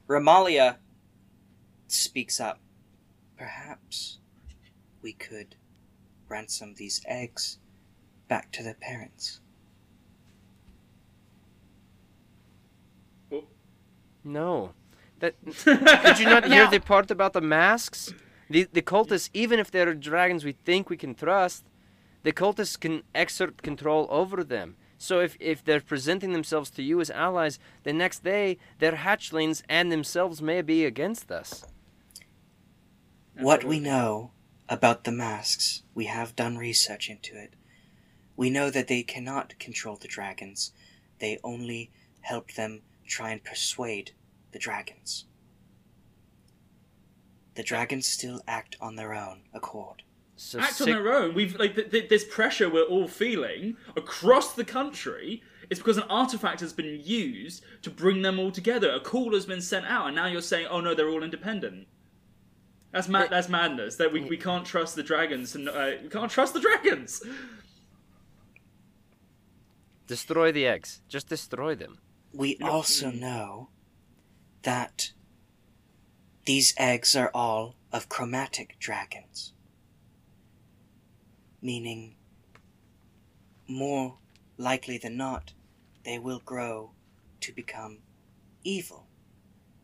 Remallia 0.08 0.76
speaks 1.88 2.40
up. 2.40 2.60
Perhaps 3.38 4.20
we 5.02 5.12
could 5.14 5.56
ransom 6.30 6.76
these 6.78 7.02
eggs 7.08 7.58
back 8.32 8.50
to 8.50 8.64
their 8.64 8.80
parents. 8.90 9.42
Oh. 13.30 13.44
No. 14.24 14.72
That 15.20 15.34
Did 15.66 16.20
you 16.20 16.28
not 16.28 16.46
hear 16.46 16.64
Now- 16.64 16.70
the 16.70 16.80
part 16.80 17.12
about 17.12 17.34
the 17.34 17.42
masks? 17.42 18.14
The 18.50 18.68
the 18.72 18.82
cultists, 18.82 19.30
even 19.34 19.60
if 19.60 19.70
they're 19.70 19.94
dragons 19.94 20.46
we 20.46 20.54
think 20.54 20.90
we 20.90 20.96
can 20.96 21.14
trust, 21.14 21.66
the 22.24 22.32
cultists 22.32 22.80
can 22.80 23.04
exert 23.14 23.62
control 23.62 24.08
over 24.10 24.46
them. 24.46 24.78
So 24.98 25.20
if, 25.20 25.36
if 25.40 25.58
they're 25.66 25.82
presenting 25.94 26.32
themselves 26.32 26.70
to 26.72 26.84
you 26.84 27.02
as 27.02 27.10
allies, 27.10 27.60
the 27.84 27.92
next 28.04 28.24
day 28.24 28.58
their 28.80 28.98
hatchlings 29.06 29.62
and 29.68 29.92
themselves 29.92 30.42
may 30.42 30.62
be 30.62 30.86
against 30.86 31.32
us. 31.32 31.66
What 33.50 33.64
we 33.66 33.80
know 33.80 34.32
about 34.70 35.04
the 35.04 35.12
masks, 35.12 35.84
we 35.94 36.06
have 36.06 36.36
done 36.36 36.56
research 36.58 37.10
into 37.10 37.36
it. 37.36 37.56
We 38.42 38.50
know 38.50 38.72
that 38.72 38.88
they 38.88 39.04
cannot 39.04 39.60
control 39.60 39.98
the 39.98 40.08
dragons. 40.08 40.72
They 41.20 41.38
only 41.44 41.92
help 42.22 42.54
them 42.54 42.82
try 43.06 43.30
and 43.30 43.44
persuade 43.44 44.14
the 44.52 44.58
dragons. 44.58 45.26
The 47.54 47.62
dragons 47.62 48.08
still 48.08 48.42
act 48.48 48.78
on 48.82 48.96
their 48.96 49.14
own 49.14 49.44
accord. 49.54 50.02
So 50.38 50.60
act 50.60 50.82
on 50.82 50.88
their 50.88 51.14
own. 51.14 51.36
We've 51.36 51.56
like 51.60 51.76
th- 51.76 51.92
th- 51.92 52.10
this 52.10 52.24
pressure 52.24 52.68
we're 52.68 52.86
all 52.86 53.08
feeling 53.08 53.78
across 53.96 54.56
the 54.56 54.66
country. 54.66 55.44
is 55.70 55.78
because 55.78 55.98
an 55.98 56.10
artifact 56.10 56.62
has 56.62 56.74
been 56.74 57.00
used 57.00 57.64
to 57.84 57.92
bring 57.92 58.24
them 58.24 58.40
all 58.40 58.50
together. 58.50 58.90
A 58.90 59.00
call 59.00 59.36
has 59.36 59.46
been 59.46 59.62
sent 59.62 59.86
out, 59.86 60.08
and 60.08 60.16
now 60.16 60.26
you're 60.26 60.42
saying, 60.42 60.66
"Oh 60.66 60.82
no, 60.82 60.96
they're 60.96 61.10
all 61.10 61.22
independent." 61.22 61.88
That's 62.92 63.08
mad. 63.08 63.30
That's 63.30 63.50
madness. 63.50 63.98
That 63.98 64.12
we, 64.12 64.22
we 64.22 64.38
can't 64.38 64.66
trust 64.66 64.96
the 64.96 65.04
dragons, 65.04 65.54
and 65.54 65.70
uh, 65.70 65.92
we 66.02 66.10
can't 66.10 66.32
trust 66.32 66.56
the 66.56 66.60
dragons. 66.60 67.22
Destroy 70.12 70.52
the 70.52 70.68
eggs. 70.68 71.00
Just 71.08 71.30
destroy 71.30 71.74
them. 71.74 71.98
We 72.34 72.58
know- 72.60 72.70
also 72.70 73.12
know 73.12 73.70
that 74.64 75.14
these 76.44 76.74
eggs 76.76 77.16
are 77.16 77.32
all 77.34 77.78
of 77.94 78.10
chromatic 78.10 78.76
dragons. 78.78 79.54
Meaning, 81.62 82.18
more 83.70 84.18
likely 84.58 84.98
than 84.98 85.16
not, 85.16 85.54
they 86.04 86.20
will 86.20 86.40
grow 86.40 86.92
to 87.40 87.54
become 87.54 88.00
evil. 88.66 89.08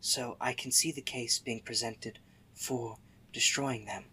So 0.01 0.35
I 0.41 0.51
can 0.51 0.73
see 0.73 0.91
the 0.91 1.01
case 1.15 1.39
being 1.39 1.61
presented 1.61 2.19
for 2.53 2.97
destroying 3.31 3.85
them. 3.85 4.07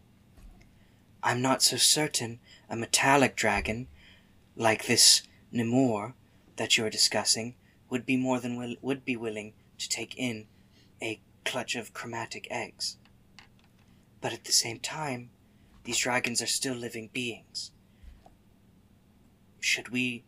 I'm 1.24 1.42
not 1.42 1.60
so 1.60 1.76
certain 1.76 2.38
a 2.70 2.76
metallic 2.76 3.34
dragon, 3.34 3.88
like 4.54 4.86
this 4.86 5.24
Nemor 5.54 6.14
that 6.56 6.76
you're 6.76 6.90
discussing, 6.90 7.54
would 7.90 8.04
be 8.04 8.16
more 8.16 8.40
than 8.40 8.56
will, 8.56 8.74
would 8.82 9.04
be 9.04 9.16
willing 9.16 9.52
to 9.78 9.88
take 9.88 10.14
in 10.16 10.46
a 11.02 11.20
clutch 11.44 11.74
of 11.76 11.92
chromatic 11.94 12.46
eggs. 12.50 12.96
But 14.20 14.32
at 14.32 14.44
the 14.44 14.52
same 14.52 14.78
time, 14.80 15.30
these 15.84 15.98
dragons 15.98 16.40
are 16.42 16.46
still 16.46 16.74
living 16.74 17.10
beings. 17.12 17.70
Should 19.60 19.90
we 19.90 20.24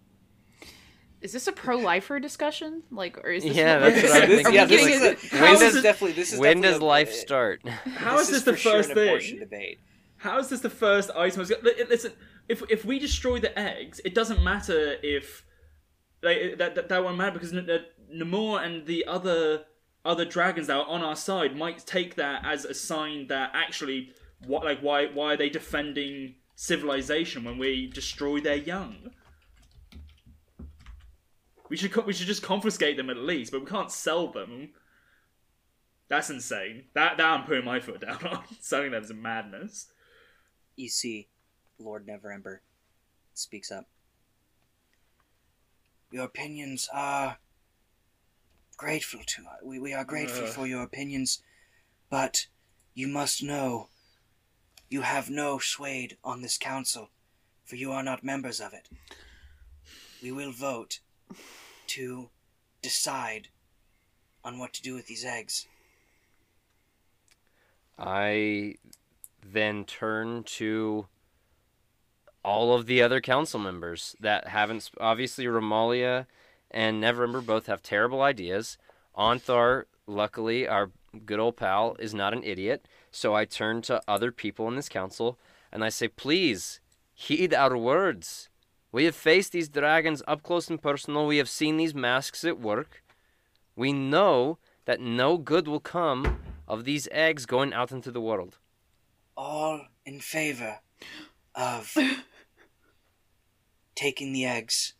Is 1.21 1.33
this 1.33 1.47
a 1.47 1.53
pro-lifer 1.53 2.21
discussion? 2.21 2.83
Like, 2.91 3.19
or 3.25 3.31
is 3.31 3.43
this 3.45 3.57
Yeah, 3.57 3.79
that's 3.79 4.03
what 4.03 4.23
I'm 4.23 4.29
thinking. 4.29 4.47
we 4.53 4.57
yeah, 4.57 4.65
this 4.67 4.87
is 4.87 5.03
a, 5.33 5.37
How 5.37 5.53
this 5.53 5.61
is 5.63 5.69
is 5.71 5.77
it- 5.77 5.83
definitely 5.83 6.13
this 6.13 6.33
is 6.33 6.41
when 6.41 6.61
does 6.61 6.77
a- 6.79 6.85
life 6.85 7.13
start? 7.13 7.67
How 7.69 8.19
is 8.19 8.29
this 8.31 8.43
the 8.45 8.53
for 8.53 8.59
sure 8.59 8.73
first 8.75 8.91
an 8.91 8.95
thing? 8.97 9.09
abortion 9.09 9.39
debate. 9.39 9.81
How 10.19 10.39
is 10.39 10.49
this 10.49 10.61
the 10.61 10.71
first 10.71 11.11
item? 11.11 11.39
I 11.39 11.41
was- 11.41 11.51
li- 11.63 11.85
Listen, 11.89 12.13
if 12.49 12.63
if 12.71 12.85
we 12.85 12.99
destroy 12.99 13.39
the 13.39 13.57
eggs, 13.59 14.01
it 14.05 14.15
doesn't 14.15 14.43
matter 14.43 14.97
if 15.03 15.45
like 16.23 16.59
that 16.59 16.75
that, 16.75 16.89
that 16.89 17.05
won't 17.05 17.17
matter 17.17 17.33
because 17.33 17.53
N- 17.53 17.69
N- 17.69 17.85
Namor 18.15 18.65
and 18.65 18.87
the 18.87 19.05
other 19.07 19.65
other 20.05 20.25
dragons 20.25 20.69
that 20.69 20.77
are 20.77 20.87
on 20.87 21.03
our 21.03 21.17
side 21.17 21.57
might 21.57 21.85
take 21.85 22.15
that 22.15 22.45
as 22.45 22.65
a 22.65 22.75
sign 22.75 23.27
that 23.27 23.51
actually 23.55 24.11
what 24.47 24.65
like 24.65 24.81
why 24.81 25.07
why 25.07 25.35
are 25.35 25.37
they 25.37 25.49
defending 25.49 26.37
civilization 26.55 27.45
when 27.45 27.59
we 27.59 27.87
destroy 27.87 28.41
their 28.41 28.57
young? 28.57 29.11
We 31.69 31.77
should 31.77 31.95
we 32.07 32.13
should 32.13 32.29
just 32.29 32.43
confiscate 32.43 32.97
them 32.97 33.11
at 33.11 33.17
least, 33.17 33.53
but 33.53 33.61
we 33.61 33.67
can't 33.67 33.91
sell 33.91 34.29
them. 34.29 34.71
That's 36.09 36.31
insane. 36.31 36.85
That 36.95 37.17
that 37.17 37.27
I'm 37.27 37.45
putting 37.45 37.65
my 37.65 37.81
foot 37.81 38.01
down 38.01 38.25
on. 38.31 38.45
Selling 38.61 38.93
them 38.93 39.03
is 39.03 39.13
madness. 39.13 39.89
You 40.77 40.89
see, 40.89 41.29
Lord 41.79 42.07
Neverember 42.07 42.59
speaks 43.35 43.71
up. 43.71 43.87
Your 46.11 46.25
opinions 46.25 46.89
are 46.93 47.39
grateful 48.77 49.21
to 49.27 49.43
we, 49.63 49.79
we 49.79 49.95
are 49.95 50.05
grateful 50.05 50.45
Ugh. 50.45 50.53
for 50.53 50.67
your 50.67 50.83
opinions, 50.83 51.43
but 52.11 52.47
you 52.95 53.09
must 53.09 53.43
know 53.43 53.89
you 54.89 55.03
have 55.03 55.29
no 55.29 55.59
sway 55.59 56.11
on 56.23 56.43
this 56.43 56.57
council, 56.57 57.11
for 57.65 57.77
you 57.77 57.91
are 57.91 58.03
not 58.03 58.23
members 58.23 58.61
of 58.61 58.73
it. 58.73 58.89
We 60.23 60.31
will 60.31 60.53
vote 60.53 61.01
to 61.89 62.31
decide 62.83 63.49
on 64.45 64.59
what 64.59 64.73
to 64.75 64.83
do 64.83 64.95
with 64.95 65.07
these 65.07 65.25
eggs. 65.25 65.67
I 67.99 68.77
then 69.45 69.85
turn 69.85 70.45
to 70.45 71.07
all 72.47 72.73
of 72.73 72.87
the 72.87 73.03
other 73.03 73.21
council 73.21 73.59
members 73.59 74.15
that 74.21 74.47
haven't. 74.49 74.89
Obviously, 75.01 75.47
Remallia 75.47 76.27
and 76.71 77.03
Neverember 77.03 77.45
both 77.45 77.67
have 77.67 77.83
terrible 77.83 78.23
ideas. 78.23 78.79
Ontharr, 79.19 79.85
luckily, 80.07 80.69
our 80.69 80.93
good 81.27 81.41
old 81.41 81.57
pal, 81.57 81.97
is 81.99 82.15
not 82.15 82.33
an 82.33 82.45
idiot. 82.45 82.87
So 83.11 83.35
I 83.35 83.47
turn 83.47 83.83
to 83.83 84.01
other 84.07 84.31
people 84.31 84.69
in 84.69 84.77
this 84.77 84.89
council 84.89 85.39
and 85.73 85.83
I 85.85 85.89
say, 85.89 86.07
please 86.09 86.81
heed 87.15 87.53
our 87.53 87.77
words. 87.77 88.49
We 88.93 89.05
have 89.07 89.17
faced 89.17 89.53
these 89.53 89.69
dragons 89.69 90.23
up 90.29 90.43
close 90.45 90.71
and 90.71 90.81
personal. 90.81 91.27
We 91.27 91.39
have 91.39 91.49
seen 91.49 91.77
these 91.79 91.95
masks 91.95 92.45
at 92.45 92.61
work. 92.61 93.03
We 93.75 93.93
know 93.93 94.59
that 94.85 95.01
no 95.01 95.37
good 95.37 95.67
will 95.67 95.81
come 95.81 96.39
of 96.69 96.85
these 96.85 97.09
eggs 97.11 97.45
going 97.45 97.73
out 97.75 97.91
into 97.91 98.11
the 98.13 98.21
world. 98.21 98.59
all 99.37 99.81
in 100.05 100.21
favor 100.21 100.79
of 101.55 101.97
taking 103.97 104.33
the 104.33 104.45
eggs 104.45 104.93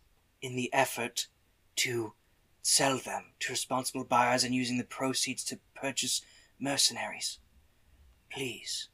in 0.43 0.57
the 0.57 0.73
effort 0.73 1.29
to 1.77 2.15
sell 2.63 2.99
them 2.99 3.27
to 3.39 3.53
responsible 3.53 4.05
buyers 4.05 4.43
and 4.43 4.53
using 4.55 4.79
the 4.79 4.85
proceeds 4.85 5.45
to 5.45 5.61
purchase 5.75 6.23
mercenaries. 6.59 7.39
Please, 8.33 8.89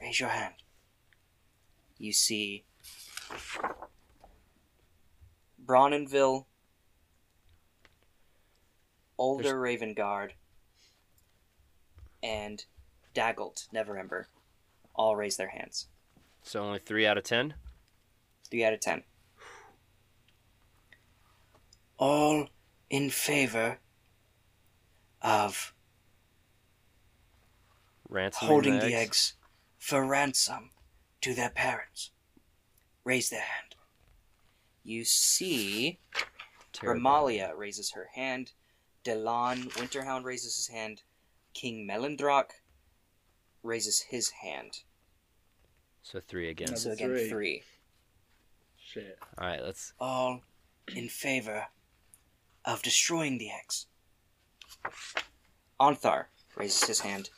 raise 0.00 0.18
your 0.18 0.30
hand. 0.30 0.54
You 1.98 2.12
see 2.12 2.64
Brawnanvil, 5.58 6.48
Ulder 9.18 9.54
Ravengard, 9.54 10.30
and 12.22 12.64
Dagult, 13.14 13.68
Neverember, 13.72 14.24
all 14.94 15.14
raise 15.14 15.36
their 15.36 15.48
hands. 15.48 15.86
So 16.42 16.60
only 16.62 16.80
three 16.80 17.06
out 17.06 17.16
of 17.16 17.24
ten. 17.24 17.54
Three 18.50 18.64
out 18.64 18.72
of 18.72 18.80
ten. 18.80 19.02
All 21.96 22.48
in 22.90 23.10
favor 23.10 23.78
of 25.22 25.72
Ransoming 28.10 28.46
holding 28.48 28.74
the 28.74 28.86
the 28.86 28.94
eggs. 28.94 28.96
eggs 28.96 29.32
for 29.78 30.04
ransom 30.06 30.70
to 31.22 31.34
their 31.34 31.50
parents. 31.50 32.10
Raise 33.04 33.30
their 33.30 33.40
hand. 33.40 33.74
You 34.82 35.04
see, 35.04 35.98
Terrible. 36.72 37.00
Remallia 37.00 37.56
raises 37.56 37.92
her 37.92 38.08
hand. 38.14 38.52
Delaan 39.04 39.70
Winterhound 39.74 40.24
raises 40.24 40.56
his 40.56 40.68
hand. 40.68 41.02
King 41.54 41.86
Melandrach 41.86 42.50
raises 43.62 44.00
his 44.00 44.30
hand. 44.30 44.80
So 46.02 46.20
three 46.20 46.50
again. 46.50 46.68
That's 46.68 46.82
So 46.82 46.92
again, 46.92 47.08
three. 47.10 47.28
three. 47.28 47.62
Shit. 48.94 49.18
All 49.36 49.46
right, 49.48 49.60
let's. 49.60 49.92
all 49.98 50.42
in 50.94 51.08
favor 51.08 51.66
of 52.64 52.80
destroying 52.82 53.38
the 53.38 53.50
eggs. 53.50 53.86
Ontharr 55.80 56.26
raises 56.56 56.84
his 56.84 57.00
hand. 57.00 57.30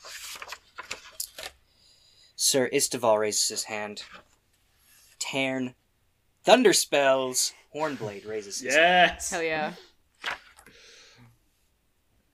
Sir 2.36 2.68
Isteval 2.72 3.18
raises 3.18 3.48
his 3.48 3.64
hand. 3.64 4.02
Taern 5.18 5.72
Thunderspells 6.46 7.52
Hornblade 7.74 8.28
raises 8.28 8.60
his 8.60 8.74
hand. 8.74 9.12
Yes. 9.14 9.30
Hell 9.30 9.42
yeah. 9.42 9.72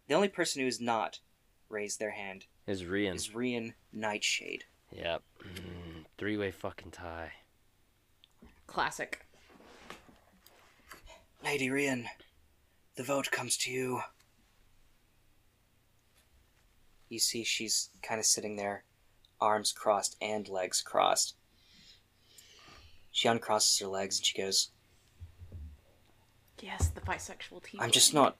The 0.08 0.14
only 0.14 0.28
person 0.28 0.60
who 0.60 0.66
has 0.66 0.80
not 0.80 1.20
raised 1.68 2.00
their 2.00 2.10
hand 2.10 2.46
Is 2.66 2.82
Rian. 2.82 3.14
is 3.14 3.28
Rian 3.28 3.74
Nightshade. 3.92 4.64
Yep. 4.90 5.22
Mm, 5.44 6.04
three-way 6.18 6.50
fucking 6.50 6.90
tie. 6.90 7.32
Classic. 8.72 9.20
Lady 11.44 11.68
Rian, 11.68 12.06
the 12.96 13.02
vote 13.02 13.30
comes 13.30 13.58
to 13.58 13.70
you. 13.70 14.00
You 17.10 17.18
see, 17.18 17.44
she's 17.44 17.90
kind 18.02 18.18
of 18.18 18.24
sitting 18.24 18.56
there, 18.56 18.84
arms 19.42 19.72
crossed 19.72 20.16
and 20.22 20.48
legs 20.48 20.80
crossed. 20.80 21.34
She 23.10 23.28
uncrosses 23.28 23.78
her 23.82 23.88
legs 23.88 24.18
and 24.18 24.24
she 24.24 24.40
goes, 24.40 24.70
Yes, 26.60 26.88
the 26.88 27.02
bisexual 27.02 27.64
tea. 27.64 27.78
"I'm 27.78 27.90
just 27.90 28.14
not, 28.14 28.36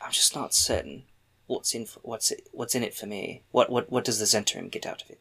I'm 0.00 0.10
just 0.10 0.34
not 0.34 0.52
certain 0.52 1.04
what's 1.46 1.74
in 1.74 1.86
for, 1.86 2.00
what's 2.02 2.32
it, 2.32 2.48
what's 2.50 2.74
in 2.74 2.82
it 2.82 2.94
for 2.94 3.06
me. 3.06 3.42
What 3.52 3.70
what 3.70 3.88
what 3.92 4.02
does 4.02 4.18
the 4.18 4.24
Zhentarim 4.24 4.70
get 4.70 4.86
out 4.86 5.02
of 5.02 5.10
it? 5.10 5.20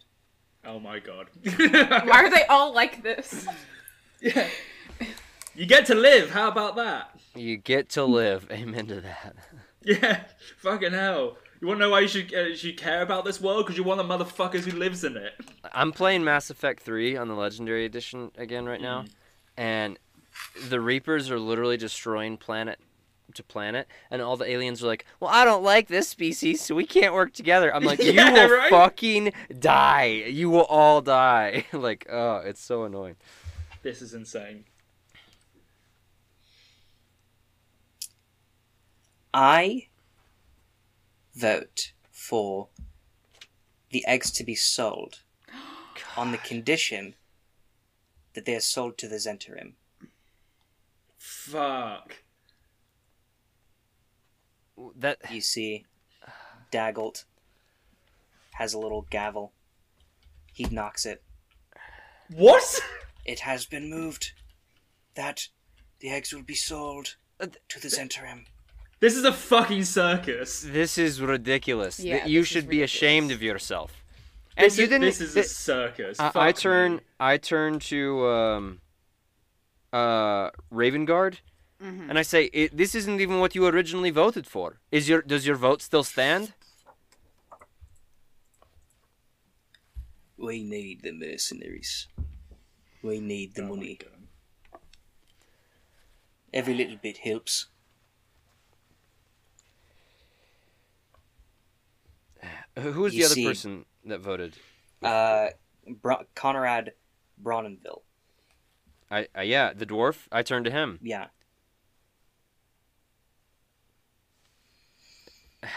Oh 0.65 0.79
my 0.79 0.97
god. 0.99 1.27
Why 1.45 2.23
are 2.23 2.29
they 2.31 2.45
all 2.45 2.73
like 2.73 3.03
this? 3.03 3.45
yeah. 4.23 4.47
You 5.55 5.67
get 5.67 5.85
to 5.87 5.93
live. 5.95 6.31
How 6.31 6.47
about 6.47 6.77
that? 6.77 7.15
You 7.35 7.57
get 7.57 7.89
to 7.89 8.03
live. 8.05 8.47
Amen 8.51 8.87
to 8.87 9.01
that. 9.01 9.35
Yeah. 9.85 10.23
Fucking 10.59 10.93
hell. 10.93 11.35
You 11.59 11.67
want 11.67 11.79
to 11.79 11.85
know 11.85 11.89
why 11.89 11.99
you 11.99 12.07
should 12.07 12.33
uh, 12.33 12.39
you 12.43 12.55
should 12.55 12.77
care 12.77 13.01
about 13.01 13.25
this 13.25 13.41
world? 13.41 13.65
Because 13.65 13.75
you're 13.77 13.85
one 13.85 13.99
of 13.99 14.07
the 14.07 14.17
motherfuckers 14.17 14.61
who 14.61 14.77
lives 14.79 15.03
in 15.03 15.17
it. 15.17 15.33
I'm 15.73 15.91
playing 15.91 16.23
Mass 16.23 16.49
Effect 16.49 16.81
3 16.83 17.17
on 17.17 17.27
the 17.27 17.33
Legendary 17.35 17.83
Edition 17.83 18.31
again 18.37 18.65
right 18.65 18.79
now, 18.81 19.03
and 19.57 19.99
the 20.69 20.79
Reapers 20.79 21.29
are 21.29 21.37
literally 21.39 21.75
destroying 21.75 22.37
planet 22.37 22.79
to 23.33 23.43
planet, 23.43 23.87
and 24.09 24.21
all 24.21 24.37
the 24.37 24.49
aliens 24.49 24.81
are 24.81 24.87
like, 24.87 25.05
"Well, 25.19 25.29
I 25.29 25.43
don't 25.43 25.63
like 25.63 25.89
this 25.89 26.07
species, 26.07 26.61
so 26.61 26.75
we 26.75 26.85
can't 26.85 27.13
work 27.13 27.33
together." 27.33 27.75
I'm 27.75 27.83
like, 27.83 27.99
"You 28.03 28.13
Yeah, 28.13 28.31
will 28.31 28.55
right? 28.57 28.69
fucking 28.69 29.33
die. 29.59 30.23
You 30.29 30.49
will 30.49 30.63
all 30.65 31.01
die." 31.01 31.65
like, 31.73 32.07
oh, 32.09 32.37
it's 32.37 32.63
so 32.63 32.85
annoying. 32.85 33.17
This 33.83 34.01
is 34.01 34.13
insane. 34.13 34.63
I 39.33 39.87
vote 41.35 41.91
for 42.09 42.69
the 43.91 44.05
eggs 44.07 44.31
to 44.31 44.45
be 44.45 44.55
sold 44.55 45.19
on 46.15 46.31
the 46.31 46.37
condition 46.49 47.15
that 48.35 48.45
they 48.45 48.55
are 48.55 48.61
sold 48.61 48.97
to 48.99 49.09
the 49.09 49.17
Zhentarim. 49.17 49.73
Fuck. 51.17 52.15
That 54.95 55.17
You 55.29 55.41
see, 55.41 55.85
Dagult 56.71 57.25
has 58.53 58.73
a 58.73 58.79
little 58.79 59.05
gavel. 59.09 59.51
He 60.53 60.65
knocks 60.65 61.05
it. 61.05 61.21
What? 62.29 62.81
It 63.25 63.39
has 63.41 63.65
been 63.65 63.89
moved 63.89 64.33
that 65.15 65.47
the 65.99 66.09
eggs 66.09 66.33
will 66.33 66.43
be 66.43 66.55
sold 66.55 67.15
Uh, 67.39 67.47
to 67.69 67.79
the 67.79 67.87
Zhentarim. 67.87 68.45
This 68.99 69.15
is 69.15 69.23
a 69.25 69.33
fucking 69.33 69.83
circus. 69.85 70.61
This 70.61 70.97
is 70.97 71.19
ridiculous. 71.21 71.97
Th- 71.97 72.07
Yeah, 72.07 72.25
you 72.25 72.39
this 72.41 72.47
is 72.47 72.51
should 72.53 72.69
be 72.69 72.77
ridiculous. 72.81 72.93
ashamed 72.93 73.31
of 73.31 73.41
yourself. 73.41 73.91
And 74.55 74.65
This 74.65 74.77
you 74.77 74.83
is, 74.83 74.89
didn't. 74.89 75.01
this 75.05 75.21
is 75.21 75.35
a 75.35 75.43
circus. 75.43 76.19
I, 76.19 76.23
Fuck 76.29 76.35
I 76.35 76.47
me. 76.47 76.53
turn. 76.53 77.01
I 77.19 77.37
turn 77.37 77.79
to 77.79 78.27
um, 78.27 78.81
uh, 79.91 80.51
Ravengard, 80.71 81.39
Mm-hmm. 81.81 82.09
and 82.09 82.17
I 82.17 82.21
say, 82.21 82.45
it, 82.53 82.77
"This 82.77 82.95
isn't 82.95 83.19
even 83.19 83.39
what 83.39 83.55
you 83.55 83.65
originally 83.67 84.09
voted 84.11 84.47
for. 84.47 84.79
Is 84.91 85.09
your 85.09 85.21
does 85.21 85.45
your 85.45 85.57
vote 85.57 85.81
still 85.81 86.03
stand?" 86.03 86.53
We 90.37 90.63
need 90.63 91.01
the 91.01 91.11
mercenaries. 91.11 92.07
We 93.03 93.19
need 93.19 93.53
the 93.55 93.63
Oh 93.63 93.67
money. 93.75 93.99
Every 96.53 96.73
little 96.73 96.97
bit 96.97 97.17
helps. 97.17 97.67
Who 102.79 102.91
who 102.93 103.01
was 103.01 103.13
You 103.13 103.19
the 103.21 103.25
other 103.25 103.35
see- 103.35 103.45
person 103.47 103.85
that 104.05 104.19
voted? 104.19 104.55
Uh, 105.01 105.49
Bra- 105.87 106.23
Conrad 106.33 106.93
Brawnanvil. 107.37 108.03
I, 109.11 109.27
I 109.35 109.43
yeah, 109.43 109.73
the 109.73 109.85
dwarf. 109.85 110.27
I 110.31 110.41
turned 110.43 110.65
to 110.65 110.71
him. 110.71 110.99
Yeah. 111.01 111.27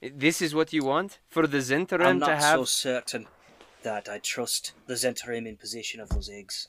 This 0.00 0.42
is 0.42 0.52
what 0.52 0.72
you 0.72 0.82
want 0.82 1.20
for 1.28 1.46
the 1.46 1.60
I'm 2.02 2.18
not 2.18 2.26
to 2.26 2.36
have. 2.36 2.58
so 2.58 2.64
certain 2.64 3.28
that 3.82 4.08
I 4.08 4.18
trust 4.18 4.72
the 4.86 4.94
Zhentarim 4.94 5.46
in 5.46 5.56
possession 5.56 6.00
of 6.00 6.08
those 6.10 6.28
eggs. 6.28 6.68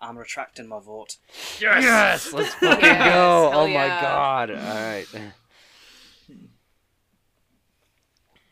I'm 0.00 0.16
retracting 0.16 0.66
my 0.66 0.80
vote. 0.80 1.16
Yes, 1.60 2.32
let's 2.32 2.54
fucking 2.54 2.82
Yes, 2.84 3.04
go. 3.04 3.50
hell 3.50 3.60
Oh 3.60 3.66
my 3.68 3.86
god. 3.88 4.50
All 4.50 4.56
right. 4.56 5.06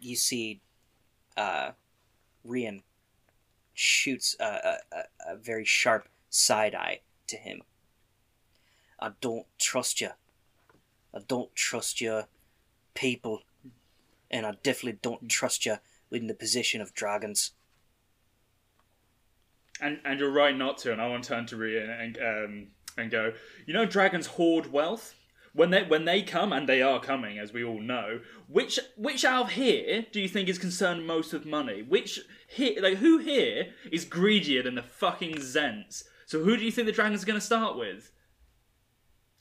You 0.01 0.17
see, 0.17 0.61
uh, 1.37 1.71
Rian 2.47 2.83
shoots 3.75 4.37
a, 4.41 4.45
a, 4.45 4.79
a, 4.93 5.33
a 5.33 5.37
very 5.37 5.65
sharp 5.65 6.09
side 6.31 6.75
eye 6.75 7.01
to 7.27 7.37
him. 7.37 7.63
I 9.01 9.13
don't 9.21 9.47
trust 9.59 10.01
you. 10.01 10.11
I 11.15 11.21
don't 11.27 11.55
trust 11.55 12.01
your 12.01 12.27
people. 12.95 13.43
And 14.31 14.45
I 14.45 14.53
definitely 14.63 14.99
don't 15.01 15.29
trust 15.29 15.65
you 15.65 15.77
in 16.11 16.27
the 16.27 16.35
position 16.35 16.81
of 16.81 16.95
dragons. 16.95 17.53
And 19.81 20.01
and 20.05 20.19
you're 20.21 20.31
right 20.31 20.57
not 20.57 20.79
to. 20.79 20.93
And 20.93 21.01
I 21.01 21.09
want 21.09 21.25
to 21.25 21.29
turn 21.29 21.47
to 21.47 21.57
Rhea 21.57 21.91
and 21.91 22.19
um 22.19 22.67
and 22.97 23.11
go. 23.11 23.33
You 23.67 23.75
know, 23.75 23.87
dragons 23.87 24.27
hoard 24.27 24.73
wealth. 24.73 25.15
When 25.55 25.71
they 25.71 25.83
when 25.83 26.05
they 26.05 26.23
come, 26.23 26.53
and 26.53 26.69
they 26.69 26.83
are 26.83 27.01
coming, 27.01 27.39
as 27.39 27.53
we 27.53 27.65
all 27.65 27.81
know. 27.81 28.21
Which 28.49 28.79
which 28.97 29.25
out 29.25 29.47
of 29.47 29.51
here 29.53 30.07
do 30.13 30.21
you 30.21 30.29
think 30.29 30.49
is 30.49 30.59
concerned 30.59 31.07
most 31.07 31.33
with 31.33 31.47
money? 31.47 31.83
Which 31.83 32.21
here 32.47 32.81
like 32.81 32.99
who 32.99 33.19
here 33.19 33.69
is 33.91 34.05
greedier 34.05 34.63
than 34.63 34.75
the 34.75 34.83
fucking 34.83 35.37
Zhents? 35.37 36.05
So 36.27 36.45
who 36.45 36.57
do 36.57 36.65
you 36.65 36.71
think 36.71 36.87
the 36.87 36.93
dragons 36.93 37.23
are 37.23 37.27
going 37.27 37.41
to 37.41 37.45
start 37.45 37.77
with? 37.77 38.13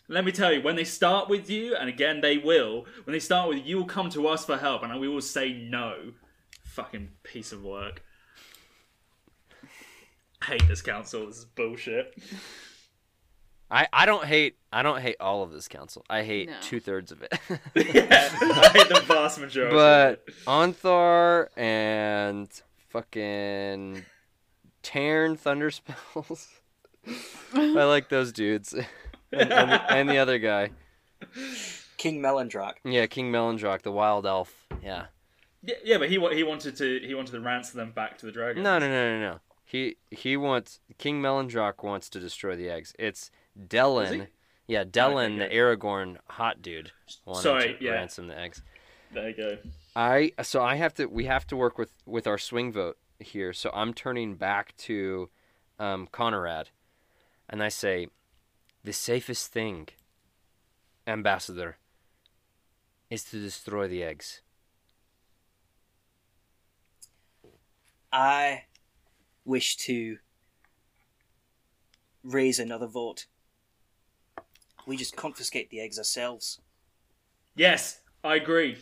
Let 0.09 0.23
me 0.23 0.31
tell 0.31 0.53
you, 0.53 0.61
when 0.61 0.77
they 0.77 0.85
start 0.85 1.27
with 1.27 1.49
you, 1.49 1.75
and 1.75 1.89
again 1.89 2.21
they 2.21 2.37
will, 2.37 2.85
when 3.03 3.11
they 3.11 3.19
start 3.19 3.49
with 3.49 3.57
you, 3.57 3.63
you 3.65 3.77
will 3.77 3.85
come 3.85 4.09
to 4.11 4.27
us 4.27 4.45
for 4.45 4.57
help, 4.57 4.83
and 4.83 4.99
we 4.99 5.09
will 5.09 5.21
say 5.21 5.51
no. 5.51 6.13
Fucking 6.63 7.09
piece 7.23 7.51
of 7.51 7.61
work. 7.61 8.01
I 10.41 10.45
hate 10.45 10.67
this 10.67 10.81
council. 10.81 11.25
This 11.27 11.37
is 11.39 11.45
bullshit. 11.45 12.15
I, 13.69 13.87
I 13.91 14.05
don't 14.05 14.23
hate 14.23 14.55
I 14.71 14.81
don't 14.81 15.01
hate 15.01 15.17
all 15.19 15.43
of 15.43 15.51
this 15.51 15.67
council. 15.67 16.05
I 16.09 16.23
hate 16.23 16.49
No. 16.49 16.55
two 16.61 16.79
thirds 16.79 17.11
of 17.11 17.21
it. 17.21 17.33
yeah, 17.75 18.29
I 18.41 18.69
hate 18.73 18.87
the 18.89 19.03
vast 19.05 19.39
majority. 19.39 19.75
but 19.75 20.23
it. 20.27 20.33
Ontharr 20.45 21.47
and 21.57 22.49
fucking 22.89 24.05
Taern 24.83 25.37
Thunder 25.37 25.69
Spells. 25.71 26.47
I 27.53 27.83
like 27.83 28.09
those 28.09 28.31
dudes. 28.31 28.73
and, 28.73 28.85
and, 29.51 29.71
the, 29.71 29.93
and 29.93 30.09
the 30.09 30.17
other 30.17 30.39
guy. 30.39 30.69
King 31.97 32.21
Melandrach. 32.21 32.75
Yeah, 32.85 33.05
King 33.07 33.31
Melandrach, 33.31 33.81
the 33.81 33.91
wild 33.91 34.25
elf. 34.25 34.67
Yeah. 34.83 35.05
yeah, 35.63 35.75
yeah, 35.83 35.97
but 35.97 36.09
he 36.09 36.17
wa- 36.17 36.29
he 36.31 36.43
wanted 36.43 36.75
to 36.77 36.99
he 37.05 37.13
wanted 37.15 37.31
to 37.31 37.41
ransom 37.41 37.79
them 37.79 37.91
back 37.91 38.17
to 38.19 38.25
the 38.27 38.31
dragon. 38.31 38.63
No, 38.63 38.77
no, 38.79 38.87
no, 38.87 39.19
no, 39.19 39.31
no. 39.31 39.39
He 39.67 39.97
he 40.09 40.37
wants 40.37 40.79
King 40.97 41.21
Melandrach 41.21 41.83
wants 41.83 42.07
to 42.11 42.21
destroy 42.21 42.55
the 42.55 42.69
eggs. 42.69 42.93
It's 42.97 43.29
Does 43.67 44.11
he? 44.11 44.19
Delaan. 44.19 44.27
Yeah, 44.65 44.85
Delaan, 44.85 45.39
the. 45.39 45.53
Aragorn 45.53 46.17
hot 46.29 46.61
dude, 46.61 46.93
wanted 47.25 47.41
Sorry, 47.41 47.73
to 47.77 47.83
yeah. 47.83 47.91
ransom 47.91 48.27
the 48.27 48.39
eggs. 48.39 48.61
There 49.13 49.27
you 49.27 49.35
go. 49.35 49.57
I 49.93 50.31
so 50.41 50.63
I 50.63 50.75
have 50.75 50.93
to 50.93 51.07
we 51.07 51.25
have 51.25 51.45
to 51.47 51.57
work 51.57 51.77
with 51.77 51.91
with 52.05 52.27
our 52.27 52.37
swing 52.37 52.71
vote 52.71 52.97
here. 53.19 53.51
So 53.51 53.69
I'm 53.73 53.93
turning 53.93 54.35
back 54.35 54.73
to 54.77 55.29
um, 55.77 56.07
Conrad, 56.13 56.69
and 57.49 57.61
I 57.61 57.67
say, 57.67 58.07
the 58.85 58.93
safest 58.93 59.51
thing, 59.51 59.89
Ambassador, 61.05 61.75
is 63.09 63.25
to 63.25 63.41
destroy 63.41 63.89
the 63.89 64.01
eggs. 64.01 64.39
I 68.13 68.63
wish 69.47 69.77
to 69.77 70.17
raise 72.23 72.59
another 72.59 72.85
vote. 72.87 73.25
We 74.85 74.97
just 74.97 75.15
confiscate 75.15 75.69
the 75.69 75.79
eggs 75.79 75.97
ourselves, 75.97 76.59
Yes, 77.55 78.01
I 78.23 78.35
agree. 78.35 78.77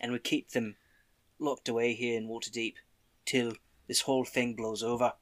and 0.00 0.12
we 0.12 0.18
keep 0.18 0.50
them 0.50 0.76
locked 1.38 1.68
away 1.68 1.94
here 1.94 2.16
in 2.16 2.28
Waterdeep 2.28 2.74
till 3.26 3.54
this 3.86 4.02
whole 4.02 4.24
thing 4.24 4.54
blows 4.54 4.82
over, 4.82 5.12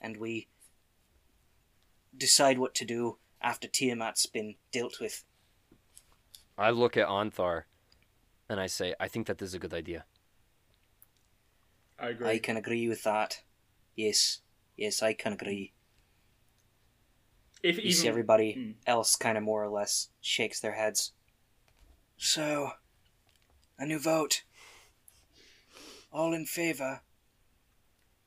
and 0.00 0.16
we 0.16 0.48
decide 2.16 2.58
what 2.58 2.74
to 2.76 2.84
do 2.84 3.18
after 3.40 3.68
Tiamat's 3.68 4.26
been 4.26 4.54
dealt 4.72 5.00
with. 5.00 5.24
I 6.56 6.70
look 6.70 6.96
at 6.96 7.08
Ontharr, 7.08 7.64
and 8.48 8.58
I 8.60 8.66
say, 8.66 8.94
I 8.98 9.08
think 9.08 9.26
that 9.26 9.38
this 9.38 9.50
is 9.50 9.54
a 9.54 9.58
good 9.58 9.74
idea. 9.74 10.04
I 11.98 12.08
agree. 12.08 12.28
I 12.28 12.38
can 12.38 12.56
agree 12.56 12.88
with 12.88 13.02
that. 13.04 13.40
Yes, 13.96 14.40
yes, 14.76 15.02
I 15.02 15.12
can 15.12 15.32
agree. 15.32 15.72
if 17.62 17.76
You 17.76 17.82
even 17.84 17.92
see, 17.92 18.08
everybody 18.08 18.52
Hmm. 18.54 18.72
else 18.86 19.16
kind 19.16 19.38
of 19.38 19.44
more 19.44 19.64
or 19.64 19.70
less 19.70 20.10
shakes 20.20 20.60
their 20.60 20.74
heads. 20.74 21.12
So, 22.18 22.72
a 23.78 23.86
new 23.86 23.98
vote. 23.98 24.44
All 26.12 26.32
in 26.34 26.46
favour 26.46 27.00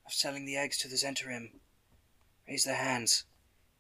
of 0.05 0.13
selling 0.13 0.45
the 0.45 0.57
eggs 0.57 0.77
to 0.79 0.87
the 0.87 0.95
Zhentarim. 0.95 1.59
Raise 2.47 2.63
their 2.63 2.75
hands. 2.75 3.25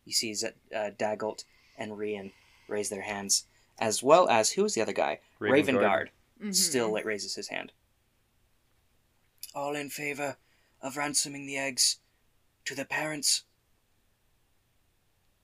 You 0.05 0.13
see 0.13 0.33
that 0.35 0.55
uh, 0.73 0.91
Dagult 0.91 1.43
and 1.77 1.93
Rian 1.93 2.33
raise 2.67 2.89
their 2.89 3.01
hands, 3.01 3.47
as 3.79 4.03
well 4.03 4.29
as 4.29 4.51
who 4.51 4.63
was 4.63 4.75
the 4.75 4.81
other 4.81 4.93
guy? 4.93 5.19
Raven 5.39 5.75
Ravengard 5.75 6.09
Mhm. 6.41 6.53
still 6.53 6.91
like, 6.91 7.05
raises 7.05 7.35
his 7.35 7.47
hand. 7.49 7.71
All 9.55 9.75
in 9.75 9.89
favour 9.89 10.37
of 10.87 10.97
ransoming 10.97 11.45
the 11.45 11.57
eggs 11.57 11.99
to 12.65 12.73
the 12.73 12.85
parents. 12.85 13.43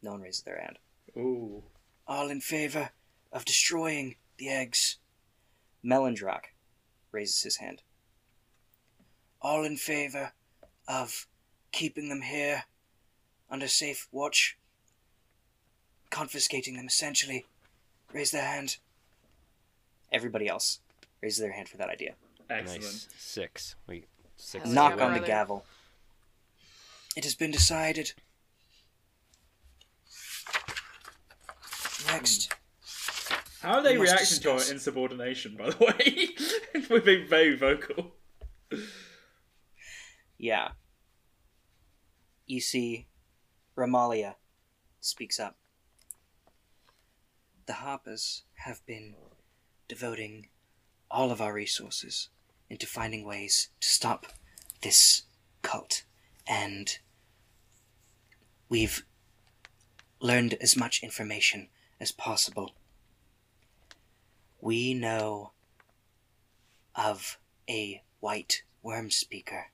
No 0.02 0.12
one 0.12 0.22
raises 0.22 0.42
their 0.42 0.60
hand. 0.60 0.80
Ooh. 1.16 1.64
All 2.08 2.30
in 2.30 2.42
favour 2.42 2.90
of 3.32 3.46
destroying 3.46 4.16
the 4.38 4.50
eggs. 4.50 4.98
Melandrach 5.86 6.46
raises 7.12 7.44
his 7.44 7.58
hand. 7.58 7.82
All 9.42 9.64
in 9.64 9.78
favour 9.78 10.32
of 10.88 11.28
keeping 11.72 12.10
them 12.10 12.22
here 12.22 12.64
under 13.50 13.68
safe 13.68 14.08
watch. 14.12 14.58
Confiscating 16.10 16.78
them 16.78 16.88
essentially. 16.88 17.46
Raise 18.14 18.32
their 18.32 18.46
hand. 18.46 18.78
Everybody 20.12 20.48
else 20.48 20.80
raises 21.22 21.40
their 21.40 21.52
hand 21.52 21.68
for 21.68 21.78
that 21.78 21.90
idea. 21.90 22.14
Excellent. 22.50 22.84
Nice 22.84 23.08
six. 23.18 23.76
We 23.88 24.06
six. 24.36 24.68
Knock 24.68 24.94
on 24.94 25.14
the 25.14 25.20
brother. 25.20 25.26
gavel. 25.26 25.66
It 27.16 27.24
has 27.24 27.36
been 27.36 27.52
decided. 27.52 28.14
Next. 32.08 32.54
How 33.62 33.76
are 33.76 33.84
they 33.84 33.98
must 33.98 34.12
reacting 34.12 34.40
to 34.42 34.52
our 34.52 34.72
insubordination, 34.72 35.56
by 35.56 35.70
the 35.70 35.86
way? 35.86 36.84
We're 36.90 37.02
being 37.02 37.28
very 37.28 37.56
vocal. 37.56 38.16
Yeah. 40.38 40.72
You 42.46 42.60
see, 42.60 43.08
Remallia 43.78 44.36
speaks 45.00 45.40
up. 45.40 45.58
The 47.66 47.74
Harpers 47.74 48.44
have 48.56 48.86
been 48.86 49.16
devoting 49.88 50.50
all 51.10 51.32
of 51.32 51.40
our 51.40 51.54
resources 51.54 52.30
into 52.74 52.88
finding 52.88 53.24
ways 53.24 53.70
to 53.80 53.88
stop 53.88 54.26
this 54.82 55.26
cult, 55.62 56.06
and 56.48 56.98
we've 58.68 59.06
learned 60.20 60.56
as 60.56 60.76
much 60.76 61.04
information 61.04 61.68
as 62.00 62.12
possible. 62.12 62.72
We 64.60 64.96
know 64.96 65.52
of 66.96 67.38
a 67.70 68.02
white 68.20 68.64
worm 68.82 69.12
speaker, 69.12 69.68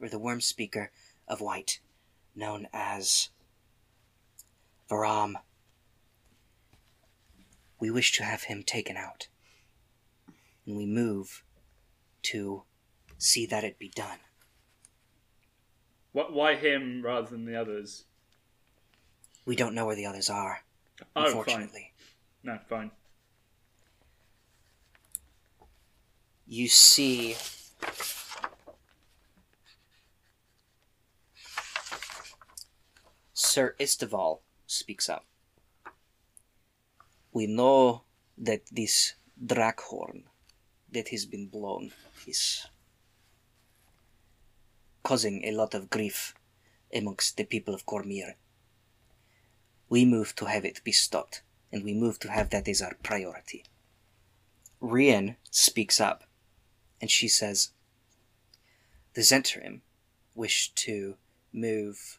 or 0.00 0.08
the 0.08 0.18
worm 0.18 0.40
speaker 0.40 0.90
of 1.28 1.42
white, 1.42 1.80
known 2.34 2.66
as 2.72 3.28
Varram. 4.88 5.34
We 7.78 7.90
wish 7.90 8.12
to 8.12 8.24
have 8.24 8.44
him 8.44 8.62
taken 8.62 8.96
out, 8.96 9.28
and 10.64 10.78
we 10.78 10.86
move 10.86 11.42
to 12.32 12.62
see 13.18 13.46
that 13.46 13.64
it 13.64 13.78
be 13.78 13.88
done. 13.88 14.18
What, 16.12 16.32
why 16.32 16.56
him 16.56 17.02
rather 17.02 17.28
than 17.28 17.44
the 17.44 17.58
others? 17.60 18.04
We 19.44 19.56
don't 19.56 19.74
know 19.74 19.86
where 19.86 19.96
the 19.96 20.06
others 20.06 20.28
are, 20.28 20.60
Oh, 21.00 21.04
fine. 21.14 21.26
unfortunately. 21.26 21.92
No, 22.42 22.58
fine. 22.68 22.90
You 26.46 26.68
see 26.68 27.36
Sir 33.32 33.74
Isteval 33.78 34.40
speaks 34.66 35.08
up. 35.08 35.24
We 37.32 37.46
know 37.46 38.02
that 38.36 38.62
this 38.70 39.14
Draakhorn 39.44 40.24
that 40.92 41.08
has 41.08 41.26
been 41.26 41.46
blown 41.46 41.92
is 42.26 42.66
causing 45.02 45.44
a 45.44 45.52
lot 45.52 45.74
of 45.74 45.90
grief 45.90 46.34
amongst 46.94 47.36
the 47.36 47.44
people 47.44 47.74
of 47.74 47.86
Cormyr. 47.86 48.34
We 49.88 50.04
move 50.04 50.34
to 50.36 50.46
have 50.46 50.64
it 50.64 50.84
be 50.84 50.92
stopped, 50.92 51.42
and 51.72 51.82
we 51.82 51.94
move 51.94 52.18
to 52.20 52.30
have 52.30 52.50
that 52.50 52.68
as 52.68 52.82
our 52.82 52.96
priority. 53.02 53.64
Rian 54.82 55.36
speaks 55.50 56.00
up, 56.00 56.24
and 57.00 57.10
she 57.10 57.28
says, 57.28 57.70
The 59.14 59.22
Zhentarim 59.22 59.80
wish 60.34 60.72
to 60.74 61.16
move 61.52 62.18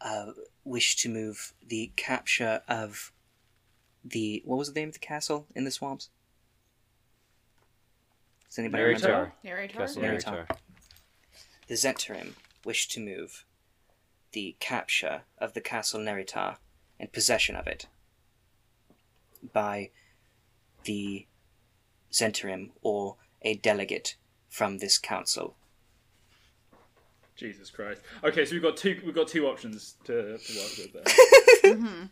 uh, 0.00 0.32
wish 0.64 0.96
to 0.96 1.08
move 1.08 1.52
the 1.66 1.90
capture 1.96 2.62
of 2.68 3.12
the 4.04 4.42
what 4.44 4.58
was 4.58 4.72
the 4.72 4.78
name 4.78 4.88
of 4.88 4.94
the 4.94 5.00
castle 5.00 5.46
in 5.54 5.64
the 5.64 5.70
swamps? 5.70 6.10
Does 8.56 8.60
anybody 8.64 8.84
remember? 8.84 9.32
Naerytar. 9.44 9.44
Narrator? 9.44 9.78
Castle 9.78 10.02
Naerytar. 10.02 10.46
Naerytar. 10.46 10.56
The 11.66 11.74
Zhentarim 11.74 12.32
wish 12.64 12.88
to 12.88 13.00
move 13.00 13.44
the 14.32 14.56
capture 14.60 15.24
of 15.36 15.52
the 15.52 15.60
castle 15.60 16.00
Naerytar 16.00 16.56
and 16.98 17.12
possession 17.12 17.54
of 17.54 17.66
it 17.66 17.86
by 19.52 19.90
the 20.84 21.26
Zhentarim 22.10 22.70
or 22.80 23.16
a 23.42 23.56
delegate 23.56 24.16
from 24.48 24.78
this 24.78 24.96
council. 24.96 25.56
Jesus 27.36 27.68
Christ. 27.68 28.00
Okay, 28.24 28.46
so 28.46 28.54
we've 28.54 28.62
got 28.62 28.78
two. 28.78 28.98
We've 29.04 29.14
got 29.14 29.28
two 29.28 29.48
options 29.48 29.96
to, 30.04 30.38
to 30.38 30.54
work 30.56 30.72
with 30.78 30.92
there. 30.94 31.04
Mhm. 31.76 32.08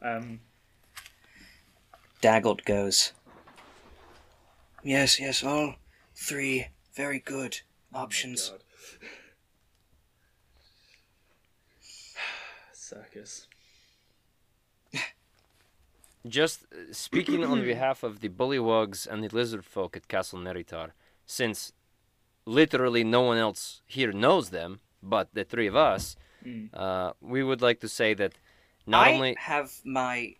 Um, 0.00 0.40
Dagult 2.22 2.64
goes. 2.64 3.12
Yes, 4.84 5.18
yes, 5.20 5.42
all 5.42 5.74
three 6.14 6.68
very 6.94 7.18
good 7.18 7.60
options. 7.92 8.50
Oh 8.52 8.58
God. 8.58 8.62
Circus. 12.72 13.46
Just 16.26 16.64
uh, 16.72 16.92
speaking 16.92 17.44
on 17.44 17.62
behalf 17.62 18.02
of 18.02 18.20
the 18.20 18.28
bullywugs 18.28 19.06
and 19.06 19.22
the 19.22 19.28
lizard 19.28 19.64
folk 19.64 19.96
at 19.96 20.08
Castle 20.08 20.38
Naerytar, 20.38 20.90
since 21.26 21.72
literally 22.46 23.04
no 23.04 23.22
one 23.22 23.38
else 23.38 23.82
here 23.86 24.12
knows 24.12 24.50
them 24.50 24.80
but 25.02 25.28
the 25.34 25.44
three 25.44 25.66
of 25.66 25.76
us, 25.76 26.16
Mm. 26.44 26.70
uh, 26.72 27.12
we 27.20 27.42
would 27.42 27.60
like 27.60 27.80
to 27.80 27.88
say 27.88 28.14
that 28.14 28.38
not 28.86 29.08
I 29.08 29.14
only 29.14 29.34
have 29.38 29.72
my 29.84 30.36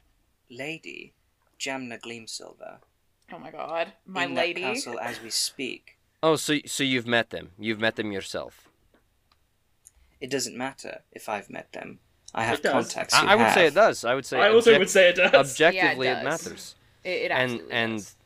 lady, 0.49 1.13
Jamna 1.59 1.99
Gleamsilver, 2.01 2.79
Oh 3.33 3.39
my 3.39 3.51
god. 3.51 3.93
My 4.07 4.25
in 4.25 4.35
lady. 4.35 4.63
that 4.63 4.75
castle 4.75 4.99
as 5.01 5.23
we 5.23 5.31
speak. 5.31 5.99
oh, 6.23 6.37
so 6.37 6.57
so 6.67 6.83
you've 6.83 7.07
met 7.07 7.31
them, 7.31 7.51
you've 7.59 7.81
met 7.81 7.97
them 7.97 8.13
yourself. 8.13 8.69
It 10.21 10.31
doesn't 10.31 10.57
matter 10.57 11.03
if 11.13 11.29
I've 11.29 11.49
met 11.51 11.73
them. 11.73 12.01
I 12.35 12.45
have 12.45 12.59
It 12.61 12.65
contacts. 12.71 13.15
I, 13.15 13.33
I 13.33 13.35
would 13.37 13.53
say 13.53 13.67
it 13.67 13.75
does. 13.75 14.05
I 14.05 14.15
would 14.15 14.27
say 14.27 14.39
I 14.39 14.49
also 14.49 14.71
object- 14.71 14.79
would 14.81 14.91
say 14.91 15.09
it 15.11 15.17
does. 15.17 15.35
objectively 15.35 16.07
Yeah, 16.07 16.19
it, 16.19 16.23
it 16.23 16.25
matters. 16.25 16.75
It, 17.05 17.09
it 17.11 17.31
And 17.31 17.43
absolutely 17.53 17.73
and 17.73 17.95
is. 17.95 18.17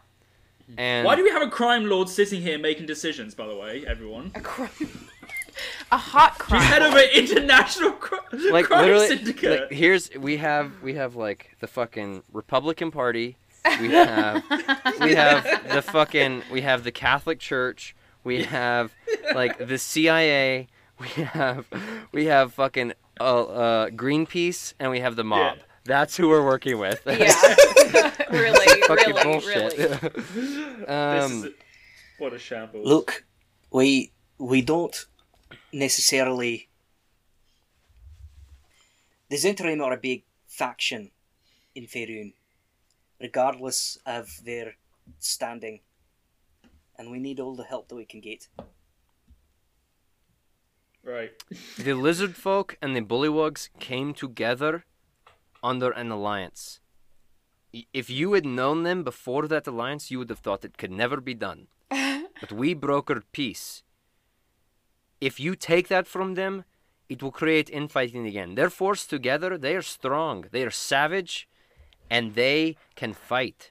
and 0.79 1.07
Why 1.07 1.17
do 1.17 1.23
we 1.25 1.31
have 1.31 1.43
a 1.43 1.51
crime 1.51 1.85
lord 1.87 2.09
sitting 2.09 2.41
here 2.41 2.59
making 2.59 2.87
decisions? 2.87 3.35
By 3.35 3.47
the 3.47 3.57
way, 3.57 3.85
everyone. 3.87 4.33
a 4.35 4.41
crime. 4.41 4.71
a 5.93 5.99
hot 5.99 6.39
crime. 6.39 6.63
Head 6.63 6.83
of 6.83 6.95
an 6.95 7.09
international 7.15 7.93
cri- 7.93 8.51
like 8.51 8.67
crime 8.67 8.83
literally 8.87 9.09
syndicate. 9.09 9.61
like, 9.63 9.71
here's 9.73 10.11
we 10.17 10.39
have 10.39 10.73
we 10.83 10.95
have 10.95 11.15
like 11.15 11.57
the 11.61 11.67
fucking 11.67 12.23
Republican 12.33 12.91
Party. 12.91 13.37
We 13.81 13.91
have 13.91 14.43
we 15.01 15.15
have 15.15 15.45
the 15.73 15.83
fucking 15.83 16.43
we 16.51 16.63
have 16.63 16.85
the 16.85 16.93
Catholic 16.93 17.39
Church. 17.39 17.95
We 18.25 18.45
have 18.45 18.93
like 19.35 19.59
the 19.59 19.79
CIA. 19.79 20.69
We 20.99 21.09
have 21.25 21.67
we 22.13 22.27
have 22.27 22.53
fucking 22.55 22.93
uh, 23.21 23.43
uh, 23.43 23.91
Greenpeace, 23.91 24.75
and 24.79 24.91
we 24.91 25.01
have 25.01 25.17
the 25.17 25.25
mob. 25.25 25.57
Yeah. 25.57 25.63
That's 25.85 26.17
who 26.17 26.29
we're 26.29 26.45
working 26.45 26.79
with. 26.79 27.01
yeah. 27.07 27.15
really, 28.31 28.83
fucking 28.83 29.15
really, 29.15 29.23
bullshit. 29.23 29.79
really. 29.79 29.99
this 30.35 30.89
um, 30.89 31.45
is 31.45 31.49
what 32.19 32.33
a 32.33 32.39
shambles. 32.39 32.87
Look, 32.87 33.25
we 33.71 34.13
we 34.39 34.63
don't 34.63 35.07
necessarily. 35.73 36.69
The 39.29 39.37
Zhentarim 39.37 39.83
are 39.83 39.95
a 39.95 39.97
big 39.97 40.25
faction 40.47 41.11
in 41.75 41.87
Faerun, 41.87 42.35
regardless 43.23 43.97
of 44.05 44.41
their 44.45 44.75
standing, 45.21 45.81
and 46.99 47.11
we 47.11 47.19
need 47.19 47.41
all 47.41 47.55
the 47.55 47.65
help 47.65 47.89
that 47.89 47.97
we 47.97 48.05
can 48.05 48.21
get. 48.21 48.49
right. 51.05 51.33
the 51.79 51.95
lizard 51.95 52.37
folk 52.37 52.77
and 52.83 52.95
the 52.95 53.01
bullywugs 53.01 53.69
came 53.79 54.13
together 54.13 54.85
under 55.63 55.91
an 55.93 56.11
alliance. 56.11 56.81
If 57.95 58.11
you 58.11 58.35
had 58.35 58.45
known 58.45 58.83
them 58.83 59.03
before 59.03 59.49
that 59.49 59.67
alliance, 59.67 60.11
you 60.11 60.19
would 60.19 60.29
have 60.29 60.41
thought 60.41 60.65
it 60.65 60.77
could 60.77 60.91
never 60.91 61.21
be 61.21 61.35
done. 61.35 61.69
but 61.89 62.53
we 62.53 62.75
brokered 62.75 63.23
peace. 63.33 63.83
If 65.21 65.39
you 65.39 65.55
take 65.55 65.89
that 65.89 66.07
from 66.07 66.35
them, 66.35 66.65
it 67.09 67.23
will 67.23 67.31
create 67.31 67.71
infighting 67.71 68.27
again. 68.27 68.55
They're 68.57 68.71
forced 68.71 69.09
together, 69.09 69.57
they 69.57 69.77
are 69.77 69.83
strong, 69.83 70.47
they 70.51 70.65
are 70.65 70.71
savage, 70.71 71.49
and 72.13 72.35
they 72.35 72.77
can 72.95 73.15
fight. 73.15 73.71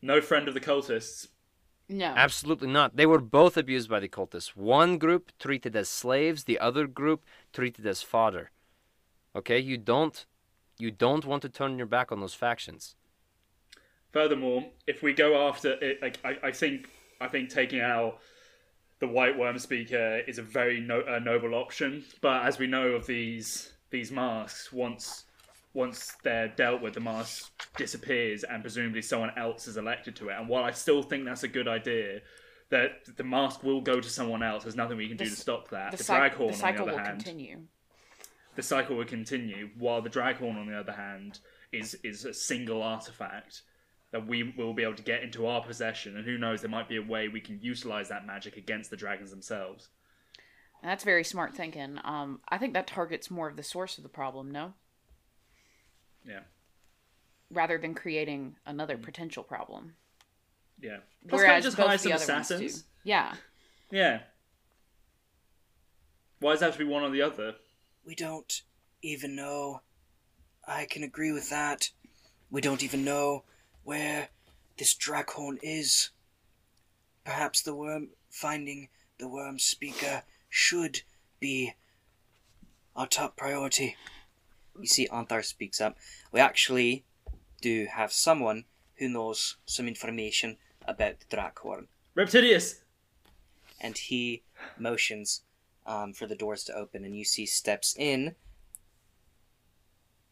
No 0.00 0.22
friend 0.22 0.48
of 0.48 0.54
the 0.54 0.60
cultists. 0.60 1.28
No. 1.90 2.06
Absolutely 2.06 2.68
not. 2.68 2.96
They 2.96 3.04
were 3.04 3.20
both 3.20 3.58
abused 3.58 3.90
by 3.90 4.00
the 4.00 4.08
cultists. 4.08 4.56
One 4.56 4.96
group 4.96 5.30
treated 5.38 5.76
as 5.76 5.88
slaves, 5.88 6.44
the 6.44 6.58
other 6.58 6.86
group 6.86 7.22
treated 7.52 7.86
as 7.86 8.00
fodder. 8.00 8.50
Okay, 9.36 9.58
you 9.58 9.76
don't 9.76 10.24
you 10.78 10.90
don't 10.90 11.26
want 11.26 11.42
to 11.42 11.50
turn 11.50 11.76
your 11.76 11.86
back 11.86 12.10
on 12.10 12.20
those 12.20 12.32
factions. 12.32 12.96
Furthermore, 14.10 14.64
if 14.86 15.02
we 15.02 15.12
go 15.12 15.46
after 15.46 15.72
it, 15.82 16.00
like, 16.00 16.18
I, 16.24 16.48
I 16.48 16.52
think 16.52 16.88
I 17.20 17.28
think 17.28 17.50
taking 17.50 17.80
out 17.80 18.20
the 19.00 19.06
white 19.06 19.36
worm 19.36 19.58
speaker 19.58 20.22
is 20.26 20.38
a 20.38 20.42
very 20.42 20.80
no, 20.80 21.02
uh, 21.02 21.18
noble 21.18 21.54
option. 21.54 22.04
But 22.22 22.46
as 22.46 22.58
we 22.58 22.66
know 22.66 22.88
of 22.92 23.06
these 23.06 23.74
these 23.90 24.10
masks, 24.10 24.72
once 24.72 25.26
once 25.72 26.12
they're 26.24 26.48
dealt 26.48 26.82
with, 26.82 26.94
the 26.94 27.00
mask 27.00 27.50
disappears, 27.76 28.44
and 28.44 28.62
presumably 28.62 29.02
someone 29.02 29.30
else 29.36 29.68
is 29.68 29.76
elected 29.76 30.16
to 30.16 30.28
it. 30.28 30.36
And 30.38 30.48
while 30.48 30.64
I 30.64 30.72
still 30.72 31.02
think 31.02 31.24
that's 31.24 31.42
a 31.44 31.48
good 31.48 31.68
idea, 31.68 32.20
that 32.70 33.16
the 33.16 33.24
mask 33.24 33.62
will 33.62 33.80
go 33.80 34.00
to 34.00 34.08
someone 34.08 34.42
else. 34.42 34.62
There's 34.64 34.76
nothing 34.76 34.96
we 34.96 35.08
can 35.08 35.16
do 35.16 35.24
The 35.24 35.30
to 35.30 35.36
stop 35.36 35.70
that. 35.70 35.92
the, 35.92 35.96
The, 35.98 36.04
cy- 36.04 36.28
Draakhorn, 36.30 36.58
the 36.58 36.66
on 36.66 36.74
the 36.76 36.82
will 36.84 36.88
other 36.90 37.02
hand, 37.02 37.24
continue. 37.24 37.60
the 38.56 38.62
cycle 38.62 38.96
will 38.96 39.04
continue. 39.04 39.70
While 39.78 40.02
the 40.02 40.10
Draakhorn, 40.10 40.56
on 40.56 40.66
the 40.66 40.78
other 40.78 40.92
hand, 40.92 41.40
is 41.72 41.94
is 42.02 42.24
a 42.24 42.34
single 42.34 42.82
artifact 42.82 43.62
that 44.12 44.26
we 44.26 44.52
will 44.58 44.74
be 44.74 44.82
able 44.82 44.96
to 44.96 45.04
get 45.04 45.22
into 45.22 45.46
our 45.46 45.62
possession, 45.62 46.16
and 46.16 46.24
who 46.24 46.36
knows, 46.36 46.60
there 46.62 46.70
might 46.70 46.88
be 46.88 46.96
a 46.96 47.02
way 47.02 47.28
we 47.28 47.40
can 47.40 47.60
utilize 47.62 48.08
that 48.08 48.26
magic 48.26 48.56
against 48.56 48.90
the 48.90 48.96
dragons 48.96 49.30
themselves. 49.30 49.88
That's 50.82 51.04
very 51.04 51.22
smart 51.22 51.54
thinking. 51.54 51.98
Um, 52.02 52.40
I 52.48 52.58
think 52.58 52.72
that 52.74 52.88
targets 52.88 53.30
more 53.30 53.48
of 53.48 53.56
the 53.56 53.62
source 53.62 53.98
of 53.98 54.02
the 54.02 54.08
problem, 54.08 54.50
no? 54.50 54.74
Yeah, 56.26 56.40
Rather 57.50 57.78
than 57.78 57.94
creating 57.94 58.56
another 58.66 58.96
mm. 58.96 59.02
potential 59.02 59.42
problem. 59.42 59.94
yeah. 60.80 60.98
Plus, 61.28 61.42
can't 61.42 61.48
Whereas 61.48 61.64
we 61.64 61.66
just 61.66 61.76
both 61.76 61.86
hire 61.86 61.96
the 61.96 62.02
some 62.02 62.12
other 62.12 62.32
ones 62.32 62.48
do. 62.48 62.54
assassins. 62.54 62.84
Yeah. 63.04 63.34
Yeah. 63.90 64.20
Why 66.38 66.52
does 66.52 66.60
that 66.60 66.66
have 66.66 66.74
to 66.74 66.78
be 66.78 66.90
one 66.90 67.02
or 67.02 67.10
the 67.10 67.22
other? 67.22 67.56
We 68.04 68.14
don't 68.14 68.62
even 69.02 69.36
know. 69.36 69.82
I 70.66 70.86
can 70.86 71.02
agree 71.02 71.32
with 71.32 71.50
that. 71.50 71.90
We 72.50 72.60
don't 72.60 72.82
even 72.82 73.04
know 73.04 73.44
where 73.84 74.28
this 74.78 74.94
Draakhorn 74.94 75.58
is. 75.62 76.10
Perhaps 77.24 77.62
the 77.62 77.74
worm 77.74 78.08
finding 78.30 78.88
the 79.18 79.28
worm 79.28 79.58
speaker 79.58 80.22
should 80.48 81.02
be 81.38 81.74
our 82.96 83.06
top 83.06 83.36
priority. 83.36 83.96
You 84.78 84.86
see, 84.86 85.08
Ontharr 85.08 85.44
speaks 85.44 85.80
up. 85.80 85.96
We 86.32 86.40
actually 86.40 87.04
do 87.60 87.86
have 87.92 88.12
someone 88.12 88.64
who 88.96 89.08
knows 89.08 89.56
some 89.66 89.88
information 89.88 90.56
about 90.86 91.16
the 91.20 91.36
Draakhorn. 91.36 91.86
Reptidius! 92.16 92.80
and 93.82 93.96
he 93.96 94.42
motions 94.78 95.40
um, 95.86 96.12
for 96.12 96.26
the 96.26 96.34
doors 96.36 96.64
to 96.64 96.74
open, 96.74 97.02
and 97.04 97.16
you 97.16 97.24
see 97.24 97.46
steps 97.46 97.96
in 97.98 98.34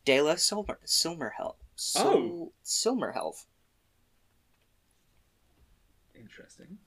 Dela 0.05 0.35
Silmer 0.36 0.77
Silmerhelf. 0.86 1.56
Sil- 1.81 2.05
Oh. 2.05 2.52
Silmerhelf. 2.65 3.47
Interesting. 6.15 6.78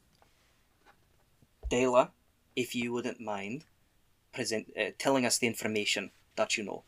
Dela, 1.69 2.11
if 2.55 2.75
you 2.75 2.91
wouldn't 2.91 3.19
mind, 3.19 3.63
present 4.33 4.71
uh, 4.79 4.91
telling 4.99 5.25
us 5.25 5.37
the 5.37 5.47
information 5.47 6.11
that 6.35 6.57
you 6.57 6.63
know. 6.63 6.83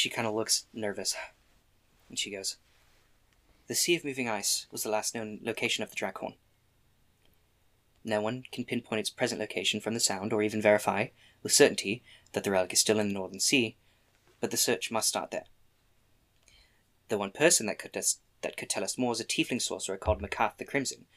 She 0.00 0.08
kind 0.08 0.26
of 0.26 0.32
looks 0.32 0.64
nervous, 0.72 1.14
and 2.08 2.18
she 2.18 2.30
goes, 2.30 2.56
"The 3.66 3.74
Sea 3.74 3.96
of 3.96 4.02
Moving 4.02 4.30
Ice 4.30 4.66
was 4.70 4.82
the 4.82 4.88
last 4.88 5.14
known 5.14 5.40
location 5.42 5.84
of 5.84 5.90
the 5.90 5.96
Draakhorn. 5.96 6.36
No 8.02 8.22
one 8.22 8.44
can 8.50 8.64
pinpoint 8.64 9.00
its 9.00 9.10
present 9.10 9.42
location 9.42 9.78
from 9.78 9.92
the 9.92 10.00
sound, 10.00 10.32
or 10.32 10.42
even 10.42 10.62
verify 10.62 11.08
with 11.42 11.52
certainty 11.52 12.02
that 12.32 12.44
the 12.44 12.50
relic 12.50 12.72
is 12.72 12.80
still 12.80 12.98
in 12.98 13.08
the 13.08 13.12
Northern 13.12 13.40
Sea, 13.40 13.76
but 14.40 14.50
the 14.50 14.56
search 14.56 14.90
must 14.90 15.06
start 15.06 15.32
there. 15.32 15.44
The 17.08 17.18
one 17.18 17.30
person 17.30 17.66
that 17.66 17.78
could 17.78 17.94
us, 17.94 18.20
that 18.40 18.56
could 18.56 18.70
tell 18.70 18.82
us 18.82 18.96
more 18.96 19.12
is 19.12 19.20
a 19.20 19.24
tiefling 19.26 19.60
sorcerer 19.60 19.98
called 19.98 20.22
Maccath 20.22 20.56
the 20.56 20.64
Crimson. 20.64 21.08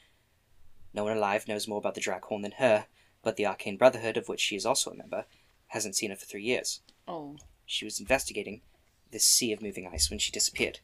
No 0.94 1.06
one 1.06 1.16
alive 1.16 1.48
knows 1.48 1.70
more 1.70 1.78
about 1.78 1.96
the 1.96 2.02
Draakhorn 2.02 2.42
than 2.42 2.60
her, 2.60 2.88
but 3.22 3.38
the 3.38 3.46
Arcane 3.46 3.78
Brotherhood, 3.78 4.18
of 4.18 4.28
which 4.28 4.42
she 4.42 4.58
is 4.58 4.66
also 4.66 4.92
a 4.92 4.98
member, 4.98 5.26
hasn't 5.68 5.96
seen 5.96 6.10
her 6.10 6.18
for 6.18 6.26
three 6.26 6.44
years. 6.44 6.82
Oh, 7.08 7.38
She 7.66 7.86
was 7.86 8.02
investigating 8.02 8.62
this 9.14 9.24
sea 9.26 9.54
of 9.54 9.62
moving 9.62 9.88
ice 9.92 10.10
when 10.10 10.20
she 10.20 10.32
disappeared. 10.32 10.80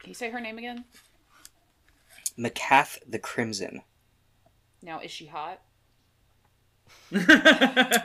can 0.00 0.10
you 0.10 0.14
say 0.14 0.30
her 0.30 0.40
name 0.40 0.58
again? 0.58 0.84
Maccath 2.38 2.98
the 3.08 3.18
Crimson. 3.18 3.82
Now, 4.82 5.00
is 5.00 5.10
she 5.10 5.26
hot? 5.26 5.60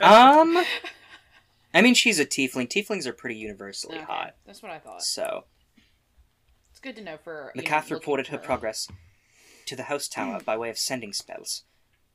Um, 0.02 0.64
I 1.74 1.80
mean, 1.82 1.94
she's 1.94 2.18
a 2.18 2.26
tiefling. 2.26 2.68
Tieflings 2.68 3.06
are 3.06 3.12
pretty 3.12 3.36
universally 3.36 3.96
Okay, 3.96 4.04
hot, 4.04 4.34
That's 4.46 4.62
what 4.62 4.72
I 4.72 4.78
thought. 4.78 5.02
so 5.02 5.44
It's 6.70 6.80
good 6.80 6.96
to 6.96 7.02
know 7.02 7.16
for. 7.22 7.52
you 7.54 7.62
know, 7.62 7.68
Maccath 7.68 7.82
looking 7.84 7.94
reported 7.94 8.26
her 8.28 8.38
for- 8.38 8.44
progress 8.44 8.88
to 9.66 9.76
the 9.76 9.84
Host 9.84 10.12
Tower 10.12 10.40
by 10.44 10.56
way 10.56 10.70
of 10.70 10.78
sending 10.78 11.12
spells. 11.12 11.62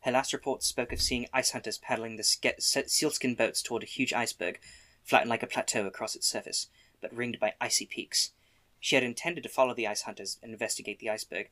Her 0.01 0.11
last 0.11 0.31
report 0.33 0.63
spoke 0.63 0.91
of 0.93 1.01
seeing 1.01 1.27
ice 1.33 1.51
hunters 1.51 1.77
paddling 1.77 2.17
the 2.17 2.23
ske- 2.23 2.59
sealskin 2.59 3.35
boats 3.35 3.61
toward 3.61 3.83
a 3.83 3.87
huge 3.87 4.13
iceberg, 4.13 4.59
flattened 5.03 5.29
like 5.29 5.43
a 5.43 5.47
plateau 5.47 5.85
across 5.87 6.15
its 6.15 6.27
surface, 6.27 6.67
but 7.01 7.15
ringed 7.15 7.39
by 7.39 7.53
icy 7.59 7.85
peaks. 7.85 8.31
She 8.79 8.95
had 8.95 9.03
intended 9.03 9.43
to 9.43 9.49
follow 9.49 9.73
the 9.73 9.87
ice 9.87 10.03
hunters 10.03 10.37
and 10.41 10.51
investigate 10.51 10.99
the 10.99 11.09
iceberg. 11.09 11.49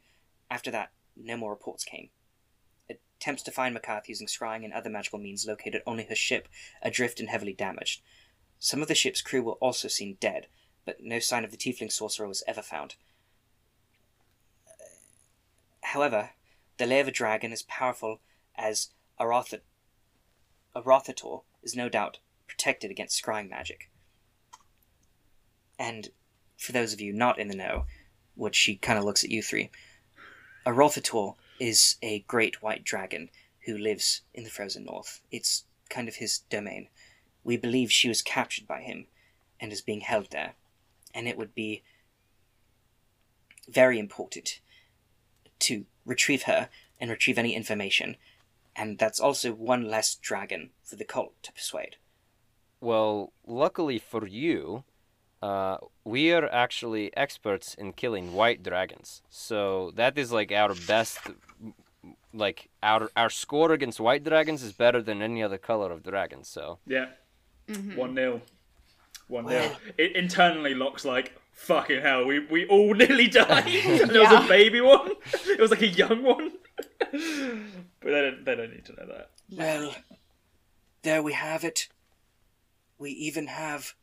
After 0.50 0.72
that, 0.72 0.92
no 1.16 1.38
more 1.38 1.52
reports 1.52 1.84
came. 1.84 2.10
Attempts 2.90 3.44
to 3.44 3.52
find 3.52 3.76
Maccath 3.76 4.08
using 4.08 4.28
scrying 4.28 4.64
and 4.64 4.74
other 4.74 4.90
magical 4.90 5.20
means 5.20 5.48
located 5.48 5.82
only 5.88 6.06
her 6.06 6.16
ship, 6.16 6.48
adrift 6.82 7.20
and 7.20 7.30
heavily 7.30 7.54
damaged. 7.54 8.02
Some 8.60 8.82
of 8.82 8.88
the 8.88 8.96
ship's 8.96 9.22
crew 9.22 9.42
were 9.42 9.54
also 9.54 9.88
seen 9.88 10.18
dead, 10.20 10.48
but 10.86 11.02
no 11.02 11.20
sign 11.20 11.44
of 11.44 11.52
the 11.52 11.58
tiefling 11.58 11.92
sorcerer 11.92 12.28
was 12.28 12.44
ever 12.48 12.62
found. 12.62 12.96
However, 15.82 16.32
the 16.78 16.86
lair 16.86 17.02
of 17.02 17.08
a 17.08 17.12
dragon 17.12 17.52
as 17.52 17.64
powerful 17.64 18.20
as 18.56 18.90
Aratha- 19.20 19.62
Arauthator 20.76 21.44
is 21.64 21.76
no 21.76 21.90
doubt 21.90 22.20
protected 22.48 22.92
against 22.92 23.22
scrying 23.22 23.50
magic. 23.50 23.90
And 25.78 26.10
for 26.58 26.72
those 26.72 26.94
of 26.94 27.02
you 27.02 27.14
not 27.14 27.40
in 27.40 27.48
the 27.48 27.56
know, 27.56 27.86
which 28.36 28.56
she 28.56 28.76
kind 28.76 28.98
of 28.98 29.06
looks 29.06 29.24
at 29.24 29.32
you 29.32 29.42
three, 29.42 29.70
Arauthator 30.66 31.36
is 31.60 31.96
a 32.02 32.20
great 32.28 32.62
white 32.62 32.84
dragon 32.84 33.30
who 33.66 33.78
lives 33.78 34.22
in 34.34 34.44
the 34.44 34.50
frozen 34.50 34.86
north. 34.86 35.22
It's 35.32 35.66
kind 35.90 36.08
of 36.08 36.16
his 36.16 36.40
domain. 36.50 36.88
We 37.44 37.58
believe 37.58 37.92
she 37.92 38.10
was 38.10 38.22
captured 38.22 38.68
by 38.68 38.82
him 38.82 39.08
and 39.60 39.72
is 39.72 39.82
being 39.82 40.02
held 40.02 40.32
there. 40.32 40.54
And 41.14 41.28
it 41.28 41.38
would 41.38 41.56
be 41.56 41.84
very 43.70 44.00
important 44.00 44.60
to 45.60 45.86
retrieve 46.06 46.44
her 46.44 46.70
and 47.00 47.10
retrieve 47.10 47.38
any 47.38 47.56
information. 47.56 48.18
And 48.76 48.98
that's 48.98 49.20
also 49.20 49.54
one 49.54 49.88
less 49.88 50.16
dragon 50.16 50.72
for 50.84 50.96
the 50.96 51.06
cult 51.06 51.34
to 51.44 51.54
persuade. 51.54 51.96
Well, 52.82 53.32
luckily 53.48 54.00
for 54.00 54.28
you, 54.28 54.84
uh, 55.46 55.78
we 56.04 56.22
are 56.38 56.48
actually 56.64 57.06
experts 57.26 57.68
in 57.82 57.94
killing 57.94 58.34
white 58.34 58.62
dragons. 58.70 59.22
So 59.30 59.92
that 59.96 60.18
is 60.18 60.32
like 60.32 60.52
our 60.52 60.74
best. 60.88 61.20
Like 62.34 62.70
our 62.92 63.10
our 63.16 63.30
score 63.30 63.72
against 63.78 64.00
white 64.00 64.24
dragons 64.24 64.62
is 64.68 64.74
better 64.74 65.02
than 65.02 65.22
any 65.22 65.42
other 65.48 65.58
color 65.58 65.90
of 65.92 66.00
dragons. 66.12 66.48
So 66.48 66.80
Yeah. 66.96 67.08
Mhm. 67.68 67.96
One 67.96 68.14
0 68.16 68.42
One 69.28 69.48
0 69.48 69.72
It 69.98 70.16
internally 70.16 70.74
locks 70.84 71.06
like 71.06 71.28
fucking 71.54 72.02
hell. 72.02 72.26
We 72.26 72.40
we 72.56 72.68
all 72.68 72.94
nearly 73.04 73.28
died. 73.28 73.68
and 74.02 74.10
there 74.12 74.24
was 74.28 74.46
a 74.46 74.48
baby 74.48 74.82
one. 74.82 75.12
It 75.54 75.60
was 75.60 75.72
like 75.72 75.82
a 75.92 75.94
young 76.04 76.24
one. 76.24 76.52
but 78.02 78.12
they 78.14 78.22
don't 78.26 78.46
they 78.46 78.56
don't 78.56 78.72
need 78.76 78.86
to 78.86 78.94
know 78.98 79.08
that. 79.14 79.28
Well, 79.50 79.96
there 81.04 81.22
we 81.24 81.34
have 81.34 81.64
it. 81.64 81.88
We 82.98 83.12
even 83.12 83.48
have 83.48 83.94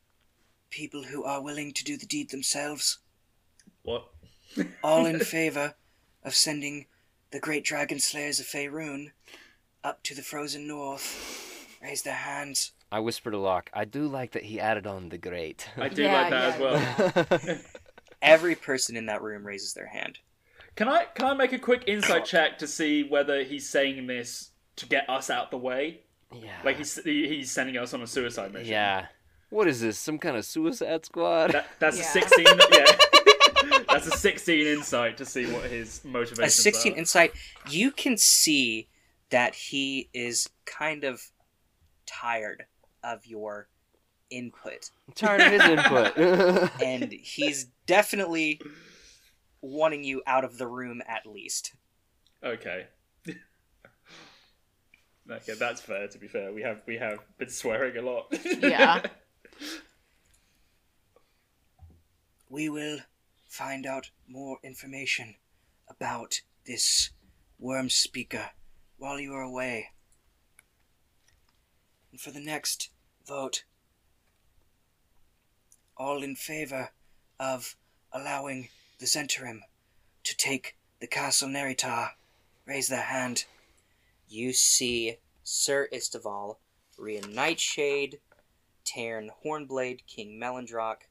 people 0.73 1.03
who 1.03 1.23
are 1.23 1.41
willing 1.41 1.71
to 1.73 1.83
do 1.83 1.97
the 1.97 2.05
deed 2.05 2.31
themselves, 2.31 2.97
What? 3.83 4.07
all 4.83 5.05
in 5.05 5.19
favor 5.37 5.75
of 6.23 6.33
sending 6.35 6.87
the 7.31 7.39
great 7.39 7.63
dragon 7.63 7.99
slayers 7.99 8.39
of 8.39 8.45
Faerun 8.47 9.11
up 9.83 10.01
to 10.03 10.15
the 10.15 10.21
frozen 10.21 10.67
north. 10.67 11.67
Raise 11.81 12.01
their 12.01 12.13
hands. 12.13 12.71
I 12.91 12.99
whispered 12.99 13.31
to 13.31 13.37
Locke, 13.37 13.69
I 13.73 13.85
do 13.85 14.07
like 14.07 14.31
that 14.31 14.43
he 14.43 14.59
added 14.59 14.87
on 14.87 15.09
the 15.09 15.17
great. 15.17 15.67
I 15.77 15.89
do 15.89 16.03
Yeah, 16.03 16.21
like 16.21 16.29
that 16.29 16.59
yeah. 16.59 17.23
as 17.25 17.47
well. 17.47 17.57
Every 18.21 18.55
person 18.55 18.95
in 18.95 19.07
that 19.07 19.21
room 19.21 19.45
raises 19.45 19.73
their 19.73 19.87
hand. 19.87 20.19
Can 20.75 20.87
I 20.87 21.05
can 21.13 21.25
I 21.27 21.33
make 21.33 21.51
a 21.53 21.59
quick 21.59 21.83
insight 21.87 22.25
check 22.25 22.57
to 22.59 22.67
see 22.67 23.03
whether 23.03 23.43
he's 23.43 23.67
saying 23.69 24.07
this 24.07 24.51
to 24.77 24.85
get 24.87 25.07
us 25.09 25.29
out 25.29 25.51
the 25.51 25.57
way? 25.57 26.01
yeah. 26.33 26.49
Like 26.63 26.77
he's 26.77 26.95
he- 27.03 27.27
he's 27.27 27.51
sending 27.51 27.77
us 27.77 27.93
on 27.93 28.01
a 28.01 28.07
suicide 28.07 28.53
mission. 28.53 28.71
Yeah. 28.71 29.07
What 29.53 29.67
is 29.67 29.81
this? 29.81 29.99
Some 29.99 30.17
kind 30.17 30.35
of 30.35 30.45
suicide 30.45 31.05
squad? 31.05 31.51
That, 31.51 31.67
that's 31.77 31.99
a 31.99 32.03
sixteen. 32.03 32.47
Yeah. 32.71 32.85
that's 33.87 34.07
a 34.07 34.17
sixteen 34.17 34.65
insight 34.65 35.15
to 35.17 35.25
see 35.25 35.45
what 35.45 35.65
his 35.65 36.03
motivation. 36.03 36.43
Is. 36.43 36.57
A 36.57 36.61
16 36.61 36.93
insight, 36.93 37.33
you 37.69 37.91
can 37.91 38.17
see 38.17 38.89
that 39.29 39.53
he 39.53 40.09
is 40.11 40.49
kind 40.65 41.03
of 41.03 41.21
tired 42.07 42.65
of 43.03 43.27
your 43.27 43.67
input. 44.31 44.89
I'm 45.07 45.13
tired 45.13 45.41
of 45.41 45.51
his 45.51 45.61
input. 45.61 46.71
and 46.81 47.11
he's 47.11 47.65
definitely 47.85 48.59
wanting 49.61 50.03
you 50.03 50.23
out 50.25 50.45
of 50.45 50.57
the 50.57 50.65
room 50.65 51.03
at 51.07 51.27
least. 51.27 51.75
Okay. 52.43 52.87
okay, 55.29 55.53
that's 55.59 55.81
fair. 55.81 56.07
To 56.07 56.17
be 56.17 56.27
fair, 56.27 56.51
we 56.51 56.63
have 56.63 56.81
we 56.87 56.97
have 56.97 57.19
been 57.37 57.49
swearing 57.49 57.97
a 57.97 58.01
lot. 58.01 58.33
Yeah. 58.59 59.03
We 62.49 62.69
will 62.69 62.99
find 63.49 63.85
out 63.85 64.11
more 64.27 64.59
information 64.63 65.35
about 65.87 66.41
this 66.65 67.09
worm 67.59 67.89
speaker 67.89 68.51
while 68.97 69.19
you 69.19 69.33
are 69.33 69.41
away. 69.41 69.89
And 72.11 72.21
for 72.21 72.31
the 72.31 72.39
next 72.39 72.89
vote, 73.27 73.63
all 75.97 76.23
in 76.23 76.35
favor 76.35 76.89
of 77.39 77.75
allowing 78.11 78.69
the 78.99 79.05
Zhentarim 79.05 79.61
to 80.23 80.37
take 80.37 80.77
the 80.99 81.07
castle 81.07 81.49
Neritar, 81.49 82.11
raise 82.65 82.87
their 82.87 83.01
hand. 83.01 83.45
You 84.29 84.53
see 84.53 85.17
Sir 85.43 85.89
Isteval, 85.91 86.57
Rian 86.97 87.33
Nightshade, 87.33 88.19
Taern 88.85 89.29
Hornblade, 89.45 90.05
King 90.07 90.39
Melandrach, 90.41 91.07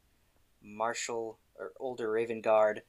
Marshal 0.62 1.38
or 1.58 1.72
Ulder 1.80 2.08
Ravengard, 2.08 2.80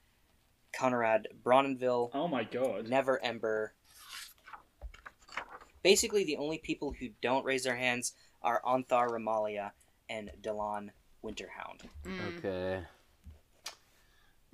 Conrad 0.76 1.28
Brawnanvil, 1.44 2.12
oh 2.14 2.28
my 2.28 2.44
god. 2.44 2.88
Neverember. 2.88 3.70
Basically, 5.84 6.24
the 6.24 6.38
only 6.38 6.58
people 6.58 6.96
who 7.00 7.10
don't 7.22 7.46
raise 7.46 7.64
their 7.64 7.76
hands 7.76 8.14
are 8.42 8.62
Ontharr 8.66 9.10
Remallia 9.10 9.72
and 10.10 10.32
Delaan 10.42 10.90
Winterhound. 11.24 11.82
Mm. 12.06 12.38
Okay. 12.38 12.84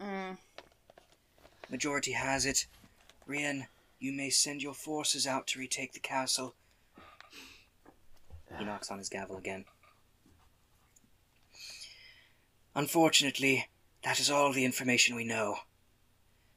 Mm. 0.01 0.37
Majority 1.69 2.13
has 2.13 2.45
it. 2.45 2.65
Rian, 3.27 3.67
you 3.99 4.11
may 4.11 4.29
send 4.29 4.63
your 4.63 4.73
forces 4.73 5.27
out 5.27 5.45
to 5.47 5.59
retake 5.59 5.93
the 5.93 5.99
castle. 5.99 6.55
He 8.57 8.65
knocks 8.65 8.89
on 8.89 8.97
his 8.97 9.09
gavel 9.09 9.37
again. 9.37 9.65
Unfortunately, 12.79 13.67
that 14.05 14.21
is 14.21 14.31
all 14.31 14.53
the 14.53 14.63
information 14.63 15.13
we 15.13 15.25
know. 15.25 15.57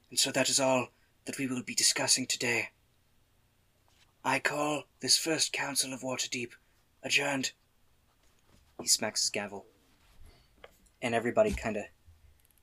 And 0.09 0.21
so 0.21 0.31
that 0.31 0.49
is 0.49 0.61
all 0.61 0.91
that 1.25 1.37
we 1.37 1.49
will 1.49 1.65
be 1.65 1.75
discussing 1.75 2.29
today. 2.29 2.69
I 4.25 4.39
call 4.39 4.85
this 5.01 5.19
first 5.19 5.53
council 5.53 5.93
of 5.93 6.03
Waterdeep 6.03 6.51
adjourned. 7.03 7.51
He 8.81 8.87
smacks 8.87 9.23
his 9.23 9.31
gavel. 9.31 9.67
And 11.03 11.13
everybody 11.13 11.51
kind 11.51 11.77
of 11.77 11.87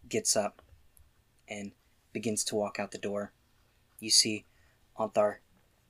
gets 0.08 0.38
up 0.38 0.62
and 1.50 1.74
begins 2.14 2.46
to 2.46 2.56
walk 2.56 2.80
out 2.80 2.92
the 2.92 2.98
door. 2.98 3.34
You 4.00 4.10
see 4.10 4.46
Ontharr 4.98 5.40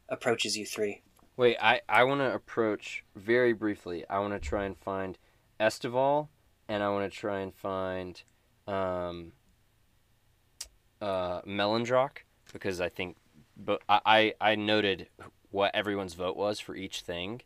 approaches 0.10 0.58
you 0.58 0.66
three. 0.66 1.04
Wait, 1.38 1.56
I, 1.62 1.82
I 1.88 2.04
want 2.04 2.22
to 2.22 2.34
approach 2.34 3.04
very 3.16 3.54
briefly. 3.54 4.06
I 4.10 4.18
want 4.18 4.34
to 4.34 4.40
try 4.40 4.66
and 4.66 4.76
find 4.76 5.20
Isteval, 5.60 6.30
and 6.70 6.82
I 6.82 6.90
want 6.90 7.12
to 7.12 7.18
try 7.18 7.40
and 7.40 7.54
find 7.54 8.22
um, 8.68 9.34
uh, 11.02 11.42
Melandrach, 11.42 12.20
because 12.54 12.80
I 12.80 12.88
think, 12.88 13.18
but 13.58 13.82
I, 13.90 14.00
I, 14.06 14.52
I 14.52 14.56
noted 14.56 15.08
what 15.52 15.74
everyone's 15.74 16.14
vote 16.14 16.38
was 16.38 16.60
for 16.60 16.76
each 16.76 17.02
thing, 17.02 17.42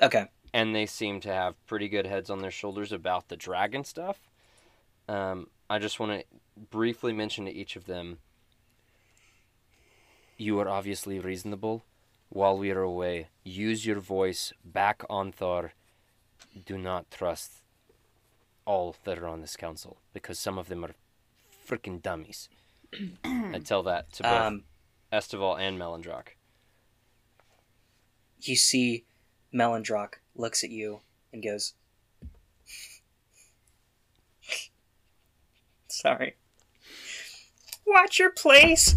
Okay. 0.00 0.26
and 0.52 0.74
they 0.74 0.86
seem 0.86 1.20
to 1.22 1.32
have 1.32 1.66
pretty 1.66 1.88
good 1.88 2.06
heads 2.06 2.30
on 2.30 2.40
their 2.42 2.50
shoulders 2.50 2.92
about 2.92 3.28
the 3.28 3.36
dragon 3.36 3.82
stuff. 3.82 4.28
Um, 5.08 5.48
I 5.68 5.78
just 5.78 5.98
want 5.98 6.20
to 6.20 6.24
briefly 6.70 7.12
mention 7.12 7.46
to 7.46 7.52
each 7.52 7.74
of 7.74 7.86
them 7.86 8.18
you 10.36 10.58
are 10.58 10.68
obviously 10.68 11.18
reasonable. 11.18 11.84
While 12.28 12.56
we 12.56 12.70
are 12.70 12.80
away, 12.82 13.28
use 13.44 13.84
your 13.84 14.00
voice 14.00 14.52
back 14.64 15.02
on 15.10 15.32
Thor. 15.32 15.72
Do 16.64 16.78
not 16.78 17.10
trust 17.10 17.62
all 18.70 18.94
that 19.04 19.18
are 19.18 19.26
on 19.26 19.40
this 19.40 19.56
council 19.56 19.98
because 20.14 20.38
some 20.38 20.56
of 20.56 20.68
them 20.68 20.84
are 20.84 20.94
freaking 21.68 22.00
dummies. 22.00 22.48
I 23.24 23.60
tell 23.64 23.82
that 23.82 24.12
to 24.14 24.22
both 24.22 24.32
Um, 24.32 24.64
Isteval 25.12 25.58
and 25.58 25.76
Melandrach. 25.78 26.36
you 28.40 28.54
see 28.56 29.04
Melandrach 29.52 30.14
looks 30.36 30.62
at 30.62 30.70
you 30.70 31.00
and 31.32 31.42
goes, 31.42 31.74
Sorry. 35.88 36.36
Watch 37.84 38.18
your 38.20 38.30
place 38.30 38.94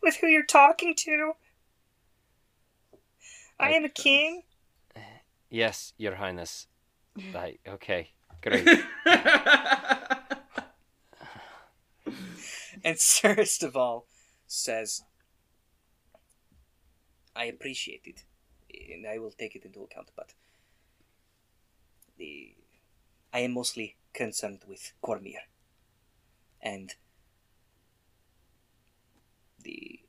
with 0.00 0.16
who 0.16 0.28
you're 0.28 0.44
talking 0.44 0.94
to. 0.98 1.32
I 3.58 3.70
am 3.72 3.84
a 3.84 3.88
king. 3.88 4.42
Yes, 5.50 5.92
Your 5.98 6.16
Highness. 6.16 6.66
I, 7.34 7.58
okay, 7.66 8.10
great. 8.42 8.68
And 12.84 12.98
Sir 12.98 13.34
Isteval 13.36 14.04
says, 14.46 15.02
I 17.34 17.46
appreciate 17.46 18.02
it, 18.04 18.24
and 18.92 19.06
I 19.06 19.18
will 19.18 19.30
take 19.30 19.56
it 19.56 19.64
into 19.64 19.82
account, 19.82 20.10
but 20.14 20.34
the 22.18 22.54
I 23.32 23.40
am 23.40 23.52
mostly 23.52 23.96
concerned 24.12 24.60
with 24.68 24.92
Cormyr. 25.02 25.40
And 26.60 26.94
the 29.62 30.00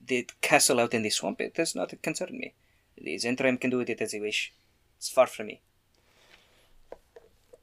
the 0.00 0.26
castle 0.40 0.80
out 0.80 0.94
in 0.94 1.02
the 1.02 1.10
swamp, 1.10 1.40
it 1.40 1.54
does 1.54 1.74
not 1.74 2.00
concern 2.00 2.38
me. 2.38 2.54
The 2.96 3.16
Zhentarim 3.16 3.60
can 3.60 3.70
do 3.70 3.78
with 3.78 3.90
it 3.90 4.00
as 4.00 4.12
they 4.12 4.20
wish. 4.20 4.54
It's 4.96 5.10
far 5.10 5.26
from 5.26 5.48
me. 5.48 5.60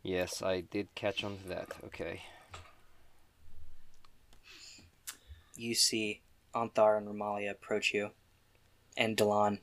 Yes, 0.05 0.43
I 0.43 0.61
did 0.61 0.93
catch 0.93 1.23
on 1.23 1.39
to 1.39 1.47
that. 1.47 1.69
Okay. 1.85 2.21
You 5.57 5.73
see 5.73 6.21
Ontharr 6.53 6.99
and 6.99 7.07
Remallia 7.07 7.49
approach 7.49 7.91
you, 7.91 8.11
and 8.95 9.17
Delaan. 9.17 9.61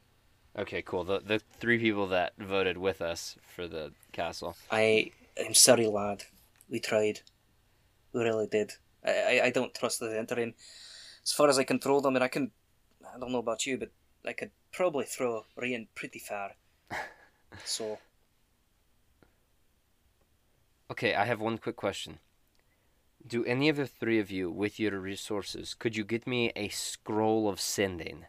Okay, 0.59 0.83
cool. 0.83 1.05
The 1.05 1.21
the 1.21 1.41
three 1.61 1.79
people 1.79 2.09
that 2.09 2.33
voted 2.37 2.77
with 2.77 3.01
us 3.01 3.37
for 3.47 3.69
the 3.69 3.93
castle. 4.11 4.57
I 4.69 5.13
am 5.37 5.55
sorry, 5.55 5.87
lad. 5.87 6.25
We 6.69 6.81
tried. 6.81 7.21
We 8.13 8.25
really 8.25 8.49
did. 8.49 8.73
I, 9.07 9.13
I, 9.13 9.45
I 9.45 9.51
don't 9.51 9.73
trust 9.73 10.01
the 10.01 10.07
Zhentarim. 10.07 10.55
As 11.25 11.33
far 11.33 11.51
as 11.51 11.59
I 11.61 11.63
can 11.63 11.79
throw 11.79 12.01
them, 12.01 12.17
and 12.17 12.25
I 12.25 12.29
can. 12.29 12.51
I 13.15 13.17
don't 13.21 13.31
know 13.31 13.39
about 13.39 13.65
you, 13.65 13.79
but 13.79 13.93
I 14.27 14.33
could 14.33 14.51
probably 14.73 15.05
throw 15.05 15.45
Rian 15.57 15.87
pretty 15.95 16.19
far. 16.19 16.57
so, 17.65 18.01
Okay, 20.93 21.15
I 21.15 21.25
have 21.25 21.41
one 21.41 21.57
quick 21.57 21.77
question. 21.77 22.19
Do 23.27 23.47
any 23.47 23.71
of 23.71 23.77
the 23.77 23.87
three 23.87 24.21
of 24.21 24.31
you, 24.31 24.51
with 24.51 24.79
your 24.79 24.99
resources, 25.01 25.73
could 25.73 25.97
you 25.97 26.05
get 26.05 26.27
me 26.27 26.53
a 26.55 26.69
scroll 26.69 27.49
of 27.49 27.59
sending? 27.59 28.27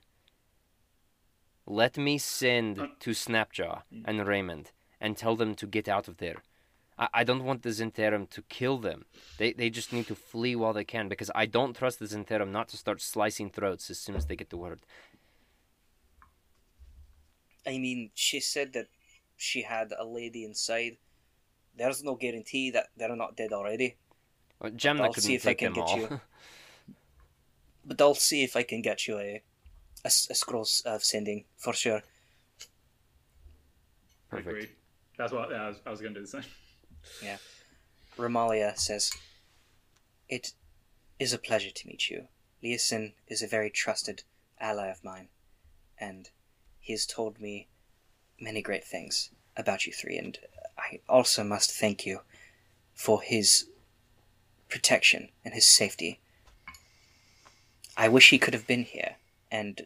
Let 1.66 1.98
me 1.98 2.18
send 2.18 2.80
Uh, 2.80 2.88
to 3.02 3.12
Snapjaw 3.12 3.76
and 4.06 4.26
Raymond 4.26 4.72
and 5.02 5.18
tell 5.18 5.36
them 5.36 5.56
to 5.56 5.68
get 5.68 5.90
out 5.90 6.08
of 6.08 6.16
there. 6.24 6.40
I, 6.98 7.10
I 7.20 7.24
don't 7.26 7.44
want 7.44 7.64
the 7.64 7.74
Zhentarim 7.80 8.30
to 8.30 8.42
kill 8.44 8.78
them. 8.78 9.00
They, 9.40 9.52
they 9.52 9.70
just 9.70 9.92
need 9.92 10.08
to 10.08 10.16
flee 10.16 10.56
while 10.56 10.74
they 10.74 10.86
can 10.86 11.10
because 11.10 11.32
I 11.36 11.46
don't 11.48 11.76
trust 11.76 12.00
the 12.00 12.06
Zhentarim 12.06 12.52
not 12.52 12.70
to 12.70 12.78
start 12.78 13.02
slicing 13.02 13.50
throats 13.50 13.90
as 13.90 14.00
soon 14.00 14.16
as 14.16 14.26
they 14.28 14.38
get 14.38 14.52
the 14.52 14.64
word. 14.66 14.80
I 17.68 17.78
mean, 17.78 18.12
she 18.14 18.40
said 18.40 18.72
that 18.74 18.88
she 19.36 19.64
had 19.64 19.92
a 19.92 20.06
lady 20.06 20.46
inside. 20.46 20.96
There's 21.76 22.04
no 22.04 22.16
guarantee 22.16 22.72
that 22.72 22.88
they're 22.96 23.16
not 23.16 23.36
dead 23.36 23.52
already. 23.52 23.96
Uh, 24.62 24.70
Jamna 24.70 25.02
I'll 25.02 25.14
see 25.14 25.36
if 25.36 25.48
I 25.48 25.54
can 25.54 25.74
get 25.74 25.84
all. 25.84 25.98
you. 25.98 26.20
But 27.86 28.00
I'll 28.00 28.16
see 28.16 28.44
if 28.44 28.56
I 28.56 28.64
can 28.64 28.82
get 28.82 29.08
you 29.08 29.18
a, 29.20 29.42
a 30.06 30.10
scroll 30.10 30.66
of 30.86 31.04
sending, 31.04 31.44
for 31.58 31.74
sure. 31.74 32.02
Perfect. 34.30 34.48
Agreed. 34.48 34.70
That's 35.18 35.34
what 35.34 35.50
yeah, 35.52 35.64
I 35.64 35.68
was, 35.68 35.78
I 35.86 35.90
was 35.90 36.00
going 36.00 36.14
to 36.14 36.20
do 36.22 36.26
the 36.26 36.32
same. 36.32 36.50
Yeah. 37.22 37.38
Remallia 38.18 38.78
says, 38.78 39.12
It 40.30 40.54
is 41.20 41.34
a 41.34 41.38
pleasure 41.38 41.72
to 41.72 41.88
meet 41.88 42.10
you. 42.10 42.28
Leosin 42.64 43.14
is 43.28 43.42
a 43.42 43.48
very 43.48 43.70
trusted 43.70 44.24
ally 44.60 44.88
of 44.88 45.04
mine, 45.04 45.28
and 46.00 46.30
he 46.80 46.94
has 46.94 47.06
told 47.06 47.40
me 47.40 47.68
many 48.40 48.62
great 48.62 48.86
things 48.86 49.30
about 49.58 49.86
you 49.86 49.94
three, 49.94 50.18
and 50.18 50.40
Also 51.08 51.44
must 51.44 51.72
thank 51.72 52.06
you 52.06 52.22
for 52.94 53.22
his 53.22 53.68
protection 54.70 55.30
and 55.44 55.54
his 55.54 55.68
safety. 55.68 56.20
I 57.96 58.08
wish 58.10 58.30
he 58.30 58.40
could 58.40 58.54
have 58.54 58.66
been 58.66 58.84
here, 58.84 59.16
and 59.52 59.86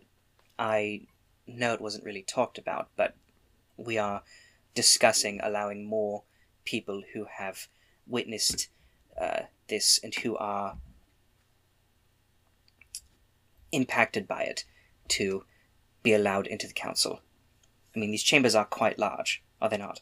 I 0.58 1.02
know 1.46 1.74
it 1.74 1.82
wasn't 1.82 2.06
really 2.06 2.24
talked 2.24 2.58
about, 2.58 2.90
but 2.96 3.16
we 3.76 3.98
are 3.98 4.24
discussing 4.74 5.40
allowing 5.42 5.86
more 5.86 6.24
people 6.64 7.04
who 7.14 7.26
have 7.38 7.68
witnessed 8.06 8.70
uh, 9.20 9.42
this 9.68 10.00
and 10.04 10.14
who 10.16 10.38
are 10.38 10.78
impacted 13.72 14.28
by 14.28 14.44
it 14.44 14.64
to 15.10 15.44
be 16.04 16.14
allowed 16.14 16.48
into 16.48 16.68
the 16.68 16.74
council. 16.74 17.22
I 17.96 18.00
mean, 18.00 18.12
these 18.12 18.24
chambers 18.24 18.56
are 18.56 18.66
quite 18.66 19.00
large, 19.00 19.44
are 19.62 19.70
they 19.70 19.78
not? 19.78 20.02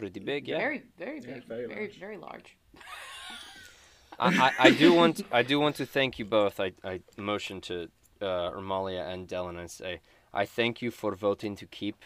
Pretty 0.00 0.20
big, 0.20 0.48
yeah. 0.48 0.56
Very, 0.58 0.82
very 0.98 1.20
Yeah, 1.20 1.34
big. 1.34 1.44
very 1.46 1.66
very, 1.66 1.78
large. 1.86 1.98
very 2.00 2.16
large. 2.16 2.56
I, 4.18 4.28
I, 4.46 4.52
I 4.68 4.70
do 4.70 4.92
want 4.94 5.22
I 5.30 5.42
do 5.42 5.60
want 5.60 5.76
to 5.76 5.86
thank 5.86 6.18
you 6.18 6.24
both. 6.24 6.58
I, 6.58 6.72
I 6.82 7.00
motion 7.18 7.60
to 7.62 7.88
uh, 8.22 8.50
Ermalia 8.58 9.06
and 9.12 9.28
Delaan 9.28 9.58
and 9.58 9.70
say 9.70 10.00
I 10.32 10.46
thank 10.46 10.80
you 10.82 10.90
for 10.90 11.14
voting 11.14 11.54
to 11.56 11.66
keep 11.66 12.02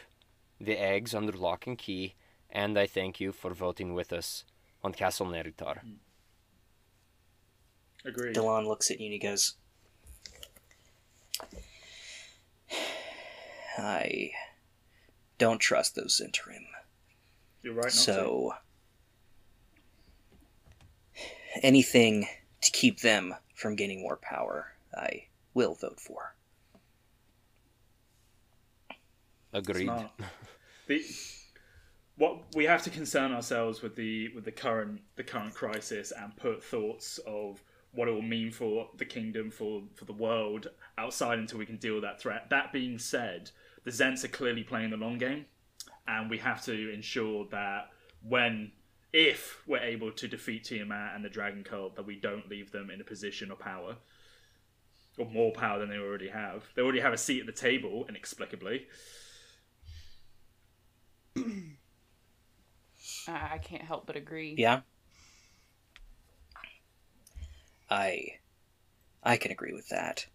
the 0.60 0.76
eggs 0.76 1.14
under 1.14 1.32
lock 1.32 1.66
and 1.68 1.78
key, 1.78 2.14
and 2.50 2.76
I 2.78 2.86
thank 2.86 3.20
you 3.20 3.30
for 3.32 3.54
voting 3.54 3.94
with 3.94 4.12
us 4.12 4.44
on 4.82 4.92
Castle 4.92 5.26
Naerytar. 5.26 5.78
Agreed. 8.04 8.34
Delaan 8.34 8.66
looks 8.66 8.90
at 8.90 8.98
you 9.00 9.06
and 9.06 9.12
he 9.14 9.18
goes, 9.18 9.54
I 13.78 14.30
don't 15.38 15.58
trust 15.58 15.94
those 15.96 16.20
Zhentarim. 16.20 16.66
You're 17.64 17.74
right. 17.74 17.84
Not 17.84 17.90
to. 17.92 17.96
So, 17.96 18.54
anything 21.62 22.28
to 22.60 22.70
keep 22.70 23.00
them 23.00 23.34
from 23.54 23.74
gaining 23.74 24.02
more 24.02 24.18
power, 24.18 24.74
I 24.96 25.24
will 25.54 25.74
vote 25.74 25.98
for. 25.98 26.34
Agreed. 29.52 29.84
Smart. 29.84 30.10
The, 30.88 31.02
what 32.16 32.42
we 32.54 32.64
have 32.64 32.82
to 32.82 32.90
concern 32.90 33.32
ourselves 33.32 33.80
with 33.80 33.96
the 33.96 34.28
with 34.34 34.44
the 34.44 34.52
current 34.52 35.00
the 35.16 35.24
current 35.24 35.54
crisis 35.54 36.12
and 36.12 36.36
put 36.36 36.62
thoughts 36.62 37.18
of 37.26 37.62
what 37.92 38.08
it 38.08 38.10
will 38.10 38.22
mean 38.22 38.50
for 38.50 38.88
the 38.98 39.04
kingdom 39.04 39.50
for 39.50 39.82
for 39.94 40.04
the 40.04 40.12
world 40.12 40.66
outside 40.98 41.38
until 41.38 41.58
we 41.58 41.66
can 41.66 41.76
deal 41.76 41.94
with 41.94 42.02
that 42.02 42.20
threat. 42.20 42.50
That 42.50 42.72
being 42.72 42.98
said, 42.98 43.50
the 43.84 43.90
Zhents 43.90 44.24
are 44.24 44.28
clearly 44.28 44.64
playing 44.64 44.90
the 44.90 44.96
long 44.96 45.18
game, 45.18 45.46
and 46.06 46.30
we 46.30 46.38
have 46.38 46.64
to 46.64 46.92
ensure 46.92 47.46
that 47.50 47.90
when 48.22 48.72
if 49.12 49.62
we're 49.66 49.78
able 49.78 50.10
to 50.10 50.26
defeat 50.26 50.64
Tiamat 50.64 51.14
and 51.14 51.24
the 51.24 51.28
Dragon 51.28 51.62
Cult, 51.62 51.94
that 51.96 52.04
we 52.04 52.16
don't 52.16 52.48
leave 52.48 52.72
them 52.72 52.90
in 52.90 53.00
a 53.00 53.04
position 53.04 53.52
of 53.52 53.60
power 53.60 53.96
or 55.18 55.26
more 55.26 55.52
power 55.52 55.78
than 55.78 55.88
they 55.88 55.98
already 55.98 56.28
have. 56.28 56.64
They 56.74 56.82
already 56.82 57.00
have 57.00 57.12
a 57.12 57.18
seat 57.18 57.40
at 57.40 57.46
the 57.46 57.52
table, 57.52 58.06
inexplicably. 58.08 58.86
I 61.36 61.42
I 63.28 63.58
can't 63.58 63.82
help 63.82 64.06
but 64.06 64.16
agree. 64.16 64.54
Yeah. 64.58 64.80
I 67.88 68.38
I 69.22 69.36
can 69.36 69.52
agree 69.52 69.72
with 69.72 69.88
that. 69.88 70.26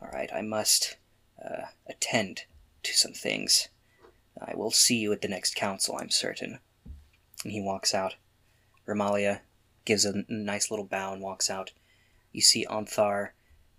All 0.00 0.08
right, 0.12 0.30
I 0.34 0.42
must 0.42 0.96
uh, 1.44 1.66
attend 1.88 2.42
to 2.82 2.96
some 2.96 3.12
things. 3.12 3.68
I 4.44 4.54
will 4.56 4.70
see 4.70 4.96
you 4.96 5.12
at 5.12 5.22
the 5.22 5.28
next 5.28 5.54
council, 5.54 5.96
I'm 5.98 6.10
certain. 6.10 6.58
And 7.44 7.52
he 7.52 7.60
walks 7.60 7.94
out. 7.94 8.16
Remallia 8.86 9.40
gives 9.84 10.04
a 10.04 10.24
nice 10.28 10.70
little 10.70 10.86
bow 10.86 11.12
and 11.12 11.22
walks 11.22 11.50
out. 11.50 11.72
You 12.32 12.40
see 12.40 12.66
Ontharr 12.66 13.30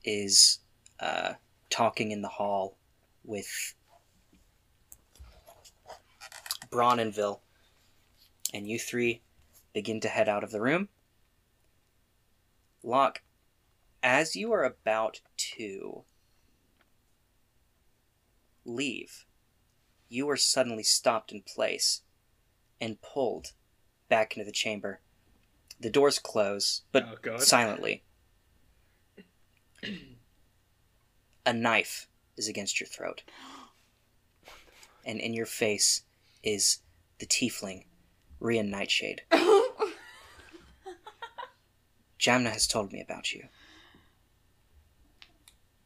is 0.03 0.59
uh, 0.99 1.33
talking 1.69 2.11
in 2.11 2.21
the 2.21 2.29
hall 2.29 2.77
with 3.23 3.73
Brawnanvil, 6.69 7.41
and 8.53 8.67
you 8.67 8.79
three 8.79 9.21
begin 9.73 9.99
to 10.01 10.07
head 10.07 10.29
out 10.29 10.43
of 10.43 10.51
the 10.51 10.61
room. 10.61 10.89
Locke, 12.83 13.21
as 14.01 14.35
you 14.35 14.51
are 14.51 14.63
about 14.63 15.21
to 15.37 16.03
leave, 18.65 19.25
you 20.13 20.29
are 20.29 20.37
suddenly 20.37 20.83
stopped 20.83 21.31
in 21.31 21.41
place 21.41 22.01
and 22.79 23.01
pulled 23.01 23.53
back 24.09 24.37
into 24.37 24.45
the 24.45 24.51
chamber. 24.51 24.99
The 25.79 25.89
doors 25.89 26.19
close, 26.19 26.83
but 26.91 27.19
Oh, 27.27 27.37
silently. 27.39 28.03
A 31.45 31.51
knife 31.51 32.07
is 32.37 32.47
against 32.47 32.79
your 32.79 32.87
throat. 32.87 33.23
And 35.03 35.19
in 35.19 35.33
your 35.33 35.47
face 35.47 36.03
is 36.43 36.79
the 37.17 37.25
tiefling, 37.25 37.85
Rian 38.39 38.69
Nightshade. 38.69 39.23
Jamna 42.19 42.51
has 42.51 42.67
told 42.67 42.93
me 42.93 43.01
about 43.01 43.33
you. 43.33 43.47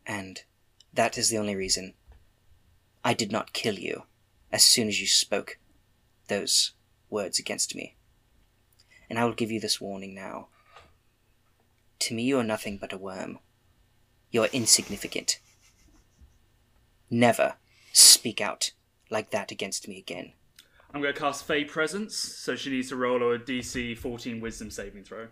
And 0.06 0.44
that 0.94 1.18
is 1.18 1.30
the 1.30 1.38
only 1.38 1.56
reason 1.56 1.94
I 3.04 3.14
did 3.14 3.32
not 3.32 3.54
kill 3.54 3.80
you 3.80 4.04
as 4.52 4.64
soon 4.64 4.88
as 4.88 5.00
you 5.00 5.08
spoke 5.08 5.58
those 6.28 6.74
words 7.10 7.40
against 7.40 7.76
me. 7.76 7.96
And 9.10 9.18
I 9.18 9.26
will 9.26 9.34
give 9.34 9.52
you 9.52 9.60
this 9.60 9.80
warning 9.80 10.14
now. 10.14 10.48
To 12.00 12.14
me, 12.14 12.24
you 12.24 12.38
are 12.40 12.44
nothing 12.44 12.78
but 12.78 12.94
a 12.94 12.98
worm. 12.98 13.40
You 14.32 14.44
are 14.44 14.50
insignificant. 14.52 15.40
Never 17.10 17.56
speak 17.94 18.42
out 18.42 18.72
like 19.10 19.32
that 19.32 19.52
against 19.52 19.88
me 19.88 19.98
again. 19.98 20.34
I'm 20.94 21.02
going 21.02 21.14
to 21.14 21.20
cast 21.20 21.46
Fey 21.46 21.64
Presence, 21.64 22.16
so 22.16 22.56
she 22.56 22.70
needs 22.70 22.90
to 22.90 22.96
roll 22.96 23.18
a 23.34 23.40
DC 23.40 23.98
14 23.98 24.40
Wisdom 24.42 24.70
saving 24.70 25.04
throw. 25.04 25.28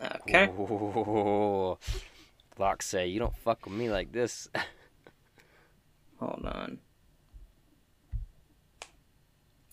Okay. 0.00 0.46
Ooh. 0.48 1.78
Locke 2.58 2.82
say, 2.82 3.06
you 3.06 3.18
don't 3.18 3.36
fuck 3.36 3.64
with 3.64 3.74
me 3.74 3.90
like 3.90 4.12
this. 4.12 4.48
Hold 6.20 6.44
on. 6.44 6.78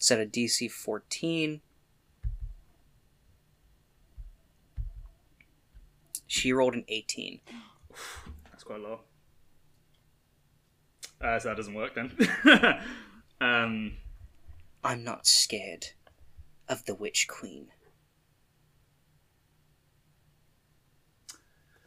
Set 0.05 0.19
a 0.19 0.25
DC 0.27 0.69
14. 0.69 1.61
She 6.27 6.53
rolled 6.53 6.75
an 6.75 6.85
18. 6.87 7.39
That's 8.51 8.63
quite 8.63 8.81
low. 8.81 8.99
Uh, 11.19 11.39
so 11.39 11.49
that 11.49 11.57
doesn't 11.57 11.73
work 11.73 11.95
then. 11.95 12.11
um, 13.41 13.93
I'm 14.83 15.03
not 15.03 15.25
scared 15.25 15.87
of 16.69 16.85
the 16.85 16.93
Witch 16.93 17.27
Queen. 17.27 17.69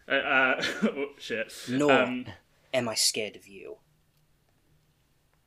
uh, 0.08 0.12
uh, 0.12 0.62
oh, 0.82 1.06
shit. 1.20 1.54
Nor 1.68 1.92
Um, 1.92 2.26
am 2.74 2.88
I 2.88 2.94
scared 2.96 3.36
of 3.36 3.46
you. 3.46 3.76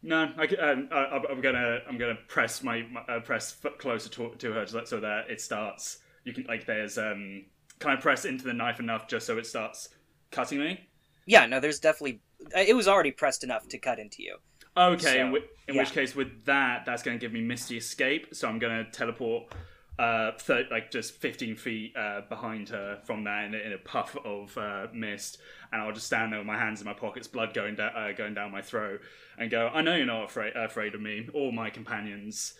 No, 0.03 0.31
I, 0.37 0.47
c- 0.47 0.57
um, 0.57 0.89
I, 0.91 1.19
I'm 1.29 1.41
gonna 1.41 1.79
I'm 1.87 1.97
gonna 1.97 2.17
press 2.27 2.63
my, 2.63 2.83
my 2.91 3.01
uh, 3.01 3.19
press 3.19 3.55
closer 3.77 4.09
to, 4.09 4.33
to 4.37 4.51
her 4.53 4.65
so 4.87 4.99
that, 4.99 5.29
it 5.29 5.41
starts. 5.41 5.99
You 6.23 6.33
can 6.33 6.43
like 6.45 6.65
there's 6.65 6.97
um. 6.97 7.45
Can 7.79 7.89
I 7.91 7.95
press 7.95 8.25
into 8.25 8.43
the 8.43 8.53
knife 8.53 8.79
enough 8.79 9.07
just 9.07 9.25
so 9.25 9.37
it 9.39 9.45
starts 9.47 9.89
cutting 10.31 10.59
me? 10.59 10.87
Yeah, 11.25 11.45
no, 11.47 11.59
there's 11.59 11.79
definitely. 11.79 12.21
It 12.55 12.75
was 12.75 12.87
already 12.87 13.11
pressed 13.11 13.43
enough 13.43 13.67
to 13.69 13.77
cut 13.77 13.99
into 13.99 14.23
you. 14.23 14.37
Okay, 14.77 15.19
in, 15.19 15.27
So, 15.27 15.31
whi- 15.31 15.47
in 15.67 15.75
yeah. 15.75 15.81
which 15.81 15.91
case, 15.91 16.15
with 16.15 16.45
that, 16.45 16.85
that's 16.85 17.03
to 17.17 17.21
give 17.21 17.33
me 17.33 17.41
Misty 17.41 17.77
Escape. 17.77 18.33
So 18.33 18.47
I'm 18.47 18.57
to 18.85 18.91
teleport, 18.91 19.53
uh, 20.01 20.31
like 20.71 20.89
just 20.89 21.13
15 21.13 21.55
feet 21.55 21.95
uh, 21.95 22.21
behind 22.27 22.69
her 22.69 22.99
from 23.03 23.23
that 23.25 23.45
in 23.45 23.53
a, 23.53 23.57
in 23.59 23.73
a 23.73 23.77
puff 23.77 24.17
of 24.25 24.57
uh, 24.57 24.87
mist, 24.91 25.37
and 25.71 25.79
I'll 25.79 25.91
just 25.91 26.07
stand 26.07 26.31
there 26.31 26.39
with 26.39 26.47
my 26.47 26.57
hands 26.57 26.81
in 26.81 26.87
my 26.87 26.93
pockets, 26.93 27.27
blood 27.27 27.53
going 27.53 27.75
down, 27.75 27.91
uh, 27.95 28.11
going 28.17 28.33
down 28.33 28.51
my 28.51 28.63
throat, 28.63 29.01
and 29.37 29.51
go. 29.51 29.69
I 29.71 29.81
know 29.81 29.95
you're 29.95 30.07
not 30.07 30.23
afraid 30.25 30.53
afraid 30.55 30.95
of 30.95 31.01
me 31.01 31.29
or 31.35 31.53
my 31.53 31.69
companions, 31.69 32.55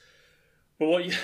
but 0.78 0.88
what 0.88 1.06
you. 1.06 1.14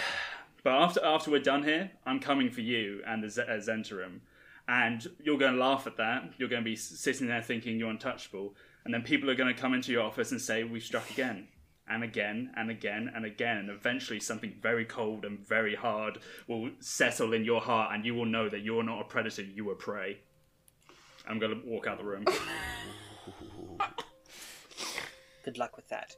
But 0.64 0.73
after 0.73 1.06
after 1.06 1.31
we're 1.31 1.39
done 1.39 1.64
here, 1.64 1.91
I'm 2.06 2.19
coming 2.19 2.49
for 2.49 2.60
you 2.60 3.02
and 3.07 3.23
the 3.23 3.30
Z- 3.30 3.44
uh, 3.44 3.53
Zhentarim. 3.53 4.19
And 4.68 5.07
you're 5.23 5.38
going 5.38 5.53
to 5.53 5.60
laugh 5.60 5.88
at 5.88 5.95
that. 5.95 6.34
You're 6.38 6.49
going 6.49 6.64
to 6.64 6.69
be 6.69 6.76
sitting 6.76 7.27
there 7.27 7.41
thinking 7.41 7.80
you're 7.80 7.91
untouchable. 7.91 8.53
And 8.84 8.94
then 8.94 9.03
people 9.03 9.30
are 9.30 9.35
going 9.35 9.53
to 9.53 9.61
come 9.61 9.73
into 9.73 9.94
your 9.94 10.02
office 10.02 10.31
and 10.31 10.41
say, 10.41 10.65
We've 10.65 10.84
struck 10.84 11.10
again, 11.11 11.48
and 11.89 12.03
again, 12.03 12.51
and 12.55 12.69
again, 12.69 13.11
and 13.15 13.26
again. 13.26 13.57
And 13.57 13.69
eventually, 13.69 14.19
something 14.19 14.53
very 14.61 14.85
cold 14.85 15.26
and 15.26 15.39
very 15.39 15.76
hard 15.76 16.19
will 16.47 16.72
settle 16.80 17.34
in 17.34 17.43
your 17.45 17.61
heart, 17.61 17.93
and 17.93 18.05
you 18.05 18.15
will 18.15 18.26
know 18.26 18.49
that 18.49 18.61
you're 18.61 18.84
not 18.84 19.01
a 19.01 19.05
predator, 19.05 19.43
you 19.43 19.69
are 19.69 19.76
prey. 19.76 20.19
I'm 21.27 21.39
going 21.39 21.61
to 21.61 21.68
walk 21.68 21.88
out 21.88 21.97
the 21.97 22.05
room. 22.05 22.26
Good 25.43 25.57
luck 25.57 25.76
with 25.76 25.88
that, 25.89 26.15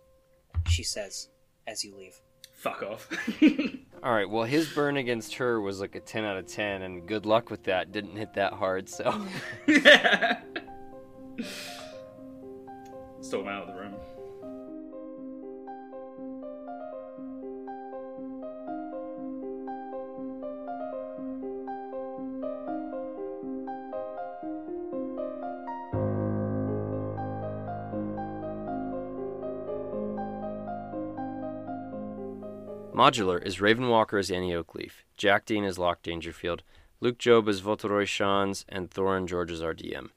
she 0.67 0.83
says 0.83 1.29
as 1.67 1.83
you 1.83 1.95
leave. 1.95 2.19
Fuck 2.55 2.83
off. 2.83 3.07
All 4.03 4.13
right, 4.13 4.29
well, 4.29 4.43
his 4.43 4.67
burn 4.73 4.97
against 4.97 5.35
her 5.35 5.61
was 5.61 5.79
like 5.79 5.95
a 5.95 5.99
10 5.99 6.25
out 6.25 6.37
of 6.37 6.47
10, 6.47 6.81
and 6.81 7.07
good 7.07 7.25
luck 7.25 7.49
with 7.49 7.63
that. 7.65 7.91
Didn't 7.91 8.15
hit 8.15 8.33
that 8.33 8.53
hard, 8.53 8.89
so. 8.89 9.25
yeah. 9.67 10.41
Storm 13.21 13.47
out 13.47 13.69
of 13.69 13.75
the 13.75 13.81
room. 13.81 13.95
Modular 32.93 33.41
is 33.41 33.61
Raven 33.61 33.87
Walker 33.87 34.17
as 34.17 34.31
Annie 34.31 34.51
Oakleaf, 34.51 35.03
Jack 35.15 35.45
Dean 35.45 35.63
as 35.63 35.77
Locke 35.77 36.01
Dangerfield, 36.01 36.63
Luke 36.99 37.17
Job 37.17 37.47
as 37.47 37.61
Voltoroy 37.61 38.05
Shans, 38.05 38.65
and 38.67 38.89
Thorin 38.89 39.27
George 39.27 39.51
as 39.51 39.61
our 39.61 39.73
DM. 39.73 40.09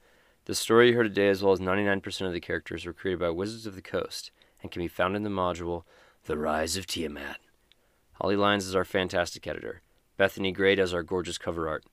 The 0.46 0.54
story 0.54 0.88
you 0.88 0.96
heard 0.96 1.04
today, 1.04 1.28
as 1.28 1.42
well 1.42 1.52
as 1.52 1.60
99% 1.60 2.26
of 2.26 2.32
the 2.32 2.40
characters, 2.40 2.84
were 2.84 2.92
created 2.92 3.20
by 3.20 3.30
Wizards 3.30 3.66
of 3.66 3.74
the 3.76 3.82
Coast 3.82 4.32
and 4.62 4.72
can 4.72 4.82
be 4.82 4.88
found 4.88 5.14
in 5.14 5.22
the 5.22 5.30
module 5.30 5.84
The 6.24 6.38
Rise 6.38 6.76
of 6.76 6.86
Tiamat. 6.86 7.36
Holly 8.14 8.36
Lyons 8.36 8.66
is 8.66 8.74
our 8.74 8.84
fantastic 8.84 9.46
editor. 9.46 9.82
Bethany 10.16 10.50
Gray 10.50 10.74
does 10.74 10.94
our 10.94 11.02
gorgeous 11.02 11.38
cover 11.38 11.68
art. 11.68 11.84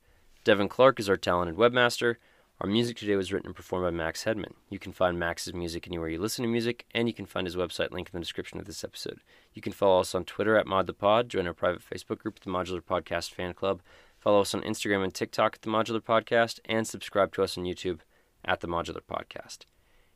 Devin 0.44 0.70
Clark 0.70 1.00
is 1.00 1.10
our 1.10 1.18
talented 1.18 1.58
webmaster. 1.58 2.16
Our 2.62 2.68
music 2.68 2.98
today 2.98 3.16
was 3.16 3.32
written 3.32 3.48
and 3.48 3.56
performed 3.56 3.86
by 3.86 3.92
Max 3.92 4.26
Hedman. 4.26 4.52
You 4.70 4.80
can 4.80 4.92
find 4.92 5.18
Max's 5.18 5.54
music 5.54 5.88
anywhere 5.88 6.10
you 6.10 6.20
listen 6.20 6.44
to 6.44 6.50
music, 6.50 6.86
and 6.94 7.08
you 7.08 7.14
can 7.14 7.26
find 7.26 7.48
his 7.48 7.56
website 7.56 7.92
link 7.92 8.10
in 8.10 8.12
the 8.12 8.20
description 8.20 8.60
of 8.60 8.66
this 8.66 8.84
episode. 8.84 9.22
You 9.54 9.62
can 9.62 9.72
follow 9.72 10.02
us 10.02 10.14
on 10.14 10.26
Twitter 10.26 10.58
at 10.58 10.66
ModThePod, 10.66 11.30
join 11.30 11.48
our 11.48 11.54
private 11.54 11.82
Facebook 11.82 12.20
group, 12.20 12.38
the 12.42 12.50
Modular 12.50 12.82
Podcast 12.82 13.32
Fan 13.32 13.54
Club, 13.54 13.82
follow 14.18 14.42
us 14.42 14.54
on 14.54 14.62
Instagram 14.64 15.06
and 15.06 15.14
TikTok 15.14 15.56
at 15.56 15.62
the 15.62 15.70
Modular 15.70 16.02
Podcast, 16.02 16.60
and 16.66 16.86
subscribe 16.86 17.34
to 17.36 17.44
us 17.44 17.58
on 17.58 17.64
YouTube 17.64 18.00
at 18.44 18.60
the 18.60 18.68
Modular 18.68 19.04
Podcast. 19.10 19.60